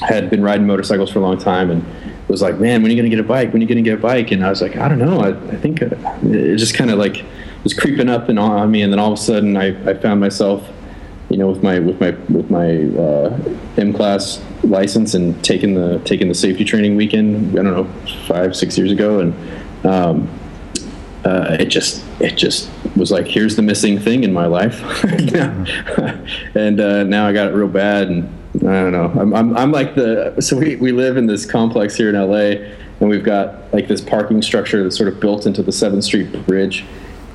had 0.01 0.29
been 0.29 0.43
riding 0.43 0.67
motorcycles 0.67 1.11
for 1.11 1.19
a 1.19 1.21
long 1.21 1.37
time 1.37 1.71
and 1.71 1.83
was 2.27 2.41
like, 2.41 2.59
"Man, 2.59 2.81
when 2.81 2.91
are 2.91 2.95
you 2.95 3.01
gonna 3.01 3.09
get 3.09 3.19
a 3.19 3.23
bike? 3.23 3.53
When 3.53 3.61
are 3.61 3.63
you 3.63 3.67
gonna 3.67 3.81
get 3.81 3.95
a 3.95 4.01
bike?" 4.01 4.31
And 4.31 4.45
I 4.45 4.49
was 4.49 4.61
like, 4.61 4.75
"I 4.77 4.87
don't 4.87 4.99
know. 4.99 5.21
I, 5.21 5.29
I 5.29 5.55
think 5.57 5.81
uh, 5.81 5.89
it 6.23 6.57
just 6.57 6.75
kind 6.75 6.91
of 6.91 6.97
like 6.97 7.23
was 7.63 7.73
creeping 7.73 8.09
up 8.09 8.29
and 8.29 8.39
on 8.39 8.69
me, 8.71 8.81
and 8.81 8.91
then 8.91 8.99
all 8.99 9.13
of 9.13 9.19
a 9.19 9.21
sudden, 9.21 9.57
I, 9.57 9.67
I 9.89 9.93
found 9.95 10.19
myself, 10.19 10.67
you 11.29 11.37
know, 11.37 11.47
with 11.47 11.63
my 11.63 11.79
with 11.79 11.99
my 11.99 12.11
with 12.29 12.49
my 12.49 12.83
uh, 13.01 13.55
M 13.77 13.93
class 13.93 14.41
license 14.63 15.13
and 15.13 15.43
taking 15.43 15.73
the 15.73 15.99
taking 16.05 16.27
the 16.27 16.35
safety 16.35 16.63
training 16.63 16.95
weekend. 16.95 17.51
I 17.57 17.63
don't 17.63 17.73
know, 17.73 17.85
five 18.27 18.55
six 18.55 18.77
years 18.77 18.91
ago, 18.91 19.19
and 19.19 19.85
um, 19.85 20.29
uh, 21.25 21.57
it 21.59 21.65
just 21.65 22.03
it 22.19 22.35
just 22.35 22.69
was 22.95 23.11
like 23.11 23.25
here's 23.25 23.55
the 23.55 23.61
missing 23.61 23.99
thing 23.99 24.23
in 24.23 24.31
my 24.31 24.45
life. 24.45 24.81
And 26.55 26.79
uh, 26.79 27.03
now 27.03 27.27
i 27.27 27.33
got 27.33 27.47
it 27.49 27.53
real 27.53 27.67
bad 27.67 28.07
and 28.07 28.23
i 28.61 28.81
don't 28.81 28.91
know. 28.91 29.11
I'm, 29.19 29.33
I'm, 29.33 29.57
I'm 29.57 29.71
like 29.71 29.95
the 29.95 30.39
so 30.39 30.57
we, 30.57 30.75
we 30.77 30.91
live 30.91 31.17
in 31.17 31.25
this 31.25 31.45
complex 31.45 31.95
here 31.95 32.09
in 32.09 32.15
la 32.15 32.35
and 32.99 33.09
we've 33.09 33.23
got 33.23 33.73
like 33.73 33.87
this 33.87 34.01
parking 34.01 34.41
structure 34.41 34.81
that's 34.83 34.97
sort 34.97 35.09
of 35.09 35.19
built 35.19 35.45
into 35.45 35.61
the 35.61 35.71
7th 35.71 36.03
street 36.03 36.45
bridge 36.47 36.85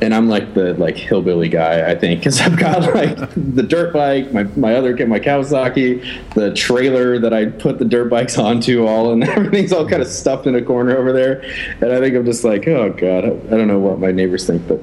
and 0.02 0.14
i'm 0.14 0.28
like 0.28 0.54
the 0.54 0.74
like 0.74 0.96
hillbilly 0.96 1.48
guy 1.48 1.90
i 1.90 1.94
think 1.94 2.20
because 2.20 2.40
i've 2.40 2.58
got 2.58 2.82
like 2.94 3.16
the 3.34 3.62
dirt 3.62 3.92
bike 3.92 4.32
my, 4.32 4.44
my 4.56 4.74
other 4.74 4.96
kid, 4.96 5.08
my 5.08 5.20
kawasaki 5.20 6.04
the 6.34 6.52
trailer 6.54 7.18
that 7.18 7.32
i 7.32 7.46
put 7.46 7.78
the 7.78 7.84
dirt 7.84 8.08
bikes 8.08 8.38
onto 8.48 8.86
all 8.86 9.12
and 9.12 9.24
everything's 9.28 9.72
all 9.72 9.88
kind 9.88 10.02
of 10.02 10.08
stuffed 10.08 10.46
in 10.46 10.54
a 10.54 10.62
corner 10.62 10.96
over 10.96 11.12
there 11.12 11.40
and 11.80 11.92
i 11.92 12.00
think 12.00 12.14
i'm 12.14 12.24
just 12.24 12.44
like 12.44 12.66
oh 12.68 12.90
god 12.92 13.24
i, 13.24 13.28
don't 13.28 13.68
know 13.68 13.78
what 13.78 13.98
my 13.98 14.10
neighbors 14.10 14.46
think 14.46 14.66
but 14.66 14.80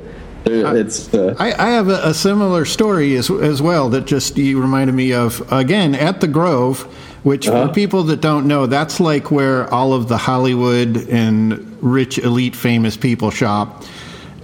it's. 0.50 1.14
Uh, 1.14 1.36
I, 1.38 1.52
I, 1.52 1.70
have 1.72 1.90
a, 1.90 2.00
a, 2.04 2.14
similar 2.14 2.64
story 2.64 3.16
as 3.16 3.30
as 3.30 3.62
well 3.62 3.90
that 3.90 4.06
just 4.06 4.38
you 4.38 4.62
reminded 4.62 4.94
me 4.94 5.12
of 5.12 5.52
again 5.52 5.94
at 5.94 6.22
the 6.22 6.28
Grove, 6.28 6.84
which 7.24 7.48
uh-huh. 7.48 7.68
for 7.68 7.74
people 7.74 8.04
that 8.04 8.22
don't 8.22 8.48
know, 8.48 8.66
that's 8.66 9.00
like 9.00 9.30
where 9.32 9.72
all 9.74 9.94
of 9.94 10.08
the 10.08 10.18
Hollywood 10.18 11.10
and 11.10 11.78
rich 11.84 12.18
elite 12.18 12.56
famous 12.56 12.96
people 12.96 13.30
shop, 13.30 13.84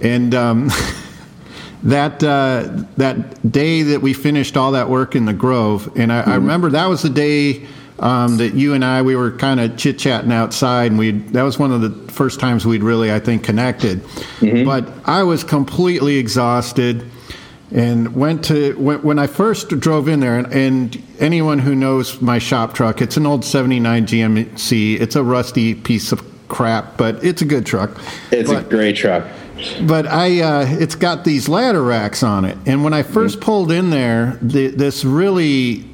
and. 0.04 0.34
Um, 0.34 0.70
that 1.84 2.24
uh, 2.24 2.84
that 2.96 3.50
day 3.50 3.82
that 3.82 4.00
we 4.00 4.14
finished 4.14 4.56
all 4.56 4.72
that 4.72 4.88
work 4.88 5.14
in 5.14 5.26
the 5.26 5.34
Grove, 5.34 5.92
and 5.96 6.12
I, 6.12 6.22
mm-hmm. 6.22 6.30
I 6.30 6.34
remember 6.36 6.70
that 6.70 6.86
was 6.86 7.02
the 7.02 7.10
day 7.10 7.66
um, 7.98 8.38
that 8.38 8.54
you 8.54 8.72
and 8.72 8.84
I 8.84 9.02
we 9.02 9.14
were 9.14 9.30
kind 9.30 9.60
of 9.60 9.76
chit 9.76 9.98
chatting 9.98 10.32
outside, 10.32 10.90
and 10.90 10.98
we 10.98 11.10
that 11.10 11.42
was 11.42 11.58
one 11.58 11.72
of 11.72 11.82
the 11.82 12.12
first 12.12 12.40
times 12.40 12.64
we'd 12.64 12.82
really 12.82 13.12
I 13.12 13.20
think 13.20 13.44
connected. 13.44 14.02
Mm-hmm. 14.40 14.64
But 14.64 14.88
I 15.04 15.22
was 15.24 15.44
completely 15.44 16.16
exhausted, 16.16 17.04
and 17.70 18.16
went 18.16 18.46
to 18.46 18.72
when, 18.78 19.18
I 19.18 19.26
first 19.26 19.68
drove 19.68 20.08
in 20.08 20.20
there, 20.20 20.38
and, 20.38 20.52
and, 20.52 21.02
anyone 21.20 21.60
who 21.60 21.74
knows 21.74 22.20
my 22.20 22.38
shop 22.38 22.74
truck, 22.74 23.02
it's 23.02 23.18
an 23.18 23.26
old 23.26 23.44
'79 23.44 24.06
GMC. 24.06 25.00
It's 25.00 25.16
a 25.16 25.22
rusty 25.22 25.74
piece 25.74 26.12
of 26.12 26.24
crap, 26.48 26.96
but 26.96 27.22
it's 27.22 27.42
a 27.42 27.44
good 27.44 27.66
truck. 27.66 28.00
It's 28.30 28.50
but, 28.50 28.64
a 28.64 28.68
great 28.68 28.96
truck 28.96 29.24
but 29.82 30.06
I 30.06 30.40
uh, 30.40 30.66
it's 30.68 30.94
got 30.94 31.24
these 31.24 31.48
ladder 31.48 31.82
racks 31.82 32.22
on 32.22 32.44
it, 32.44 32.58
and 32.66 32.82
when 32.82 32.92
I 32.92 33.02
1st 33.02 33.40
pulled 33.40 33.70
in 33.70 33.90
there, 33.90 34.38
the, 34.42 34.68
this 34.68 35.04
really 35.04 35.84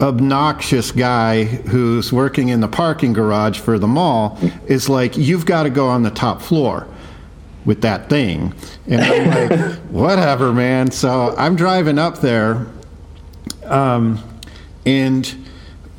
obnoxious 0.00 0.90
guy 0.90 1.44
who's 1.44 2.12
working 2.12 2.48
in 2.48 2.60
the 2.60 2.68
parking 2.68 3.12
garage 3.12 3.58
for 3.58 3.78
the 3.78 3.86
mall 3.86 4.38
is 4.66 4.88
like, 4.88 5.16
"You've 5.16 5.46
got 5.46 5.64
to 5.64 5.70
go 5.70 5.88
on 5.88 6.02
the 6.02 6.10
top 6.10 6.42
floor." 6.42 6.86
With 7.64 7.82
that 7.82 8.10
thing, 8.10 8.54
and 8.88 9.00
I'm 9.00 9.48
like, 9.50 9.74
whatever, 9.82 10.52
man. 10.52 10.90
So 10.90 11.32
I'm 11.38 11.54
driving 11.54 11.96
up 11.96 12.18
there, 12.18 12.66
um, 13.66 14.18
and 14.84 15.32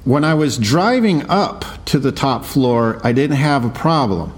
when 0.04 0.26
I 0.26 0.34
was 0.34 0.58
driving 0.58 1.26
up 1.30 1.64
to 1.86 2.00
the 2.00 2.12
top 2.12 2.44
floor, 2.44 3.00
I 3.02 3.14
didn't 3.14 3.38
have 3.38 3.64
a 3.64 3.70
problem 3.70 4.34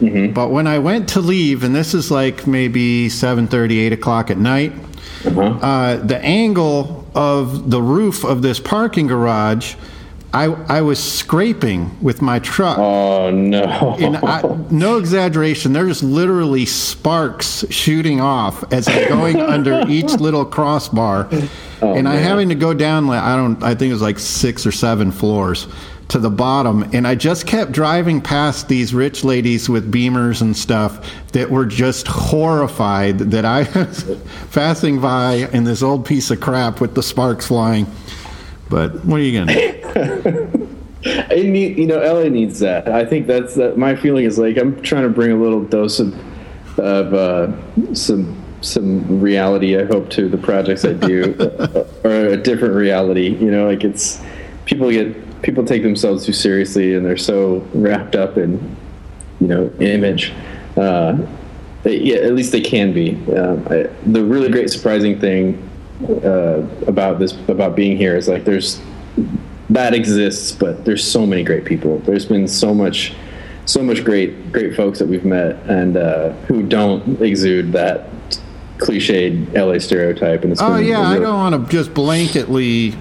Mm-hmm. 0.00 0.34
But 0.34 0.50
when 0.50 0.66
I 0.66 0.78
went 0.78 1.08
to 1.10 1.20
leave, 1.20 1.64
and 1.64 1.74
this 1.74 1.94
is 1.94 2.10
like 2.10 2.46
maybe 2.46 3.08
7:30, 3.08 3.78
8 3.86 3.92
o'clock 3.94 4.30
at 4.30 4.38
night, 4.38 4.72
uh-huh. 5.24 5.40
uh, 5.40 5.96
the 5.96 6.18
angle 6.18 7.06
of 7.14 7.70
the 7.70 7.80
roof 7.80 8.24
of 8.24 8.42
this 8.42 8.60
parking 8.60 9.06
garage, 9.06 9.74
I, 10.34 10.44
I 10.68 10.82
was 10.82 11.02
scraping 11.02 11.96
with 12.02 12.20
my 12.20 12.40
truck. 12.40 12.76
Oh 12.78 13.30
no! 13.30 13.96
I, 14.22 14.42
no 14.70 14.98
exaggeration. 14.98 15.72
There's 15.72 16.02
literally 16.02 16.66
sparks 16.66 17.64
shooting 17.70 18.20
off 18.20 18.70
as 18.70 18.86
I'm 18.86 19.08
going 19.08 19.40
under 19.40 19.82
each 19.88 20.12
little 20.12 20.44
crossbar, 20.44 21.26
oh, 21.80 21.94
and 21.94 22.06
I'm 22.06 22.22
having 22.22 22.50
to 22.50 22.54
go 22.54 22.74
down. 22.74 23.08
I 23.08 23.34
don't. 23.34 23.62
I 23.62 23.74
think 23.74 23.88
it 23.88 23.94
was 23.94 24.02
like 24.02 24.18
six 24.18 24.66
or 24.66 24.72
seven 24.72 25.10
floors 25.10 25.68
to 26.08 26.18
the 26.18 26.30
bottom. 26.30 26.88
And 26.92 27.06
i 27.06 27.14
just 27.14 27.46
kept 27.46 27.72
driving 27.72 28.20
past 28.20 28.68
these 28.68 28.94
rich 28.94 29.24
ladies 29.24 29.68
with 29.68 29.92
beamers 29.92 30.40
and 30.40 30.56
stuff 30.56 31.10
that 31.32 31.50
were 31.50 31.66
just 31.66 32.06
horrified 32.06 33.18
that 33.18 33.44
i 33.44 33.62
was 33.74 34.04
passing 34.52 35.00
by 35.00 35.48
in 35.52 35.64
this 35.64 35.82
old 35.82 36.06
piece 36.06 36.30
of 36.30 36.40
crap 36.40 36.80
with 36.80 36.94
the 36.94 37.02
sparks 37.02 37.46
flying. 37.46 37.86
But 38.68 39.04
what 39.04 39.20
are 39.20 39.22
you 39.22 39.38
gonna 39.38 39.54
do? 39.54 40.68
Need, 41.30 41.78
you 41.78 41.86
know 41.86 41.98
la 41.98 42.28
needs 42.28 42.58
that. 42.60 42.88
I 42.88 43.04
think 43.04 43.28
that's 43.28 43.56
uh, 43.56 43.74
my 43.76 43.94
feeling 43.94 44.24
is 44.24 44.38
like 44.38 44.56
i'm 44.56 44.80
trying 44.82 45.04
to 45.04 45.08
bring 45.08 45.30
a 45.30 45.36
little 45.36 45.62
dose 45.62 46.00
of 46.00 46.14
of 46.78 47.14
uh, 47.14 47.94
some 47.94 48.42
some 48.60 49.20
reality 49.20 49.78
i 49.78 49.84
hope 49.84 50.10
to 50.10 50.28
the 50.28 50.38
projects 50.38 50.84
i 50.84 50.92
do 50.94 51.34
or 52.04 52.10
a 52.10 52.36
different 52.36 52.74
reality. 52.74 53.28
You 53.28 53.50
know 53.50 53.68
like 53.68 53.84
it's 53.84 54.20
people 54.64 54.90
get 54.90 55.14
people 55.42 55.64
take 55.64 55.82
themselves 55.82 56.24
too 56.24 56.32
seriously 56.32 56.94
and 56.94 57.04
they're 57.04 57.16
so 57.16 57.58
wrapped 57.74 58.16
up 58.16 58.36
in 58.36 58.76
you 59.40 59.46
know 59.46 59.70
image 59.80 60.32
uh, 60.76 61.16
they, 61.86 61.98
yeah, 61.98 62.16
at 62.16 62.34
least 62.34 62.50
they 62.50 62.60
can 62.60 62.92
be. 62.92 63.14
Um, 63.32 63.66
I, 63.70 63.88
the 64.06 64.24
really 64.24 64.50
great 64.50 64.70
surprising 64.70 65.20
thing 65.20 65.70
uh, 66.24 66.66
about 66.86 67.18
this 67.18 67.32
about 67.48 67.76
being 67.76 67.96
here 67.96 68.16
is 68.16 68.28
like 68.28 68.44
there's 68.44 68.80
that 69.70 69.94
exists 69.94 70.52
but 70.52 70.84
there's 70.84 71.04
so 71.04 71.24
many 71.24 71.44
great 71.44 71.64
people. 71.64 72.00
There's 72.00 72.26
been 72.26 72.48
so 72.48 72.74
much 72.74 73.14
so 73.66 73.82
much 73.82 74.04
great 74.04 74.52
great 74.52 74.74
folks 74.74 74.98
that 74.98 75.06
we've 75.06 75.24
met 75.24 75.56
and 75.70 75.96
uh, 75.96 76.30
who 76.48 76.62
don't 76.62 77.22
exude 77.22 77.72
that 77.72 78.08
cliched 78.78 79.54
LA 79.54 79.78
stereotype 79.78 80.42
and 80.42 80.52
it's 80.52 80.60
oh 80.60 80.76
yeah 80.76 81.00
really, 81.00 81.16
I 81.16 81.18
don't 81.20 81.34
want 81.34 81.54
to 81.54 81.72
just 81.72 81.94
blanketly 81.94 82.94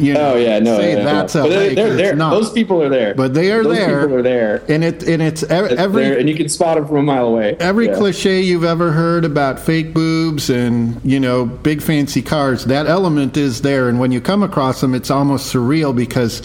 you 0.00 0.14
know, 0.14 0.32
oh 0.32 0.36
yeah, 0.36 0.58
no, 0.58 0.76
say 0.78 0.96
yeah, 0.96 1.04
that's 1.04 1.34
yeah. 1.34 1.44
a 1.44 1.48
they're, 1.48 1.74
they're 1.74 1.96
there. 1.96 2.16
Those 2.16 2.50
people 2.50 2.82
are 2.82 2.88
there, 2.88 3.14
but 3.14 3.34
they 3.34 3.52
are 3.52 3.62
Those 3.62 3.76
there. 3.76 4.00
People 4.00 4.16
are 4.16 4.22
there, 4.22 4.64
and 4.68 4.82
it 4.82 5.02
and 5.02 5.22
it's 5.22 5.42
every 5.42 6.18
and 6.18 6.28
you 6.28 6.34
can 6.34 6.48
spot 6.48 6.76
them 6.76 6.86
from 6.86 6.96
a 6.96 7.02
mile 7.02 7.26
away. 7.26 7.56
Every 7.60 7.86
yeah. 7.86 7.96
cliche 7.96 8.40
you've 8.40 8.64
ever 8.64 8.92
heard 8.92 9.24
about 9.24 9.60
fake 9.60 9.92
boobs 9.92 10.48
and 10.48 11.00
you 11.04 11.20
know 11.20 11.44
big 11.44 11.82
fancy 11.82 12.22
cars, 12.22 12.64
that 12.64 12.86
element 12.86 13.36
is 13.36 13.60
there, 13.60 13.88
and 13.88 14.00
when 14.00 14.10
you 14.10 14.20
come 14.20 14.42
across 14.42 14.80
them, 14.80 14.94
it's 14.94 15.10
almost 15.10 15.52
surreal 15.52 15.94
because 15.94 16.42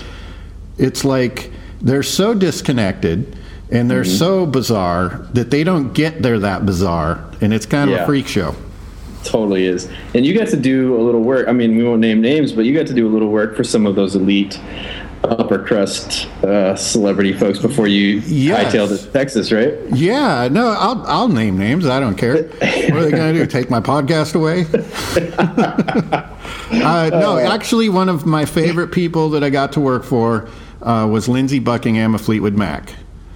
it's 0.78 1.06
like 1.06 1.52
they're 1.82 2.04
so 2.04 2.34
disconnected 2.34 3.38
and 3.72 3.90
they're 3.90 4.04
mm-hmm. 4.04 4.18
so 4.18 4.46
bizarre 4.46 5.28
that 5.34 5.50
they 5.50 5.64
don't 5.64 5.94
get 5.94 6.22
they're 6.22 6.40
that 6.40 6.66
bizarre, 6.66 7.24
and 7.40 7.54
it's 7.54 7.66
kind 7.66 7.90
of 7.90 8.02
a 8.02 8.06
freak 8.06 8.28
show 8.28 8.54
totally 9.26 9.66
is. 9.66 9.90
And 10.14 10.26
you 10.26 10.38
got 10.38 10.48
to 10.50 10.58
do 10.58 11.00
a 11.00 11.02
little 11.02 11.22
work. 11.22 11.48
I 11.48 11.52
mean, 11.52 11.76
we 11.76 11.84
won't 11.84 12.02
name 12.02 12.22
names, 12.22 12.52
but 12.52 12.66
you 12.66 12.74
got 12.74 12.88
to 12.88 12.94
do 12.94 13.08
a 13.08 13.12
little 13.12 13.30
work 13.30 13.56
for 13.56 13.64
some 13.64 13.86
of 13.86 13.96
those 13.96 14.16
elite 14.16 14.60
upper 15.24 15.64
crust 15.64 16.28
uh, 16.44 16.76
celebrity 16.76 17.34
folks 17.34 17.60
before 17.60 17.88
you 17.88 18.20
yes. 18.26 18.74
hightailed 18.74 18.98
to 18.98 19.12
Texas, 19.12 19.52
right? 19.52 19.74
Yeah, 19.92 20.48
no, 20.52 20.68
I'll 20.68 21.04
I'll 21.08 21.28
name 21.28 21.58
names. 21.58 21.86
I 21.86 22.00
don't 22.00 22.16
care. 22.16 22.44
what 22.44 22.64
are 22.64 23.04
they 23.04 23.12
going 23.12 23.34
to 23.34 23.40
do? 23.40 23.46
Take 23.48 23.70
my 23.70 23.80
podcast 23.80 24.36
away? 24.36 24.66
uh, 26.84 27.10
no, 27.10 27.38
actually, 27.38 27.90
one 27.90 28.10
of 28.10 28.26
my 28.26 28.46
favorite 28.46 28.92
people 28.92 29.30
that 29.32 29.44
I 29.44 29.50
got 29.50 29.74
to 29.74 29.80
work 29.80 30.04
for 30.04 30.48
uh, 30.82 31.08
was 31.10 31.28
Lindsey 31.28 31.60
Buckingham 31.60 32.16
of 32.16 32.22
Fleetwood 32.22 32.56
Mac. 32.56 32.94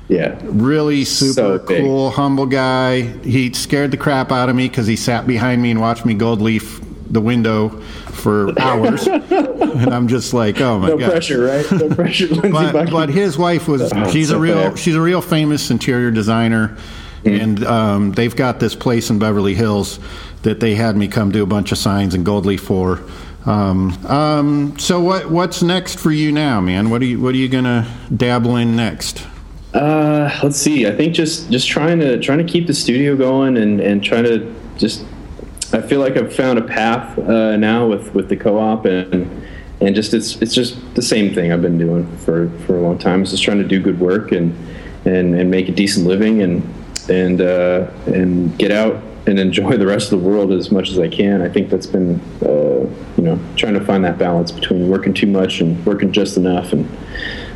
Yeah. 0.09 0.37
Really 0.43 1.05
super 1.05 1.33
so 1.33 1.59
cool, 1.59 2.09
humble 2.09 2.47
guy. 2.47 3.01
He 3.01 3.53
scared 3.53 3.91
the 3.91 3.97
crap 3.97 4.31
out 4.31 4.49
of 4.49 4.55
me 4.55 4.67
because 4.67 4.87
he 4.87 4.95
sat 4.95 5.27
behind 5.27 5.61
me 5.61 5.69
and 5.71 5.79
watched 5.79 6.03
me 6.03 6.15
gold 6.15 6.41
leaf 6.41 6.81
the 7.11 7.21
window 7.21 7.69
for 8.11 8.59
hours. 8.61 9.05
and 9.07 9.93
I'm 9.93 10.07
just 10.07 10.33
like, 10.33 10.59
oh 10.61 10.79
my 10.79 10.89
no 10.89 10.97
god. 10.97 11.05
No 11.05 11.11
pressure, 11.11 11.43
right? 11.43 11.71
No 11.71 11.89
pressure. 11.95 12.27
but, 12.41 12.89
but, 12.89 13.09
his 13.09 13.37
wife 13.37 13.67
was 13.67 13.93
oh, 13.93 14.11
she's 14.11 14.29
so 14.29 14.37
a 14.37 14.39
real 14.39 14.55
fair. 14.55 14.77
she's 14.77 14.95
a 14.95 15.01
real 15.01 15.21
famous 15.21 15.69
interior 15.69 16.11
designer. 16.11 16.75
Mm-hmm. 17.23 17.41
And 17.41 17.63
um, 17.65 18.11
they've 18.13 18.35
got 18.35 18.59
this 18.59 18.75
place 18.75 19.09
in 19.09 19.19
Beverly 19.19 19.53
Hills 19.53 19.99
that 20.41 20.59
they 20.59 20.73
had 20.73 20.95
me 20.95 21.07
come 21.07 21.31
do 21.31 21.43
a 21.43 21.45
bunch 21.45 21.71
of 21.71 21.77
signs 21.77 22.15
and 22.15 22.25
gold 22.25 22.45
leaf 22.45 22.61
for. 22.61 23.03
Um, 23.45 23.91
um, 24.05 24.79
so 24.79 25.01
what 25.01 25.29
what's 25.29 25.61
next 25.61 25.99
for 25.99 26.11
you 26.11 26.31
now, 26.31 26.61
man? 26.61 26.89
What 26.89 27.01
are 27.01 27.05
you 27.05 27.19
what 27.19 27.35
are 27.35 27.37
you 27.37 27.49
gonna 27.49 27.93
dabble 28.15 28.55
in 28.55 28.75
next? 28.75 29.25
Uh, 29.73 30.31
let's 30.41 30.57
see. 30.57 30.87
I 30.87 30.95
think 30.95 31.13
just 31.13 31.51
just 31.51 31.67
trying 31.67 31.99
to 31.99 32.19
trying 32.19 32.39
to 32.39 32.43
keep 32.43 32.67
the 32.67 32.73
studio 32.73 33.15
going 33.15 33.57
and 33.57 33.79
and 33.79 34.03
trying 34.03 34.23
to 34.23 34.55
just. 34.77 35.05
I 35.71 35.81
feel 35.81 35.99
like 35.99 36.17
I've 36.17 36.33
found 36.33 36.57
a 36.57 36.63
path 36.63 37.19
uh, 37.19 37.55
now 37.55 37.87
with 37.87 38.13
with 38.15 38.27
the 38.27 38.35
co-op 38.35 38.85
and 38.85 39.45
and 39.81 39.95
just 39.95 40.13
it's 40.13 40.37
it's 40.41 40.53
just 40.53 40.77
the 40.95 41.01
same 41.01 41.33
thing 41.33 41.51
I've 41.51 41.61
been 41.61 41.77
doing 41.77 42.05
for 42.17 42.49
for 42.65 42.77
a 42.77 42.81
long 42.81 42.97
time. 42.97 43.21
It's 43.21 43.31
just 43.31 43.43
trying 43.43 43.59
to 43.59 43.67
do 43.67 43.79
good 43.79 43.99
work 43.99 44.31
and 44.31 44.55
and 45.05 45.35
and 45.35 45.51
make 45.51 45.69
a 45.69 45.71
decent 45.71 46.07
living 46.07 46.41
and 46.41 46.63
and 47.07 47.41
uh, 47.41 47.91
and 48.07 48.57
get 48.57 48.71
out 48.71 49.01
and 49.27 49.39
enjoy 49.39 49.77
the 49.77 49.85
rest 49.85 50.11
of 50.11 50.19
the 50.19 50.27
world 50.27 50.51
as 50.51 50.71
much 50.71 50.89
as 50.89 50.97
I 50.97 51.07
can. 51.07 51.43
I 51.43 51.49
think 51.49 51.69
that's 51.69 51.85
been 51.85 52.19
uh, 52.41 52.89
you 53.17 53.23
know 53.23 53.39
trying 53.55 53.75
to 53.75 53.85
find 53.85 54.03
that 54.05 54.17
balance 54.17 54.51
between 54.51 54.89
working 54.89 55.13
too 55.13 55.27
much 55.27 55.61
and 55.61 55.85
working 55.85 56.11
just 56.11 56.37
enough 56.37 56.73
and 56.73 56.89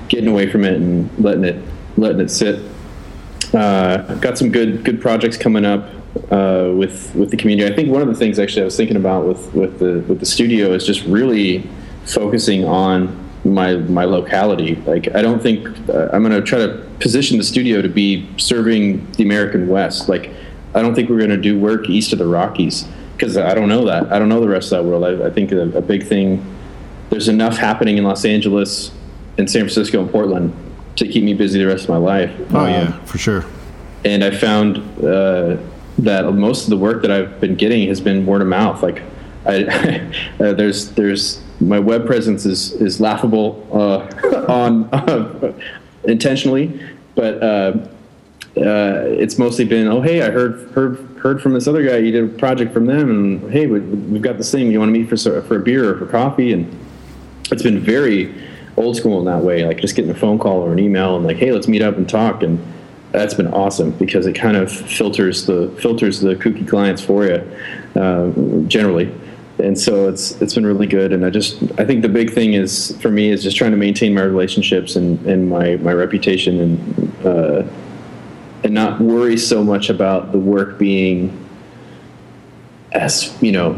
getting 0.07 0.29
away 0.29 0.51
from 0.51 0.63
it 0.63 0.75
and 0.75 1.09
letting 1.17 1.45
it 1.45 1.59
letting 1.97 2.21
it 2.21 2.29
sit. 2.29 2.59
Uh, 3.53 4.15
got 4.15 4.37
some 4.37 4.51
good 4.51 4.83
good 4.83 4.99
projects 4.99 5.37
coming 5.37 5.65
up 5.65 5.87
uh, 6.31 6.71
with 6.75 7.13
with 7.15 7.29
the 7.31 7.37
community. 7.37 7.71
I 7.71 7.75
think 7.75 7.89
one 7.89 8.01
of 8.01 8.07
the 8.07 8.15
things 8.15 8.39
actually 8.39 8.63
I 8.63 8.65
was 8.65 8.77
thinking 8.77 8.97
about 8.97 9.25
with 9.25 9.53
with 9.53 9.79
the 9.79 10.03
with 10.07 10.19
the 10.19 10.25
studio 10.25 10.73
is 10.73 10.85
just 10.85 11.03
really 11.05 11.69
focusing 12.05 12.65
on 12.65 13.19
my 13.43 13.75
my 13.75 14.05
locality. 14.05 14.75
Like 14.75 15.13
I 15.15 15.21
don't 15.21 15.41
think 15.41 15.67
uh, 15.89 16.09
I'm 16.13 16.23
going 16.23 16.31
to 16.31 16.41
try 16.41 16.59
to 16.59 16.87
position 16.99 17.37
the 17.37 17.43
studio 17.43 17.81
to 17.81 17.89
be 17.89 18.27
serving 18.37 19.11
the 19.13 19.23
American 19.23 19.67
West. 19.67 20.09
Like 20.09 20.31
I 20.73 20.81
don't 20.81 20.95
think 20.95 21.09
we're 21.09 21.19
going 21.19 21.29
to 21.29 21.37
do 21.37 21.59
work 21.59 21.89
east 21.89 22.13
of 22.13 22.19
the 22.19 22.27
Rockies 22.27 22.87
because 23.15 23.37
I 23.37 23.53
don't 23.53 23.69
know 23.69 23.85
that. 23.85 24.11
I 24.11 24.17
don't 24.19 24.29
know 24.29 24.41
the 24.41 24.49
rest 24.49 24.71
of 24.71 24.83
that 24.83 24.89
world. 24.89 25.03
I, 25.03 25.27
I 25.27 25.29
think 25.29 25.51
a, 25.51 25.69
a 25.77 25.81
big 25.81 26.07
thing. 26.07 26.43
There's 27.09 27.27
enough 27.27 27.57
happening 27.57 27.99
in 27.99 28.03
Los 28.03 28.25
Angeles, 28.25 28.91
in 29.37 29.47
San 29.47 29.61
Francisco, 29.61 30.01
and 30.01 30.09
Portland 30.09 30.51
to 30.95 31.07
keep 31.07 31.23
me 31.23 31.33
busy 31.33 31.59
the 31.59 31.67
rest 31.67 31.83
of 31.83 31.89
my 31.89 31.97
life. 31.97 32.31
Oh 32.53 32.59
um, 32.59 32.69
yeah, 32.69 32.91
for 33.05 33.17
sure. 33.17 33.45
And 34.05 34.23
I 34.23 34.31
found 34.31 34.77
uh, 35.03 35.57
that 35.99 36.31
most 36.33 36.65
of 36.65 36.69
the 36.69 36.77
work 36.77 37.01
that 37.03 37.11
I've 37.11 37.39
been 37.39 37.55
getting 37.55 37.87
has 37.87 38.01
been 38.01 38.25
word 38.25 38.41
of 38.41 38.47
mouth. 38.47 38.83
Like, 38.83 39.01
I, 39.45 39.63
uh, 40.39 40.53
there's 40.53 40.91
there's 40.91 41.41
my 41.59 41.79
web 41.79 42.05
presence 42.05 42.45
is 42.45 42.73
is 42.73 42.99
laughable 42.99 43.67
uh, 43.71 44.45
on 44.51 44.85
uh, 44.93 45.53
intentionally, 46.03 46.79
but 47.15 47.41
uh, 47.41 47.87
uh, 48.57 49.05
it's 49.07 49.39
mostly 49.39 49.65
been 49.65 49.87
oh 49.87 50.01
hey 50.01 50.21
I 50.21 50.29
heard 50.29 50.69
heard 50.71 50.97
heard 51.17 51.41
from 51.41 51.53
this 51.53 51.67
other 51.67 51.83
guy 51.83 51.97
you 51.97 52.11
did 52.11 52.23
a 52.23 52.37
project 52.37 52.71
from 52.71 52.85
them 52.85 53.09
and 53.09 53.51
hey 53.51 53.65
we, 53.65 53.79
have 53.79 54.21
got 54.21 54.37
this 54.37 54.51
thing 54.51 54.71
you 54.71 54.77
want 54.77 54.93
to 54.93 54.99
meet 54.99 55.09
for 55.09 55.41
for 55.41 55.55
a 55.55 55.59
beer 55.59 55.89
or 55.89 55.97
for 55.97 56.05
coffee 56.05 56.53
and 56.53 56.79
it's 57.51 57.63
been 57.63 57.79
very 57.79 58.31
old 58.77 58.95
school 58.95 59.19
in 59.19 59.25
that 59.25 59.43
way 59.43 59.65
like 59.65 59.77
just 59.77 59.95
getting 59.95 60.11
a 60.11 60.15
phone 60.15 60.39
call 60.39 60.61
or 60.61 60.71
an 60.71 60.79
email 60.79 61.15
and 61.15 61.25
like 61.25 61.37
hey 61.37 61.51
let's 61.51 61.67
meet 61.67 61.81
up 61.81 61.97
and 61.97 62.09
talk. 62.09 62.43
And 62.43 62.63
that's 63.11 63.35
been 63.35 63.53
awesome 63.53 63.91
because 63.91 64.25
it 64.25 64.33
kind 64.33 64.57
of 64.57 64.71
filters 64.71 65.45
the 65.45 65.69
filters 65.79 66.19
the 66.19 66.35
kooky 66.35 66.67
clients 66.67 67.01
for 67.01 67.25
you 67.25 67.35
uh, 67.95 68.31
generally. 68.67 69.13
And 69.59 69.79
so 69.79 70.09
it's 70.09 70.41
it's 70.41 70.55
been 70.55 70.65
really 70.65 70.87
good. 70.87 71.13
And 71.13 71.25
i 71.25 71.29
just 71.29 71.61
i 71.79 71.85
think 71.85 72.01
the 72.01 72.09
big 72.09 72.31
thing 72.31 72.53
is 72.53 72.99
for 73.01 73.11
me 73.11 73.29
is 73.29 73.43
just 73.43 73.55
trying 73.55 73.71
to 73.71 73.77
maintain 73.77 74.13
my 74.13 74.23
relationships 74.23 74.95
and 74.95 75.23
and 75.27 75.49
my 75.49 75.77
my 75.77 75.93
reputation 75.93 76.59
and 76.59 77.25
uh, 77.25 77.63
and 78.63 78.73
not 78.73 78.99
worry 78.99 79.37
so 79.37 79.63
much 79.63 79.89
about 79.89 80.31
the 80.31 80.39
work 80.39 80.79
being 80.79 81.39
as 82.93 83.35
you 83.41 83.51
know 83.51 83.77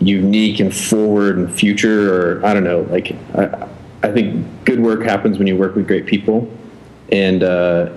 unique 0.00 0.60
and 0.60 0.74
forward 0.74 1.38
and 1.38 1.52
future 1.52 2.14
or 2.14 2.46
i 2.46 2.54
don't 2.54 2.64
know 2.64 2.82
like 2.90 3.16
i 4.02 4.10
think 4.10 4.46
good 4.64 4.80
work 4.80 5.02
happens 5.02 5.38
when 5.38 5.46
you 5.46 5.56
work 5.56 5.74
with 5.74 5.86
great 5.86 6.06
people 6.06 6.50
and 7.10 7.42
uh, 7.42 7.90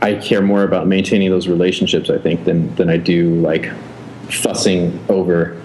i 0.00 0.14
care 0.14 0.42
more 0.42 0.64
about 0.64 0.86
maintaining 0.86 1.30
those 1.30 1.48
relationships 1.48 2.10
i 2.10 2.18
think 2.18 2.44
than 2.44 2.74
than 2.76 2.88
i 2.88 2.96
do 2.96 3.34
like 3.40 3.72
fussing 4.28 4.98
over 5.08 5.58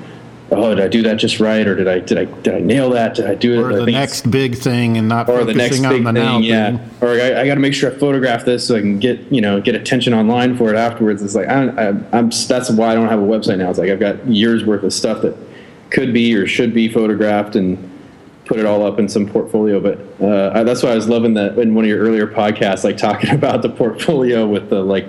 oh, 0.55 0.75
did 0.75 0.83
I 0.83 0.87
do 0.87 1.01
that 1.03 1.15
just 1.15 1.39
right, 1.39 1.65
or 1.65 1.75
did 1.75 1.87
I 1.87 1.99
did 1.99 2.17
I 2.17 2.25
did 2.25 2.55
I 2.55 2.59
nail 2.59 2.89
that? 2.91 3.15
Did 3.15 3.25
I 3.25 3.35
do 3.35 3.53
it? 3.53 3.73
Or 3.73 3.85
the 3.85 3.91
next 3.91 4.29
big 4.29 4.55
thing, 4.55 4.97
and 4.97 5.07
not 5.07 5.29
or 5.29 5.43
the 5.43 5.53
next 5.53 5.79
big 5.79 6.03
thing, 6.03 6.13
now 6.13 6.39
yeah. 6.39 6.77
Thing. 6.77 6.89
Or 7.01 7.09
I, 7.09 7.41
I 7.41 7.47
got 7.47 7.55
to 7.55 7.59
make 7.59 7.73
sure 7.73 7.91
I 7.91 7.97
photograph 7.97 8.45
this 8.45 8.67
so 8.67 8.75
I 8.75 8.79
can 8.79 8.99
get 8.99 9.19
you 9.31 9.41
know 9.41 9.61
get 9.61 9.75
attention 9.75 10.13
online 10.13 10.57
for 10.57 10.73
it 10.73 10.77
afterwards. 10.77 11.21
It's 11.21 11.35
like 11.35 11.47
I, 11.47 11.69
I, 11.69 11.87
I'm 12.11 12.29
that's 12.29 12.69
why 12.71 12.91
I 12.91 12.95
don't 12.95 13.09
have 13.09 13.19
a 13.19 13.25
website 13.25 13.57
now. 13.57 13.69
It's 13.69 13.79
like 13.79 13.89
I've 13.89 13.99
got 13.99 14.25
years 14.27 14.65
worth 14.65 14.83
of 14.83 14.93
stuff 14.93 15.21
that 15.21 15.35
could 15.89 16.13
be 16.13 16.35
or 16.35 16.47
should 16.47 16.73
be 16.73 16.87
photographed 16.89 17.55
and 17.55 17.89
put 18.45 18.59
it 18.59 18.65
all 18.65 18.85
up 18.85 18.99
in 18.99 19.07
some 19.07 19.27
portfolio. 19.27 19.79
But 19.79 19.99
uh, 20.23 20.63
that's 20.63 20.83
why 20.83 20.89
I 20.89 20.95
was 20.95 21.07
loving 21.07 21.33
that 21.35 21.57
in 21.57 21.73
one 21.75 21.85
of 21.85 21.89
your 21.89 21.99
earlier 21.99 22.27
podcasts, 22.27 22.83
like 22.83 22.97
talking 22.97 23.29
about 23.35 23.61
the 23.61 23.69
portfolio 23.69 24.47
with 24.47 24.69
the 24.69 24.81
like 24.81 25.07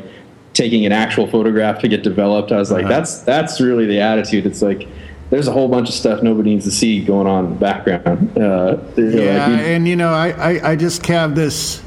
taking 0.53 0.87
an 0.87 0.93
actual 0.93 1.27
photograph 1.27 1.81
to 1.81 1.89
get 1.89 2.03
developed. 2.03 2.53
I 2.53 2.59
was 2.59 2.71
like, 2.71 2.85
uh-huh. 2.85 2.95
that's 2.95 3.21
that's 3.21 3.61
really 3.61 3.87
the 3.87 4.01
attitude. 4.01 4.47
It's 4.47 4.63
like 4.63 4.89
there's 5.31 5.49
a 5.49 5.53
whole 5.53 5.69
bunch 5.69 5.89
of 5.89 5.95
stuff 5.95 6.23
nobody 6.23 6.51
needs 6.51 6.65
to 6.65 6.71
see 6.71 7.05
going 7.05 7.27
on 7.27 7.47
in 7.47 7.51
the 7.55 7.59
background. 7.59 8.39
Uh, 8.39 8.79
yeah, 8.97 9.47
like 9.47 9.61
and 9.61 9.89
you 9.89 9.97
know, 9.97 10.13
I, 10.13 10.29
I, 10.31 10.71
I, 10.71 10.77
just 10.77 11.05
have 11.07 11.35
this, 11.35 11.83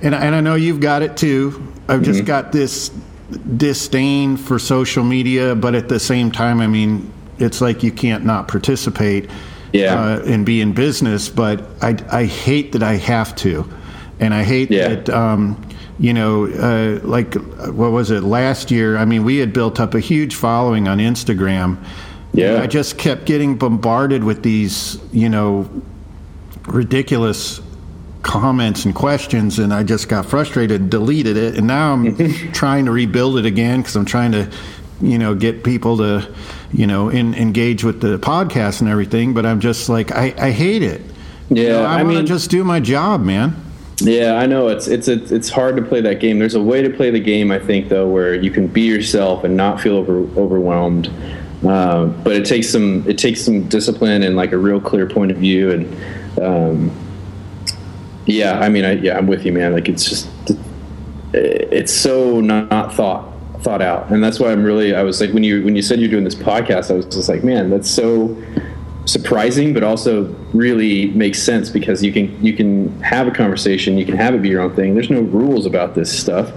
and, 0.00 0.14
and 0.14 0.34
I 0.34 0.40
know 0.40 0.54
you've 0.54 0.80
got 0.80 1.02
it 1.02 1.16
too. 1.16 1.72
I've 1.88 2.02
just 2.02 2.20
mm-hmm. 2.20 2.26
got 2.26 2.52
this 2.52 2.90
disdain 3.56 4.36
for 4.36 4.58
social 4.58 5.04
media, 5.04 5.54
but 5.54 5.74
at 5.74 5.88
the 5.88 6.00
same 6.00 6.30
time, 6.30 6.60
I 6.60 6.66
mean, 6.66 7.12
it's 7.38 7.60
like 7.60 7.82
you 7.82 7.92
can't 7.92 8.24
not 8.24 8.48
participate 8.48 9.28
yeah. 9.72 9.94
uh, 9.94 10.22
and 10.26 10.44
be 10.44 10.60
in 10.60 10.72
business, 10.72 11.28
but 11.28 11.64
I, 11.82 11.96
I 12.10 12.24
hate 12.24 12.72
that 12.72 12.82
I 12.82 12.94
have 12.94 13.34
to. 13.36 13.68
And 14.20 14.34
I 14.34 14.42
hate 14.42 14.70
yeah. 14.70 14.88
that, 14.88 15.10
um, 15.10 15.68
you 15.98 16.12
know, 16.12 16.46
uh, 16.46 17.06
like, 17.06 17.34
what 17.34 17.92
was 17.92 18.10
it, 18.10 18.22
last 18.22 18.70
year? 18.70 18.96
I 18.96 19.04
mean, 19.04 19.24
we 19.24 19.38
had 19.38 19.52
built 19.52 19.78
up 19.78 19.94
a 19.94 20.00
huge 20.00 20.34
following 20.34 20.88
on 20.88 20.98
Instagram 20.98 21.84
yeah. 22.32 22.62
I 22.62 22.66
just 22.66 22.98
kept 22.98 23.24
getting 23.24 23.56
bombarded 23.56 24.22
with 24.22 24.42
these, 24.42 24.98
you 25.12 25.28
know, 25.28 25.68
ridiculous 26.66 27.60
comments 28.22 28.84
and 28.84 28.94
questions, 28.94 29.58
and 29.58 29.72
I 29.72 29.82
just 29.82 30.08
got 30.08 30.26
frustrated 30.26 30.80
and 30.80 30.90
deleted 30.90 31.36
it. 31.36 31.56
And 31.56 31.66
now 31.66 31.92
I'm 31.92 32.16
trying 32.52 32.84
to 32.84 32.92
rebuild 32.92 33.38
it 33.38 33.46
again 33.46 33.80
because 33.80 33.96
I'm 33.96 34.04
trying 34.04 34.32
to, 34.32 34.50
you 35.00 35.18
know, 35.18 35.34
get 35.34 35.64
people 35.64 35.96
to, 35.98 36.32
you 36.72 36.86
know, 36.86 37.08
in, 37.08 37.34
engage 37.34 37.84
with 37.84 38.00
the 38.00 38.18
podcast 38.18 38.80
and 38.80 38.88
everything. 38.88 39.34
But 39.34 39.46
I'm 39.46 39.60
just 39.60 39.88
like, 39.88 40.12
I, 40.12 40.34
I 40.38 40.50
hate 40.50 40.82
it. 40.82 41.02
Yeah, 41.48 41.62
you 41.62 41.68
know, 41.68 41.84
I, 41.84 42.00
I 42.00 42.02
want 42.02 42.18
to 42.18 42.24
just 42.24 42.50
do 42.50 42.64
my 42.64 42.80
job, 42.80 43.22
man. 43.22 43.56
Yeah, 44.00 44.34
I 44.34 44.46
know 44.46 44.68
it's 44.68 44.86
it's 44.86 45.08
it's 45.08 45.48
hard 45.48 45.76
to 45.76 45.82
play 45.82 46.00
that 46.02 46.20
game. 46.20 46.38
There's 46.38 46.54
a 46.54 46.62
way 46.62 46.82
to 46.82 46.90
play 46.90 47.10
the 47.10 47.20
game, 47.20 47.50
I 47.50 47.58
think, 47.58 47.88
though, 47.88 48.08
where 48.08 48.34
you 48.34 48.50
can 48.50 48.66
be 48.68 48.82
yourself 48.82 49.44
and 49.44 49.56
not 49.56 49.80
feel 49.80 49.96
over, 49.96 50.18
overwhelmed 50.38 51.10
uh, 51.66 52.06
but 52.06 52.34
it 52.34 52.44
takes 52.44 52.68
some 52.70 53.04
it 53.08 53.18
takes 53.18 53.40
some 53.42 53.68
discipline 53.68 54.22
and 54.22 54.36
like 54.36 54.52
a 54.52 54.56
real 54.56 54.80
clear 54.80 55.08
point 55.08 55.32
of 55.32 55.38
view 55.38 55.72
and 55.72 56.40
um, 56.40 56.90
yeah 58.26 58.60
I 58.60 58.68
mean 58.68 58.84
I, 58.84 58.92
yeah 58.92 59.18
I'm 59.18 59.26
with 59.26 59.44
you 59.44 59.52
man 59.52 59.72
like 59.72 59.88
it's 59.88 60.08
just 60.08 60.28
it's 61.32 61.92
so 61.92 62.40
not 62.40 62.94
thought 62.94 63.27
thought 63.62 63.82
out 63.82 64.10
and 64.10 64.22
that's 64.22 64.38
why 64.38 64.52
I'm 64.52 64.62
really 64.62 64.94
I 64.94 65.02
was 65.02 65.20
like 65.20 65.32
when 65.32 65.42
you 65.42 65.64
when 65.64 65.74
you 65.74 65.82
said 65.82 66.00
you're 66.00 66.10
doing 66.10 66.24
this 66.24 66.34
podcast 66.34 66.90
I 66.90 66.94
was 66.94 67.06
just 67.06 67.28
like 67.28 67.42
man 67.42 67.70
that's 67.70 67.90
so 67.90 68.36
surprising 69.04 69.74
but 69.74 69.82
also 69.82 70.24
really 70.52 71.08
makes 71.10 71.42
sense 71.42 71.70
because 71.70 72.04
you 72.04 72.12
can 72.12 72.44
you 72.44 72.52
can 72.52 73.00
have 73.00 73.26
a 73.26 73.30
conversation 73.30 73.98
you 73.98 74.04
can 74.04 74.16
have 74.16 74.34
it 74.34 74.42
be 74.42 74.48
your 74.48 74.60
own 74.60 74.74
thing 74.76 74.94
there's 74.94 75.10
no 75.10 75.22
rules 75.22 75.66
about 75.66 75.94
this 75.94 76.16
stuff 76.16 76.52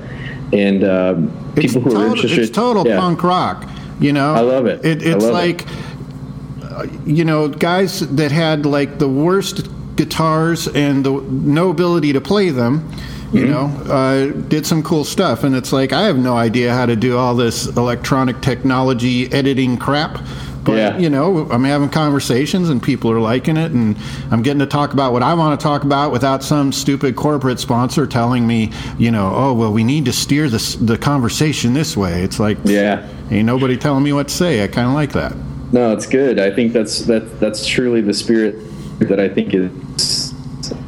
and 0.54 0.84
um, 0.84 1.54
people 1.56 1.82
who 1.82 1.96
are 1.96 2.08
interested 2.08 2.40
it's 2.40 2.52
total 2.52 2.86
yeah. 2.86 3.00
punk 3.00 3.24
rock 3.24 3.68
you 4.02 4.14
know, 4.14 4.34
I 4.34 4.40
love 4.40 4.66
it. 4.66 4.84
it 4.84 5.04
it's 5.04 5.24
like, 5.24 5.62
it. 5.62 7.08
you 7.08 7.24
know, 7.24 7.48
guys 7.48 8.00
that 8.16 8.32
had 8.32 8.66
like 8.66 8.98
the 8.98 9.08
worst 9.08 9.68
guitars 9.96 10.68
and 10.68 11.06
the 11.06 11.12
no 11.12 11.70
ability 11.70 12.12
to 12.14 12.20
play 12.20 12.50
them. 12.50 12.92
You 13.34 13.46
mm-hmm. 13.46 13.88
know, 13.88 13.94
uh, 13.94 14.28
did 14.50 14.66
some 14.66 14.84
cool 14.84 15.06
stuff, 15.06 15.46
and 15.46 15.56
it's 15.56 15.72
like 15.72 15.94
I 15.94 16.04
have 16.04 16.18
no 16.18 16.36
idea 16.36 16.74
how 16.74 16.86
to 16.86 16.98
do 16.98 17.18
all 17.18 17.34
this 17.34 17.66
electronic 17.66 18.42
technology 18.42 19.32
editing 19.32 19.78
crap. 19.78 20.20
But 20.64 20.74
yeah. 20.74 20.98
you 20.98 21.10
know, 21.10 21.50
I'm 21.50 21.64
having 21.64 21.90
conversations 21.90 22.70
and 22.70 22.84
people 22.84 23.10
are 23.12 23.20
liking 23.20 23.58
it, 23.58 23.72
and 23.72 23.98
I'm 24.30 24.44
getting 24.44 24.60
to 24.60 24.68
talk 24.68 24.94
about 24.94 25.14
what 25.14 25.24
I 25.24 25.34
want 25.34 25.60
to 25.60 25.64
talk 25.64 25.84
about 25.84 26.12
without 26.12 26.44
some 26.44 26.72
stupid 26.72 27.16
corporate 27.16 27.60
sponsor 27.60 28.06
telling 28.06 28.46
me, 28.46 28.72
you 29.00 29.12
know, 29.12 29.32
oh 29.34 29.54
well, 29.54 29.72
we 29.72 29.84
need 29.84 30.06
to 30.06 30.14
steer 30.14 30.50
this 30.50 30.76
the 30.76 30.98
conversation 30.98 31.74
this 31.74 31.98
way. 31.98 32.22
It's 32.24 32.40
like, 32.40 32.58
yeah, 32.64 33.08
ain't 33.32 33.46
nobody 33.46 33.78
telling 33.78 34.04
me 34.04 34.14
what 34.14 34.28
to 34.28 34.34
say. 34.34 34.64
I 34.64 34.68
kind 34.68 34.88
of 34.88 34.94
like 34.94 35.14
that. 35.14 35.36
No, 35.72 35.94
it's 35.94 36.06
good. 36.06 36.38
I 36.38 36.52
think 36.52 36.74
that's 36.74 37.06
that 37.06 37.40
that's 37.40 37.66
truly 37.66 38.02
the 38.02 38.14
spirit 38.14 38.56
that 39.00 39.20
I 39.20 39.30
think 39.30 39.54
is 39.54 39.72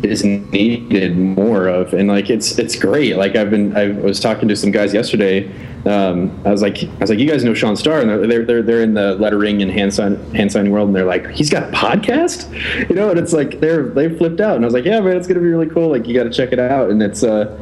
is 0.04 0.24
needed 0.24 1.18
more 1.18 1.68
of, 1.68 1.94
and 1.94 2.08
like 2.08 2.30
it's 2.30 2.58
it's 2.60 2.76
great. 2.76 3.18
Like 3.18 3.36
I've 3.36 3.50
been 3.50 3.76
I 3.76 3.90
was 3.90 4.20
talking 4.20 4.48
to 4.50 4.56
some 4.56 4.72
guys 4.72 4.94
yesterday 4.94 5.52
um, 5.86 6.42
I 6.46 6.52
was 6.52 6.62
like, 6.62 6.82
I 6.84 6.98
was 7.00 7.10
like, 7.10 7.20
you 7.20 7.28
guys 7.28 7.44
know 7.44 7.54
Sean 7.54 7.76
Starr, 7.76 8.00
and 8.00 8.32
they're 8.32 8.46
they're 8.46 8.62
they're 8.62 8.82
in 8.82 8.94
the 8.94 9.16
lettering 9.16 9.62
and 9.62 9.70
hand 9.70 9.94
sign 9.94 10.16
hand 10.34 10.52
signing 10.52 10.72
world, 10.72 10.88
and 10.88 10.96
they're 10.96 11.04
like, 11.04 11.30
he's 11.32 11.50
got 11.50 11.64
a 11.64 11.72
podcast, 11.72 12.50
you 12.90 12.96
know, 12.96 13.10
and 13.10 13.20
it's 13.20 13.34
like 13.34 13.60
they're 13.60 13.90
they 13.90 14.16
flipped 14.16 14.40
out, 14.40 14.56
and 14.56 14.64
I 14.64 14.68
was 14.68 14.74
like, 14.74 14.86
yeah, 14.86 15.02
man, 15.02 15.18
it's 15.18 15.28
gonna 15.28 15.42
be 15.42 15.48
really 15.48 15.68
cool. 15.68 15.90
Like, 15.90 16.08
you 16.08 16.14
got 16.14 16.24
to 16.24 16.30
check 16.30 16.54
it 16.54 16.60
out, 16.60 16.90
and 16.90 17.04
it's 17.04 17.24
uh, 17.24 17.60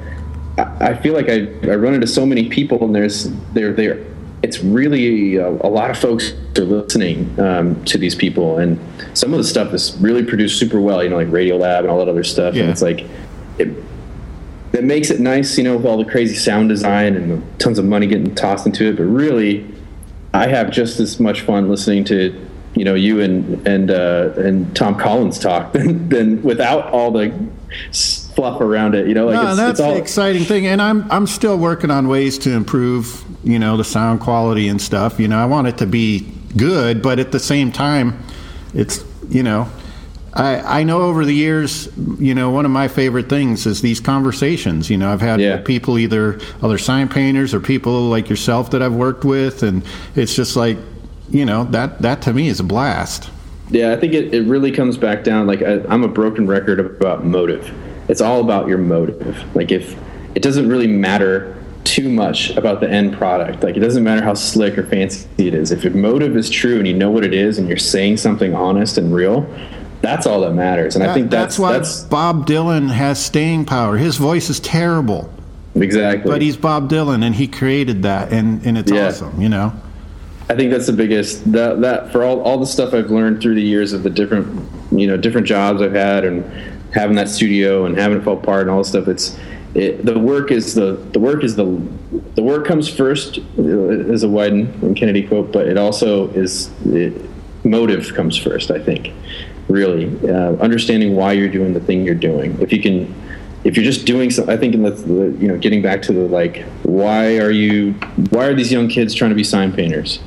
I, 0.58 0.94
feel 0.94 1.16
like 1.16 1.30
I 1.30 1.48
I 1.64 1.76
run 1.76 1.96
into 1.96 2.06
so 2.06 2.26
many 2.26 2.48
people, 2.48 2.84
and 2.84 2.94
there's 2.94 3.30
they're 3.54 3.74
there. 3.74 4.06
It's 4.44 4.60
really 4.60 5.36
a, 5.36 5.50
a, 5.50 5.70
lot 5.70 5.92
of 5.92 5.98
folks 6.00 6.34
are 6.58 6.64
listening 6.64 7.40
um, 7.40 7.84
to 7.86 7.98
these 7.98 8.16
people, 8.16 8.58
and 8.58 8.80
some 9.14 9.34
of 9.34 9.38
the 9.38 9.44
stuff 9.44 9.74
is 9.74 9.96
really 9.98 10.24
produced 10.24 10.58
super 10.60 10.82
well. 10.82 11.04
You 11.04 11.10
know, 11.10 11.18
like 11.18 11.28
Radiolab 11.28 11.80
and 11.80 11.90
all 11.90 12.00
that 12.00 12.10
other 12.10 12.24
stuff, 12.24 12.56
yeah. 12.56 12.64
and 12.64 12.72
it's 12.72 12.82
like. 12.82 13.06
It, 13.60 13.70
that 14.72 14.86
makes 14.86 15.10
it 15.10 15.20
nice, 15.20 15.58
you 15.58 15.66
know, 15.66 15.76
with 15.76 15.86
all 15.86 15.98
the 15.98 16.10
crazy 16.10 16.36
sound 16.36 16.70
design 16.70 17.18
and 17.18 17.60
tons 17.60 17.78
of 17.78 17.84
money 17.84 18.08
getting 18.08 18.34
tossed 18.34 18.66
into 18.66 18.86
it. 18.86 18.96
But 18.96 19.04
really, 19.04 19.68
I 20.34 20.48
have 20.48 20.72
just 20.72 21.00
as 21.00 21.20
much 21.20 21.42
fun 21.42 21.70
listening 21.70 22.06
to, 22.06 22.48
you 22.76 22.86
know, 22.86 22.96
you 22.96 23.20
and 23.20 23.68
and 23.68 23.92
uh, 23.92 24.32
and 24.38 24.74
Tom 24.76 24.98
Collins 24.98 25.40
talk 25.40 25.74
than, 25.74 26.08
than 26.10 26.42
without 26.42 26.92
all 26.92 27.12
the 27.12 27.34
fluff 28.36 28.62
around 28.62 28.96
it. 28.96 29.08
You 29.08 29.14
know, 29.14 29.26
like 29.26 29.36
no, 29.36 29.50
it's, 29.50 29.58
that's 29.58 29.72
it's 29.72 29.80
all, 29.80 29.94
the 29.94 30.00
exciting 30.00 30.44
thing. 30.44 30.68
And 30.68 30.82
I'm 30.82 31.10
I'm 31.12 31.28
still 31.28 31.58
working 31.58 31.92
on 31.92 32.08
ways 32.08 32.38
to 32.40 32.52
improve, 32.52 33.24
you 33.44 33.60
know, 33.60 33.78
the 33.78 33.84
sound 33.84 34.22
quality 34.22 34.68
and 34.68 34.82
stuff. 34.82 35.20
You 35.20 35.28
know, 35.28 35.38
I 35.38 35.46
want 35.46 35.68
it 35.68 35.78
to 35.80 35.86
be 35.86 36.32
good, 36.58 37.02
but 37.02 37.20
at 37.20 37.32
the 37.32 37.40
same 37.40 37.72
time, 37.72 38.24
it's 38.74 39.04
you 39.30 39.44
know 39.44 39.70
I, 40.34 40.80
I 40.80 40.84
know 40.84 41.02
over 41.02 41.26
the 41.26 41.34
years, 41.34 41.90
you 42.18 42.34
know, 42.34 42.52
one 42.52 42.66
of 42.66 42.72
my 42.72 42.88
favorite 42.88 43.28
things 43.28 43.66
is 43.66 43.82
these 43.82 44.00
conversations. 44.00 44.90
You 44.90 44.98
know, 44.98 45.12
I've 45.12 45.22
had 45.22 45.42
yeah. 45.42 45.62
people, 45.62 45.98
either 45.98 46.40
other 46.62 46.78
sign 46.78 47.10
painters 47.10 47.54
or 47.54 47.60
people 47.60 48.04
like 48.04 48.30
yourself 48.30 48.72
that 48.72 48.82
I've 48.82 48.94
worked 48.94 49.26
with, 49.26 49.64
and 49.64 49.84
it's 50.16 50.34
just 50.34 50.56
like, 50.56 50.78
you 51.30 51.46
know, 51.46 51.66
that 51.66 52.02
that 52.02 52.22
to 52.24 52.34
me 52.34 52.48
is 52.48 52.60
a 52.60 52.64
blast. 52.64 53.30
Yeah, 53.70 53.92
I 53.92 53.98
think 53.98 54.14
it, 54.14 54.34
it 54.34 54.44
really 54.44 54.72
comes 54.72 54.98
back 54.98 55.24
down. 55.24 55.48
Like 55.48 55.62
I, 55.62 55.82
I'm 55.90 56.04
a 56.04 56.08
broken 56.08 56.48
record 56.48 56.80
about 56.80 57.26
motive. 57.26 57.70
It's 58.12 58.22
all 58.22 58.42
about 58.42 58.68
your 58.68 58.78
motive. 58.78 59.44
Like 59.56 59.72
if 59.72 59.98
it 60.36 60.44
doesn't 60.44 60.68
really 60.70 60.88
matter 60.88 61.58
too 61.84 62.10
much 62.10 62.52
about 62.52 62.80
the 62.80 62.90
end 62.90 63.14
product. 63.18 63.64
Like 63.64 63.76
it 63.76 63.80
doesn't 63.80 64.04
matter 64.04 64.24
how 64.24 64.34
slick 64.34 64.78
or 64.78 64.86
fancy 64.86 65.28
it 65.38 65.54
is. 65.54 65.72
If 65.72 65.84
your 65.84 65.94
motive 65.94 66.36
is 66.38 66.50
true 66.50 66.78
and 66.78 66.88
you 66.88 66.94
know 66.94 67.10
what 67.10 67.26
it 67.26 67.34
is 67.34 67.58
and 67.58 67.68
you're 67.68 67.78
saying 67.78 68.18
something 68.18 68.54
honest 68.54 68.98
and 68.98 69.14
real, 69.14 69.46
that's 70.02 70.28
all 70.28 70.42
that 70.42 70.54
matters. 70.54 70.96
And 70.96 71.04
That- 71.04 71.12
I 71.12 71.14
think 71.14 71.32
that's 71.32 71.58
why 71.58 71.74
that's 71.74 72.02
Bob 72.02 72.48
Dylan 72.48 72.90
has 72.90 73.24
staying 73.24 73.66
power. 73.66 73.98
His 73.98 74.18
voice 74.18 74.50
is 74.50 74.60
terrible, 74.60 75.30
exactly. 75.76 76.30
but 76.32 76.42
he's 76.42 76.58
Bob 76.58 76.90
Dylan, 76.90 77.24
and 77.24 77.36
he 77.36 77.48
created 77.48 78.04
that, 78.04 78.32
and, 78.32 78.66
and 78.66 78.78
it's 78.78 78.92
Yeah. 78.92 79.08
awesome. 79.08 79.42
You 79.42 79.50
know. 79.50 79.74
I 80.50 80.56
think 80.56 80.72
that's 80.72 80.88
the 80.88 80.94
biggest 80.94 81.50
that 81.54 81.82
that 81.82 82.12
for 82.12 82.24
all, 82.24 82.42
all 82.42 82.58
the 82.58 82.66
stuff 82.66 82.94
I've 82.94 83.10
learned 83.10 83.42
through 83.42 83.56
the 83.56 83.62
years 83.62 83.94
of 83.94 84.04
the 84.04 84.10
different 84.10 84.48
you 84.92 85.08
know 85.08 85.16
different 85.16 85.48
jobs 85.48 85.82
I've 85.82 85.94
had 85.94 86.26
and 86.26 86.44
having 86.94 87.16
that 87.16 87.30
studio 87.30 87.86
and 87.86 87.98
having 87.98 88.18
it 88.18 88.24
fall 88.24 88.38
apart 88.38 88.62
and 88.62 88.70
all 88.70 88.80
this 88.80 88.90
stuff. 88.90 89.08
It's 89.08 89.38
it, 89.74 90.06
the 90.06 90.20
work 90.20 90.52
is 90.52 90.76
the 90.76 90.94
the 91.14 91.20
work 91.20 91.44
is 91.44 91.56
the 91.56 91.66
the 92.36 92.44
work 92.44 92.66
comes 92.66 92.90
first 92.90 93.40
uh, 93.58 93.62
is 93.62 94.24
a 94.24 94.28
Wieden 94.28 94.82
and 94.82 94.96
Kennedy 94.96 95.26
quote, 95.26 95.52
but 95.52 95.68
it 95.68 95.78
also 95.78 96.30
is 96.30 96.72
it, 96.88 97.14
motive 97.64 98.14
comes 98.14 98.36
first. 98.36 98.72
I 98.72 98.80
think 98.80 99.14
really 99.70 100.08
uh, 100.30 100.56
understanding 100.56 101.16
why 101.16 101.32
you're 101.34 101.50
doing 101.50 101.74
the 101.74 101.80
thing 101.80 102.04
you're 102.04 102.16
doing. 102.16 102.60
If 102.62 102.74
you 102.74 102.82
can 102.82 103.14
if 103.64 103.76
you're 103.76 103.86
just 103.86 104.06
doing 104.06 104.32
something, 104.32 104.54
I 104.54 104.58
think 104.58 104.74
in 104.74 104.82
the, 104.84 104.92
the 104.92 105.38
you 105.40 105.48
know 105.48 105.58
getting 105.58 105.82
back 105.82 106.02
to 106.04 106.14
the 106.14 106.22
like, 106.22 106.64
why 106.84 107.38
are 107.38 107.52
you? 107.52 107.94
Why 108.32 108.46
are 108.46 108.54
these 108.54 108.72
young 108.72 108.88
kids 108.88 109.14
trying 109.14 109.30
to 109.30 109.36
be 109.36 109.44
sign 109.44 109.72
painters? 109.72 110.20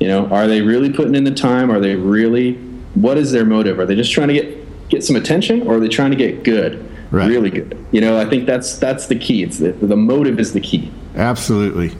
You 0.00 0.08
know, 0.08 0.26
are 0.28 0.46
they 0.46 0.62
really 0.62 0.92
putting 0.92 1.14
in 1.14 1.24
the 1.24 1.34
time? 1.34 1.70
Are 1.70 1.80
they 1.80 1.96
really? 1.96 2.54
What 2.94 3.18
is 3.18 3.30
their 3.32 3.44
motive? 3.44 3.78
Are 3.78 3.84
they 3.86 3.94
just 3.94 4.12
trying 4.12 4.28
to 4.28 4.34
get 4.34 4.65
get 4.88 5.04
some 5.04 5.16
attention, 5.16 5.62
or 5.62 5.76
are 5.76 5.80
they 5.80 5.88
trying 5.88 6.10
to 6.10 6.16
get 6.16 6.42
good, 6.44 6.84
Right. 7.10 7.28
really 7.28 7.50
good? 7.50 7.76
You 7.92 8.00
know, 8.00 8.18
I 8.18 8.24
think 8.28 8.46
that's 8.46 8.78
that's 8.78 9.06
the 9.06 9.16
key. 9.16 9.42
It's 9.42 9.58
the, 9.58 9.72
the 9.72 9.96
motive 9.96 10.38
is 10.40 10.52
the 10.52 10.60
key. 10.60 10.90
Absolutely. 11.14 11.92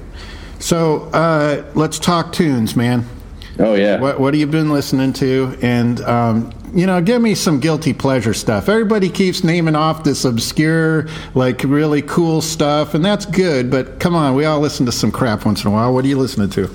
So 0.58 1.02
uh, 1.12 1.64
let's 1.74 1.98
talk 1.98 2.32
tunes, 2.32 2.76
man. 2.76 3.04
Oh 3.58 3.74
yeah. 3.74 4.00
What 4.00 4.20
what 4.20 4.34
have 4.34 4.40
you 4.40 4.46
been 4.46 4.70
listening 4.70 5.12
to? 5.14 5.56
And 5.62 6.00
um, 6.02 6.52
you 6.74 6.84
know, 6.86 7.00
give 7.00 7.22
me 7.22 7.34
some 7.34 7.58
guilty 7.60 7.94
pleasure 7.94 8.34
stuff. 8.34 8.68
Everybody 8.68 9.08
keeps 9.08 9.42
naming 9.42 9.74
off 9.76 10.04
this 10.04 10.24
obscure, 10.26 11.06
like 11.34 11.62
really 11.64 12.02
cool 12.02 12.42
stuff, 12.42 12.92
and 12.94 13.02
that's 13.04 13.24
good. 13.24 13.70
But 13.70 13.98
come 14.00 14.14
on, 14.14 14.34
we 14.34 14.44
all 14.44 14.60
listen 14.60 14.84
to 14.86 14.92
some 14.92 15.10
crap 15.10 15.46
once 15.46 15.64
in 15.64 15.68
a 15.70 15.72
while. 15.72 15.94
What 15.94 16.04
are 16.04 16.08
you 16.08 16.18
listening 16.18 16.50
to? 16.50 16.70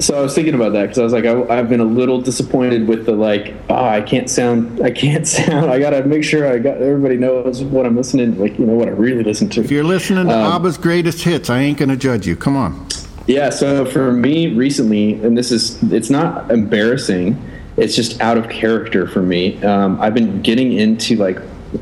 So 0.00 0.18
I 0.18 0.22
was 0.22 0.34
thinking 0.34 0.54
about 0.54 0.72
that 0.72 0.82
because 0.82 0.98
I 0.98 1.02
was 1.02 1.12
like, 1.12 1.26
I, 1.26 1.58
I've 1.58 1.68
been 1.68 1.80
a 1.80 1.84
little 1.84 2.20
disappointed 2.22 2.88
with 2.88 3.04
the 3.04 3.12
like, 3.12 3.54
oh, 3.68 3.84
I 3.84 4.00
can't 4.00 4.30
sound, 4.30 4.80
I 4.82 4.90
can't 4.90 5.28
sound. 5.36 5.70
I 5.70 5.78
gotta 5.78 6.04
make 6.04 6.24
sure 6.24 6.50
I 6.50 6.58
got 6.58 6.78
everybody 6.78 7.16
knows 7.16 7.62
what 7.62 7.84
I'm 7.86 7.96
listening, 7.96 8.38
like 8.38 8.58
you 8.58 8.64
know 8.66 8.74
what 8.74 8.88
I 8.88 8.92
really 8.92 9.22
listen 9.22 9.48
to. 9.50 9.60
If 9.60 9.70
you're 9.70 9.84
listening 9.84 10.26
to 10.26 10.32
Um, 10.38 10.52
ABBA's 10.54 10.78
greatest 10.78 11.22
hits, 11.22 11.50
I 11.50 11.60
ain't 11.60 11.78
gonna 11.78 11.96
judge 11.96 12.26
you. 12.26 12.34
Come 12.34 12.56
on. 12.56 12.86
Yeah, 13.26 13.50
so 13.50 13.84
for 13.84 14.10
me 14.12 14.54
recently, 14.54 15.14
and 15.22 15.36
this 15.38 15.52
is, 15.52 15.80
it's 15.92 16.10
not 16.10 16.50
embarrassing, 16.50 17.40
it's 17.76 17.94
just 17.94 18.20
out 18.20 18.36
of 18.36 18.48
character 18.48 19.06
for 19.06 19.22
me. 19.22 19.62
Um, 19.62 20.00
I've 20.00 20.14
been 20.14 20.42
getting 20.42 20.72
into 20.72 21.16
like 21.16 21.38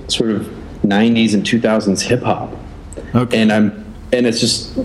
sort 0.09 0.31
of 0.31 0.43
90s 0.83 1.35
and 1.35 1.45
2000s 1.45 2.03
hip 2.03 2.23
hop. 2.23 2.53
Okay. 3.15 3.41
And 3.41 3.53
I'm, 3.53 3.95
and 4.13 4.27
it's 4.27 4.41
just, 4.41 4.77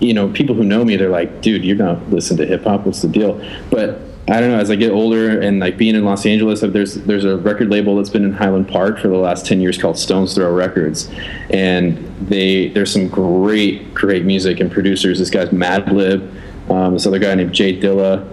you 0.00 0.14
know, 0.14 0.28
people 0.28 0.54
who 0.54 0.64
know 0.64 0.84
me, 0.84 0.96
they're 0.96 1.08
like, 1.08 1.40
dude, 1.40 1.64
you're 1.64 1.76
not 1.76 2.10
listening 2.10 2.38
to 2.38 2.46
hip 2.46 2.64
hop. 2.64 2.86
What's 2.86 3.02
the 3.02 3.08
deal? 3.08 3.42
But 3.70 4.00
I 4.28 4.40
don't 4.40 4.50
know. 4.50 4.58
As 4.58 4.70
I 4.70 4.76
get 4.76 4.90
older 4.90 5.40
and 5.40 5.60
like 5.60 5.76
being 5.76 5.94
in 5.94 6.04
Los 6.04 6.26
Angeles, 6.26 6.60
there's 6.60 6.94
there's 6.94 7.24
a 7.24 7.36
record 7.38 7.70
label 7.70 7.96
that's 7.96 8.10
been 8.10 8.24
in 8.24 8.32
Highland 8.32 8.68
Park 8.68 8.98
for 8.98 9.08
the 9.08 9.16
last 9.16 9.46
ten 9.46 9.60
years 9.60 9.78
called 9.78 9.96
Stones 9.96 10.34
Throw 10.34 10.52
Records, 10.52 11.08
and 11.50 11.96
they 12.28 12.68
there's 12.68 12.92
some 12.92 13.08
great 13.08 13.94
great 13.94 14.24
music 14.24 14.58
and 14.58 14.70
producers. 14.70 15.20
This 15.20 15.30
guy's 15.30 15.50
Madlib, 15.50 16.28
um, 16.70 16.94
this 16.94 17.06
other 17.06 17.20
guy 17.20 17.36
named 17.36 17.52
J 17.52 17.80
Dilla, 17.80 18.26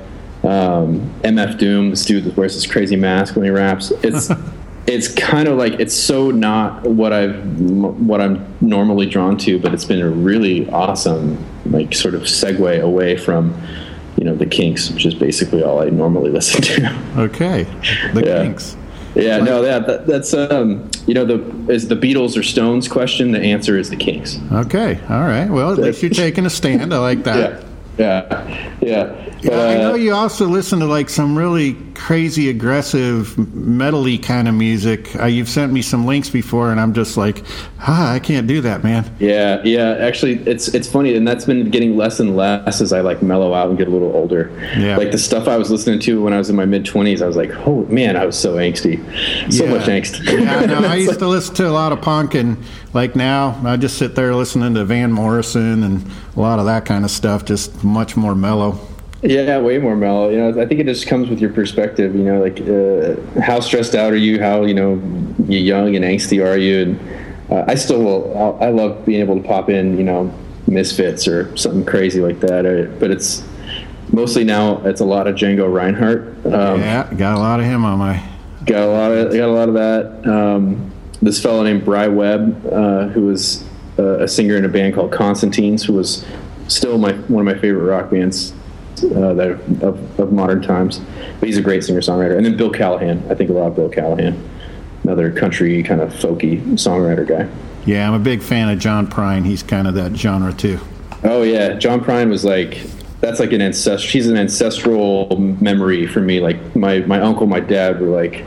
um, 0.43 1.13
MF 1.21 1.59
Doom, 1.59 1.91
this 1.91 2.05
dude 2.05 2.35
wears 2.35 2.55
this 2.55 2.65
crazy 2.65 2.95
mask 2.95 3.35
when 3.35 3.45
he 3.45 3.51
raps. 3.51 3.91
It's 4.01 4.31
it's 4.87 5.07
kind 5.13 5.47
of 5.47 5.57
like 5.57 5.73
it's 5.79 5.95
so 5.95 6.31
not 6.31 6.83
what 6.83 7.13
I've 7.13 7.59
what 7.59 8.21
I'm 8.21 8.45
normally 8.61 9.05
drawn 9.05 9.37
to, 9.39 9.59
but 9.59 9.73
it's 9.73 9.85
been 9.85 10.01
a 10.01 10.09
really 10.09 10.69
awesome 10.69 11.43
like 11.65 11.93
sort 11.93 12.15
of 12.15 12.23
segue 12.23 12.81
away 12.81 13.15
from 13.17 13.55
you 14.17 14.25
know 14.25 14.35
the 14.35 14.45
Kinks, 14.45 14.91
which 14.91 15.05
is 15.05 15.15
basically 15.15 15.63
all 15.63 15.81
I 15.81 15.89
normally 15.89 16.31
listen 16.31 16.61
to. 16.61 17.03
Okay. 17.17 17.63
The 18.13 18.23
Yeah. 18.25 18.43
Kinks. 18.43 18.75
yeah, 19.15 19.37
no, 19.37 19.61
that, 19.61 19.85
that 19.85 20.07
that's 20.07 20.33
um 20.33 20.89
you 21.05 21.13
know 21.13 21.25
the 21.25 21.71
is 21.71 21.87
the 21.87 21.95
Beatles 21.95 22.37
or 22.37 22.43
Stones 22.43 22.87
question. 22.87 23.31
The 23.31 23.39
answer 23.39 23.77
is 23.77 23.89
the 23.89 23.95
Kinks. 23.95 24.39
Okay. 24.51 24.99
All 25.09 25.21
right. 25.21 25.49
Well, 25.49 25.71
at 25.71 25.79
least 25.79 26.01
you're 26.01 26.11
taking 26.11 26.45
a 26.45 26.49
stand. 26.49 26.93
I 26.93 26.97
like 26.97 27.23
that. 27.23 27.63
Yeah, 27.95 28.49
yeah, 28.49 28.77
yeah. 28.81 29.33
Yeah, 29.43 29.51
I 29.51 29.75
uh, 29.75 29.77
know 29.89 29.93
you 29.93 30.15
also 30.15 30.47
listen 30.47 30.79
to 30.79 30.85
like 30.85 31.09
some 31.09 31.37
really 31.37 31.77
crazy, 31.95 32.49
aggressive, 32.49 33.27
metally 33.37 34.21
kind 34.21 34.47
of 34.47 34.53
music. 34.53 35.15
Uh, 35.15 35.25
you've 35.25 35.49
sent 35.49 35.71
me 35.71 35.81
some 35.81 36.05
links 36.05 36.29
before, 36.29 36.71
and 36.71 36.79
I'm 36.79 36.93
just 36.93 37.17
like, 37.17 37.43
ah, 37.79 38.11
I 38.13 38.19
can't 38.19 38.47
do 38.47 38.61
that, 38.61 38.83
man. 38.83 39.09
Yeah, 39.19 39.61
yeah. 39.63 39.97
Actually, 39.99 40.39
it's 40.47 40.67
it's 40.69 40.89
funny, 40.89 41.15
and 41.15 41.27
that's 41.27 41.45
been 41.45 41.69
getting 41.69 41.95
less 41.97 42.19
and 42.19 42.35
less 42.35 42.81
as 42.81 42.93
I 42.93 43.01
like 43.01 43.21
mellow 43.21 43.53
out 43.53 43.69
and 43.69 43.77
get 43.77 43.87
a 43.87 43.91
little 43.91 44.13
older. 44.15 44.51
Yeah. 44.77 44.97
Like 44.97 45.11
the 45.11 45.17
stuff 45.17 45.47
I 45.47 45.57
was 45.57 45.69
listening 45.71 45.99
to 46.01 46.21
when 46.21 46.33
I 46.33 46.37
was 46.37 46.49
in 46.49 46.55
my 46.55 46.65
mid 46.65 46.85
twenties, 46.85 47.21
I 47.21 47.27
was 47.27 47.35
like, 47.35 47.51
oh 47.67 47.85
man, 47.85 48.15
I 48.17 48.25
was 48.25 48.37
so 48.37 48.55
angsty, 48.55 48.97
so 49.51 49.63
Yeah. 49.65 49.69
much 49.71 49.87
angst. 49.87 50.23
yeah, 50.25 50.65
no, 50.65 50.87
I 50.87 50.95
used 51.07 51.19
to 51.19 51.27
listen 51.27 51.55
to 51.55 51.67
a 51.67 51.71
lot 51.71 51.91
of 51.91 52.01
punk, 52.01 52.35
and 52.35 52.57
like 52.93 53.15
now, 53.15 53.59
I 53.65 53.77
just 53.77 53.97
sit 53.97 54.15
there 54.15 54.35
listening 54.35 54.73
to 54.75 54.85
Van 54.85 55.11
Morrison 55.11 55.83
and 55.83 56.05
a 56.35 56.39
lot 56.39 56.59
of 56.59 56.65
that 56.65 56.85
kind 56.85 57.05
of 57.05 57.11
stuff, 57.11 57.45
just 57.45 57.83
much 57.83 58.15
more 58.17 58.35
mellow. 58.35 58.79
Yeah, 59.23 59.57
way 59.59 59.77
more 59.77 59.95
mellow. 59.95 60.29
You 60.29 60.37
know, 60.37 60.61
I 60.61 60.65
think 60.65 60.81
it 60.81 60.85
just 60.85 61.07
comes 61.07 61.29
with 61.29 61.39
your 61.39 61.51
perspective. 61.51 62.13
You 62.13 62.23
know, 62.23 62.41
like 62.41 62.59
uh, 62.59 63.41
how 63.41 63.61
stressed 63.61 63.95
out 63.95 64.11
are 64.11 64.17
you? 64.17 64.41
How 64.41 64.63
you 64.63 64.73
know 64.73 65.01
you 65.47 65.59
young 65.59 65.95
and 65.95 66.03
angsty 66.03 66.45
are 66.45 66.57
you? 66.57 66.81
And 66.81 67.51
uh, 67.51 67.63
I 67.65 67.75
still 67.75 68.03
will. 68.03 68.57
I 68.61 68.69
love 68.69 69.05
being 69.05 69.21
able 69.21 69.41
to 69.41 69.47
pop 69.47 69.69
in. 69.69 69.97
You 69.97 70.03
know, 70.03 70.33
Misfits 70.67 71.25
or 71.27 71.55
something 71.55 71.85
crazy 71.85 72.19
like 72.19 72.41
that. 72.41 72.65
Uh, 72.65 72.91
But 72.99 73.11
it's 73.11 73.43
mostly 74.11 74.43
now 74.43 74.83
it's 74.85 74.99
a 74.99 75.05
lot 75.05 75.27
of 75.27 75.35
Django 75.35 75.73
Reinhardt. 75.73 76.45
Um, 76.45 76.81
yeah, 76.81 77.09
got 77.13 77.37
a 77.37 77.39
lot 77.39 77.61
of 77.61 77.65
him 77.65 77.85
on 77.85 77.99
my. 77.99 78.21
Got 78.65 78.83
a 78.83 78.91
lot 78.91 79.11
of 79.11 79.31
got 79.33 79.47
a 79.47 79.53
lot 79.53 79.69
of 79.69 79.75
that. 79.75 80.29
Um, 80.29 80.91
this 81.21 81.41
fellow 81.41 81.63
named 81.63 81.85
Bry 81.85 82.09
Webb, 82.09 82.65
uh, 82.65 83.07
who 83.07 83.27
was 83.27 83.63
uh, 83.97 84.19
a 84.19 84.27
singer 84.27 84.57
in 84.57 84.65
a 84.65 84.69
band 84.69 84.95
called 84.95 85.13
Constantines, 85.13 85.85
who 85.85 85.93
was 85.93 86.25
still 86.67 86.97
my 86.97 87.13
one 87.13 87.47
of 87.47 87.55
my 87.55 87.61
favorite 87.61 87.83
rock 87.83 88.11
bands 88.11 88.53
uh, 89.03 89.33
that 89.33 89.59
of, 89.81 90.19
of 90.19 90.31
modern 90.31 90.61
times. 90.61 91.01
But 91.39 91.47
he's 91.47 91.57
a 91.57 91.61
great 91.61 91.83
singer 91.83 92.01
songwriter. 92.01 92.37
And 92.37 92.45
then 92.45 92.57
Bill 92.57 92.71
Callahan. 92.71 93.23
I 93.29 93.35
think 93.35 93.49
a 93.49 93.53
lot 93.53 93.67
of 93.67 93.75
Bill 93.75 93.89
Callahan, 93.89 94.49
another 95.03 95.31
country 95.31 95.81
kind 95.83 96.01
of 96.01 96.11
folky 96.13 96.61
songwriter 96.73 97.27
guy. 97.27 97.49
Yeah, 97.85 98.07
I'm 98.07 98.13
a 98.13 98.19
big 98.19 98.41
fan 98.41 98.69
of 98.69 98.79
John 98.79 99.07
Prine. 99.07 99.45
He's 99.45 99.63
kind 99.63 99.87
of 99.87 99.93
that 99.95 100.15
genre 100.15 100.53
too. 100.53 100.79
Oh 101.23 101.43
yeah, 101.43 101.73
John 101.73 102.01
Prine 102.01 102.29
was 102.29 102.45
like 102.45 102.81
that's 103.23 103.39
like 103.39 103.53
an 103.53 103.61
ancestral. 103.61 104.11
He's 104.11 104.27
an 104.27 104.35
ancestral 104.35 105.37
memory 105.37 106.07
for 106.07 106.19
me. 106.19 106.41
Like 106.41 106.75
my 106.75 106.99
my 106.99 107.21
uncle, 107.21 107.47
my 107.47 107.61
dad 107.61 108.01
were 108.01 108.07
like, 108.07 108.45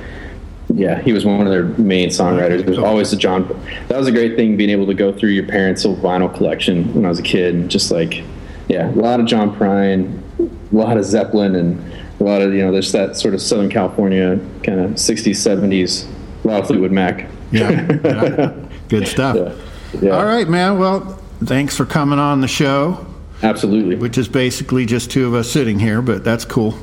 yeah, 0.69 1.01
he 1.01 1.13
was 1.13 1.25
one 1.25 1.47
of 1.47 1.51
their 1.51 1.65
main 1.65 2.11
songwriters. 2.11 2.65
There's 2.65 2.79
always 2.79 3.13
a 3.13 3.17
John. 3.17 3.49
That 3.89 3.97
was 3.97 4.07
a 4.07 4.13
great 4.13 4.37
thing 4.37 4.57
being 4.57 4.69
able 4.71 4.87
to 4.87 4.95
go 4.95 5.13
through 5.13 5.31
your 5.31 5.47
parents' 5.47 5.87
old 5.87 6.01
vinyl 6.01 6.35
collection 6.35 6.93
when 6.95 7.07
I 7.07 7.09
was 7.09 7.19
a 7.19 7.23
kid. 7.23 7.55
and 7.55 7.71
Just 7.71 7.91
like, 7.91 8.23
yeah, 8.69 8.91
a 8.91 8.93
lot 8.93 9.19
of 9.19 9.27
John 9.27 9.57
Prine, 9.57 10.21
a 10.39 10.49
lot 10.73 10.97
of 10.97 11.05
Zeppelin, 11.05 11.55
and 11.57 11.93
a 12.21 12.25
lot 12.25 12.43
of 12.43 12.53
you 12.53 12.65
know, 12.65 12.73
there's 12.73 12.93
that 12.93 13.17
sort 13.17 13.35
of 13.35 13.41
Southern 13.41 13.69
California 13.71 14.39
kind 14.63 14.81
of 14.81 14.91
60s, 14.93 15.31
70s. 15.31 16.07
A 16.45 16.49
lot 16.49 16.61
of 16.61 16.67
Fleetwood 16.67 16.93
Mac. 16.93 17.29
Yeah, 17.51 17.71
yeah. 18.05 18.55
good 18.89 19.07
stuff. 19.09 19.37
Yeah. 19.37 20.01
Yeah. 20.01 20.11
All 20.11 20.25
right, 20.27 20.49
man. 20.49 20.79
Well, 20.79 21.01
thanks 21.45 21.77
for 21.77 21.87
coming 21.87 22.19
on 22.19 22.41
the 22.41 22.49
show, 22.49 23.07
Absolutely. 23.43 23.97
which 23.97 24.19
is 24.19 24.29
basically 24.29 24.85
just 24.85 25.11
two 25.11 25.27
of 25.27 25.35
us 25.35 25.51
sitting 25.51 25.79
here, 25.79 26.03
but 26.03 26.25
that's 26.25 26.45
cool. 26.45 26.75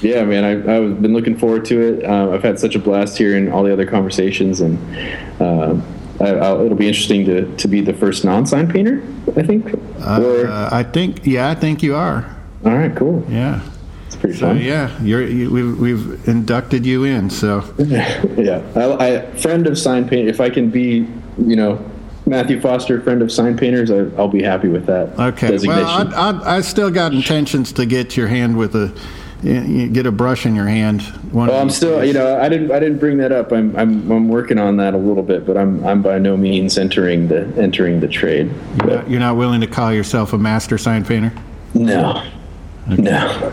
Yeah, 0.00 0.24
man, 0.24 0.44
I, 0.44 0.52
I've 0.76 1.02
been 1.02 1.12
looking 1.12 1.36
forward 1.36 1.64
to 1.66 1.80
it. 1.80 2.04
Uh, 2.04 2.30
I've 2.30 2.42
had 2.42 2.58
such 2.58 2.74
a 2.74 2.78
blast 2.78 3.18
here 3.18 3.36
in 3.36 3.50
all 3.52 3.62
the 3.62 3.72
other 3.72 3.86
conversations, 3.86 4.60
and 4.60 4.78
uh, 5.40 5.76
I, 6.20 6.28
I'll, 6.36 6.64
it'll 6.64 6.76
be 6.76 6.88
interesting 6.88 7.24
to, 7.26 7.54
to 7.56 7.68
be 7.68 7.80
the 7.80 7.92
first 7.92 8.24
non-sign 8.24 8.68
painter. 8.72 9.02
I 9.36 9.42
think. 9.42 9.72
or 9.74 10.46
Uh, 10.46 10.68
I 10.72 10.82
think, 10.82 11.24
yeah, 11.26 11.50
I 11.50 11.54
think 11.54 11.82
you 11.82 11.94
are. 11.94 12.36
All 12.64 12.72
right, 12.72 12.94
cool. 12.96 13.24
Yeah. 13.28 13.60
It's 14.06 14.16
pretty 14.16 14.38
So 14.38 14.48
fun. 14.48 14.58
yeah, 14.58 15.00
you're 15.02 15.26
you, 15.26 15.50
we've, 15.50 15.78
we've 15.78 16.28
inducted 16.28 16.84
you 16.84 17.04
in. 17.04 17.30
So 17.30 17.64
yeah. 17.78 18.62
I, 18.76 18.92
I 18.92 19.36
friend 19.36 19.66
of 19.66 19.78
sign 19.78 20.08
paint. 20.08 20.28
If 20.28 20.40
I 20.40 20.50
can 20.50 20.70
be, 20.70 21.08
you 21.38 21.56
know, 21.56 21.82
Matthew 22.26 22.60
Foster, 22.60 23.00
friend 23.00 23.22
of 23.22 23.32
sign 23.32 23.56
painters, 23.56 23.90
I, 23.90 24.04
I'll 24.20 24.28
be 24.28 24.42
happy 24.42 24.68
with 24.68 24.86
that 24.86 25.18
okay. 25.18 25.58
Well, 25.66 25.86
I, 25.86 26.30
I, 26.30 26.56
I 26.56 26.60
still 26.60 26.90
got 26.90 27.12
intentions 27.12 27.72
to 27.72 27.86
get 27.86 28.16
your 28.16 28.28
hand 28.28 28.56
with 28.56 28.76
a 28.76 28.94
you 29.42 29.88
get 29.88 30.06
a 30.06 30.12
brush 30.12 30.46
in 30.46 30.54
your 30.54 30.68
hand. 30.68 31.02
One 31.32 31.48
well, 31.48 31.60
I'm 31.60 31.70
still, 31.70 31.98
days. 31.98 32.08
you 32.08 32.14
know, 32.14 32.40
I 32.40 32.48
didn't, 32.48 32.70
I 32.70 32.78
didn't 32.78 32.98
bring 32.98 33.18
that 33.18 33.32
up. 33.32 33.50
I'm, 33.52 33.74
I'm, 33.76 34.10
I'm 34.10 34.28
working 34.28 34.58
on 34.58 34.76
that 34.76 34.94
a 34.94 34.98
little 34.98 35.22
bit, 35.22 35.44
but 35.44 35.56
I'm, 35.56 35.84
I'm 35.84 36.00
by 36.00 36.18
no 36.18 36.36
means 36.36 36.78
entering 36.78 37.26
the, 37.26 37.46
entering 37.60 37.98
the 37.98 38.06
trade. 38.06 38.52
You're 38.78 38.86
not, 38.86 39.10
you're 39.10 39.20
not 39.20 39.36
willing 39.36 39.60
to 39.60 39.66
call 39.66 39.92
yourself 39.92 40.32
a 40.32 40.38
master 40.38 40.78
sign 40.78 41.04
painter? 41.04 41.32
No, 41.74 42.24
okay. 42.90 43.02
no. 43.02 43.50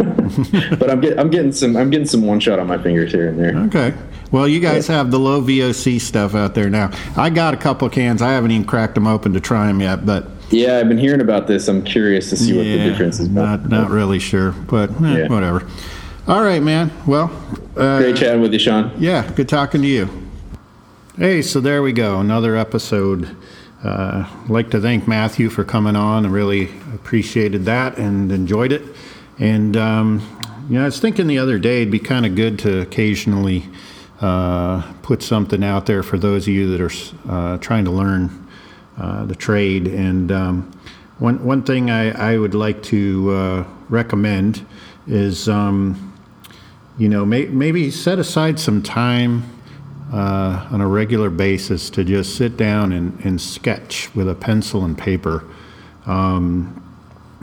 but 0.80 0.90
I'm, 0.90 1.02
get, 1.02 1.20
I'm 1.20 1.30
getting 1.30 1.52
some, 1.52 1.76
I'm 1.76 1.90
getting 1.90 2.08
some 2.08 2.26
one 2.26 2.40
shot 2.40 2.60
on 2.60 2.68
my 2.68 2.78
fingers 2.78 3.12
here 3.12 3.28
and 3.28 3.40
there. 3.40 3.56
Okay. 3.68 3.98
Well, 4.32 4.48
you 4.48 4.60
guys 4.60 4.88
yeah. 4.88 4.98
have 4.98 5.12
the 5.12 5.20
low 5.20 5.42
VOC 5.42 6.00
stuff 6.00 6.36
out 6.36 6.54
there 6.54 6.70
now. 6.70 6.92
I 7.18 7.30
got 7.30 7.54
a 7.54 7.58
couple 7.58 7.90
cans. 7.90 8.22
I 8.22 8.32
haven't 8.32 8.52
even 8.52 8.66
cracked 8.66 8.96
them 8.96 9.08
open 9.08 9.34
to 9.34 9.40
try 9.40 9.68
them 9.68 9.82
yet, 9.82 10.06
but 10.06 10.28
yeah, 10.52 10.78
I've 10.78 10.88
been 10.88 10.98
hearing 10.98 11.22
about 11.22 11.48
this. 11.48 11.68
I'm 11.68 11.84
curious 11.84 12.30
to 12.30 12.38
see 12.38 12.54
yeah, 12.54 12.58
what 12.58 12.64
the 12.64 12.90
difference 12.90 13.20
is. 13.20 13.30
Not 13.30 13.70
not 13.70 13.90
really 13.90 14.20
sure, 14.20 14.52
but 14.52 14.90
eh, 15.02 15.18
yeah. 15.18 15.28
whatever. 15.28 15.68
All 16.28 16.44
right, 16.44 16.62
man. 16.62 16.92
Well, 17.08 17.32
uh, 17.76 18.00
great 18.00 18.18
chatting 18.18 18.42
with 18.42 18.54
you, 18.54 18.60
Sean. 18.60 18.92
Yeah, 19.00 19.30
good 19.34 19.50
talking 19.50 19.82
to 19.82 19.88
you. 19.88 20.10
Hey, 21.18 21.42
so 21.42 21.60
there 21.60 21.82
we 21.82 21.92
go, 21.92 22.20
another 22.20 22.56
episode. 22.56 23.36
Uh, 23.84 24.26
I'd 24.44 24.50
like 24.50 24.70
to 24.72 24.80
thank 24.80 25.08
Matthew 25.08 25.50
for 25.50 25.64
coming 25.64 25.96
on. 25.96 26.26
I 26.26 26.30
really 26.30 26.70
appreciated 26.94 27.66
that 27.66 27.98
and 27.98 28.32
enjoyed 28.32 28.72
it. 28.72 28.84
And 29.40 29.78
um, 29.78 30.22
you 30.70 30.76
know, 30.76 30.84
I 30.84 30.86
was 30.86 31.00
thinking 31.00 31.28
the 31.28 31.40
other 31.40 31.58
day 31.58 31.82
it'd 31.82 31.92
be 31.92 32.00
kind 32.00 32.26
of 32.26 32.36
good 32.36 32.60
to 32.60 32.82
occasionally 32.82 33.66
uh, 34.22 34.82
put 35.02 35.24
something 35.24 35.64
out 35.64 35.86
there 35.86 36.04
for 36.04 36.18
those 36.18 36.44
of 36.48 36.54
you 36.54 36.78
that 36.78 36.82
are 36.82 37.32
uh, 37.32 37.58
trying 37.60 37.86
to 37.86 37.92
learn 37.92 38.48
uh, 38.98 39.26
the 39.26 39.36
trade. 39.36 39.88
And 39.88 40.32
um, 40.32 40.72
one 41.20 41.44
one 41.44 41.64
thing 41.64 41.90
I, 41.90 42.34
I 42.34 42.38
would 42.38 42.54
like 42.54 42.84
to 42.84 43.32
uh, 43.32 43.64
recommend 43.88 44.66
is 45.08 45.48
um, 45.48 46.14
you 46.98 47.08
know 47.08 47.26
may, 47.26 47.46
maybe 47.46 47.90
set 47.92 48.20
aside 48.20 48.60
some 48.60 48.84
time 48.84 49.44
uh, 50.12 50.68
on 50.70 50.82
a 50.82 50.88
regular 50.88 51.30
basis 51.30 51.90
to 51.92 52.04
just 52.04 52.36
sit 52.36 52.58
down 52.58 52.92
and, 52.92 53.18
and 53.24 53.40
sketch 53.40 54.14
with 54.14 54.28
a 54.28 54.36
pencil 54.36 54.84
and 54.84 54.98
paper. 54.98 55.46
Um, 56.06 56.89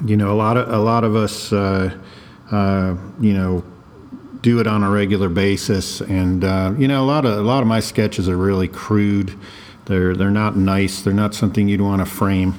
you 0.05 0.17
know, 0.17 0.33
a 0.33 0.35
lot 0.37 0.57
of 0.57 0.69
a 0.69 0.79
lot 0.79 1.05
of 1.05 1.17
us, 1.17 1.53
uh, 1.53 1.97
uh, 2.51 2.97
you 3.21 3.33
know, 3.33 3.65
do 4.43 4.61
it 4.61 4.67
on 4.67 4.83
a 4.83 4.91
regular 4.91 5.29
basis, 5.29 6.01
and 6.01 6.45
uh, 6.45 6.75
you 6.77 6.87
know, 6.87 7.03
a 7.03 7.07
lot 7.07 7.25
of 7.25 7.39
a 7.39 7.43
lot 7.43 7.63
of 7.63 7.67
my 7.67 7.81
sketches 7.81 8.29
are 8.29 8.37
really 8.37 8.69
crude. 8.69 9.39
They're 9.87 10.15
they're 10.15 10.31
not 10.31 10.57
nice. 10.57 11.03
They're 11.03 11.15
not 11.15 11.35
something 11.35 11.69
you'd 11.69 11.81
want 11.81 12.01
to 12.01 12.07
frame 12.07 12.55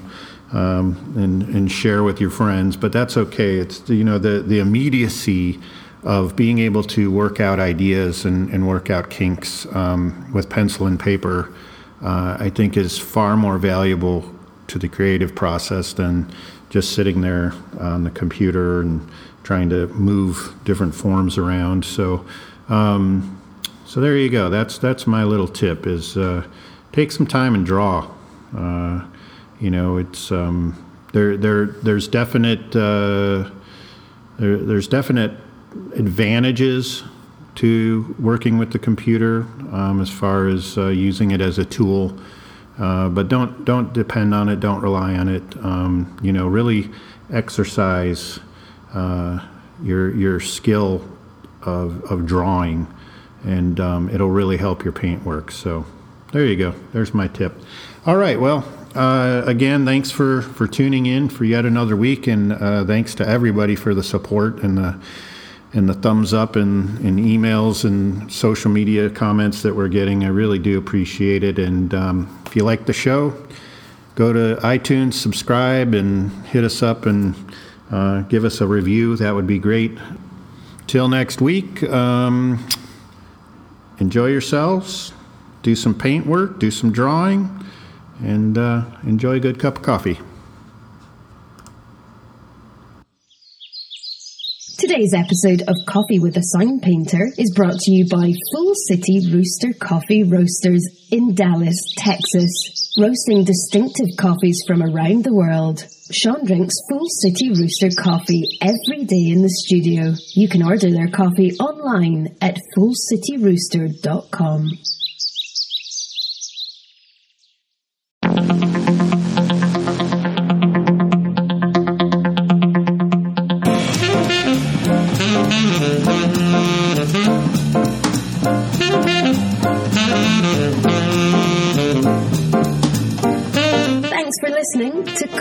um, 0.51 1.13
and 1.15 1.43
and 1.43 1.71
share 1.71 2.03
with 2.03 2.19
your 2.19 2.29
friends. 2.29 2.75
But 2.75 2.91
that's 2.91 3.17
okay. 3.17 3.57
It's 3.57 3.87
you 3.89 4.03
know 4.03 4.17
the 4.17 4.41
the 4.41 4.59
immediacy 4.59 5.59
of 6.03 6.35
being 6.35 6.59
able 6.59 6.83
to 6.83 7.11
work 7.11 7.39
out 7.39 7.59
ideas 7.59 8.23
and, 8.23 8.49
and 8.51 8.67
work 8.67 8.89
out 8.89 9.09
kinks 9.09 9.65
um, 9.75 10.31
with 10.33 10.49
pencil 10.49 10.87
and 10.87 10.99
paper. 10.99 11.53
Uh, 12.01 12.37
I 12.39 12.49
think 12.49 12.77
is 12.77 12.97
far 12.97 13.35
more 13.35 13.57
valuable 13.57 14.33
to 14.67 14.77
the 14.77 14.87
creative 14.87 15.33
process 15.33 15.93
than 15.93 16.31
just 16.69 16.93
sitting 16.93 17.21
there 17.21 17.53
on 17.79 18.03
the 18.03 18.11
computer 18.11 18.81
and 18.81 19.07
trying 19.43 19.69
to 19.69 19.87
move 19.87 20.53
different 20.65 20.93
forms 20.93 21.37
around. 21.37 21.85
So, 21.85 22.25
um, 22.69 23.41
so 23.85 24.01
there 24.01 24.17
you 24.17 24.29
go. 24.29 24.49
That's 24.49 24.77
that's 24.77 25.07
my 25.07 25.23
little 25.23 25.47
tip: 25.47 25.87
is 25.87 26.17
uh, 26.17 26.45
take 26.91 27.11
some 27.11 27.25
time 27.25 27.55
and 27.55 27.65
draw. 27.65 28.11
Uh, 28.55 29.05
you 29.59 29.71
know, 29.71 29.97
it's 29.97 30.31
um, 30.31 30.75
there. 31.13 31.37
There, 31.37 31.67
there's 31.67 32.07
definite 32.07 32.75
uh, 32.75 33.49
there, 34.37 34.57
there's 34.57 34.87
definite 34.87 35.31
advantages 35.95 37.03
to 37.55 38.15
working 38.19 38.57
with 38.57 38.71
the 38.71 38.79
computer 38.79 39.41
um, 39.71 39.99
as 39.99 40.09
far 40.09 40.47
as 40.47 40.77
uh, 40.77 40.87
using 40.87 41.31
it 41.31 41.41
as 41.41 41.57
a 41.57 41.65
tool. 41.65 42.17
Uh, 42.79 43.09
but 43.09 43.27
don't 43.27 43.65
don't 43.65 43.93
depend 43.93 44.33
on 44.33 44.49
it. 44.49 44.59
Don't 44.59 44.81
rely 44.81 45.15
on 45.15 45.27
it. 45.27 45.43
Um, 45.63 46.17
you 46.21 46.31
know, 46.31 46.47
really 46.47 46.89
exercise 47.31 48.39
uh, 48.93 49.45
your 49.81 50.13
your 50.15 50.39
skill 50.39 51.03
of 51.63 52.03
of 52.11 52.25
drawing, 52.25 52.87
and 53.43 53.79
um, 53.79 54.09
it'll 54.09 54.29
really 54.29 54.57
help 54.57 54.83
your 54.83 54.93
paint 54.93 55.23
work. 55.25 55.51
So. 55.51 55.85
There 56.33 56.45
you 56.45 56.57
go. 56.57 56.73
There's 56.91 57.13
my 57.13 57.29
tip. 57.29 57.53
All 58.05 58.17
right. 58.17 58.37
Well, 58.39 58.67
uh, 58.95 59.43
again, 59.45 59.85
thanks 59.85 60.11
for, 60.11 60.41
for 60.41 60.67
tuning 60.67 61.05
in 61.05 61.29
for 61.29 61.45
yet 61.45 61.65
another 61.65 61.95
week, 61.95 62.27
and 62.27 62.51
uh, 62.51 62.83
thanks 62.83 63.15
to 63.15 63.27
everybody 63.27 63.77
for 63.77 63.95
the 63.95 64.03
support 64.03 64.61
and 64.61 64.77
the 64.77 64.99
and 65.77 65.87
the 65.87 65.93
thumbs 65.93 66.33
up 66.33 66.55
and, 66.55 66.97
and 66.99 67.19
emails 67.19 67.85
and 67.85 68.31
social 68.31 68.71
media 68.71 69.09
comments 69.09 69.61
that 69.61 69.75
we're 69.75 69.87
getting. 69.87 70.25
I 70.25 70.29
really 70.29 70.59
do 70.59 70.77
appreciate 70.77 71.43
it. 71.43 71.59
And 71.59 71.93
um, 71.93 72.41
if 72.45 72.55
you 72.55 72.63
like 72.63 72.85
the 72.85 72.93
show, 72.93 73.33
go 74.15 74.33
to 74.33 74.59
iTunes, 74.63 75.13
subscribe, 75.13 75.93
and 75.93 76.31
hit 76.47 76.63
us 76.63 76.81
up 76.81 77.05
and 77.05 77.35
uh, 77.91 78.21
give 78.23 78.43
us 78.43 78.59
a 78.59 78.67
review. 78.67 79.15
That 79.15 79.35
would 79.35 79.47
be 79.47 79.59
great. 79.59 79.97
Till 80.87 81.07
next 81.07 81.41
week, 81.41 81.83
um, 81.83 82.67
enjoy 83.99 84.27
yourselves 84.27 85.13
do 85.67 85.75
some 85.75 85.93
paint 85.93 86.25
work, 86.25 86.59
do 86.59 86.71
some 86.71 86.93
drawing, 86.93 87.65
and 88.23 88.57
uh, 88.57 88.85
enjoy 89.03 89.33
a 89.33 89.39
good 89.39 89.59
cup 89.59 89.75
of 89.75 89.83
coffee. 89.83 90.17
Today's 94.77 95.15
episode 95.15 95.63
of 95.67 95.75
Coffee 95.87 96.19
with 96.19 96.37
a 96.37 96.43
Sign 96.43 96.79
Painter 96.79 97.31
is 97.39 97.51
brought 97.55 97.79
to 97.79 97.91
you 97.91 98.05
by 98.07 98.31
Full 98.53 98.73
City 98.87 99.27
Rooster 99.33 99.73
Coffee 99.73 100.21
Roasters 100.23 100.85
in 101.09 101.33
Dallas, 101.33 101.75
Texas, 101.97 102.93
roasting 103.01 103.43
distinctive 103.43 104.05
coffees 104.19 104.63
from 104.67 104.83
around 104.83 105.23
the 105.23 105.33
world. 105.33 105.83
Sean 106.11 106.45
drinks 106.45 106.75
Full 106.91 107.07
City 107.23 107.49
Rooster 107.49 107.89
coffee 107.97 108.43
every 108.61 109.03
day 109.05 109.31
in 109.33 109.41
the 109.41 109.49
studio. 109.49 110.13
You 110.35 110.47
can 110.47 110.61
order 110.61 110.91
their 110.91 111.09
coffee 111.09 111.57
online 111.57 112.37
at 112.39 112.59
fullcityrooster.com. 112.77 114.69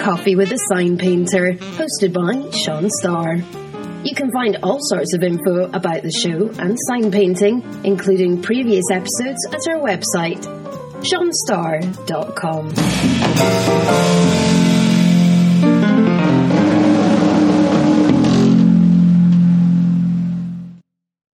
Coffee 0.06 0.36
with 0.36 0.52
a 0.52 0.58
Sign 0.68 0.96
Painter, 0.98 1.54
hosted 1.54 2.12
by 2.12 2.48
Sean 2.56 2.88
Starr. 3.00 3.38
You 4.04 4.14
can 4.14 4.30
find 4.30 4.56
all 4.62 4.78
sorts 4.80 5.12
of 5.14 5.24
info 5.24 5.64
about 5.72 6.02
the 6.02 6.12
show 6.12 6.48
and 6.60 6.78
sign 6.86 7.10
painting, 7.10 7.60
including 7.82 8.40
previous 8.40 8.84
episodes, 8.92 9.44
at 9.50 9.66
our 9.68 9.80
website, 9.80 10.44
seanstar.com. 11.02 12.68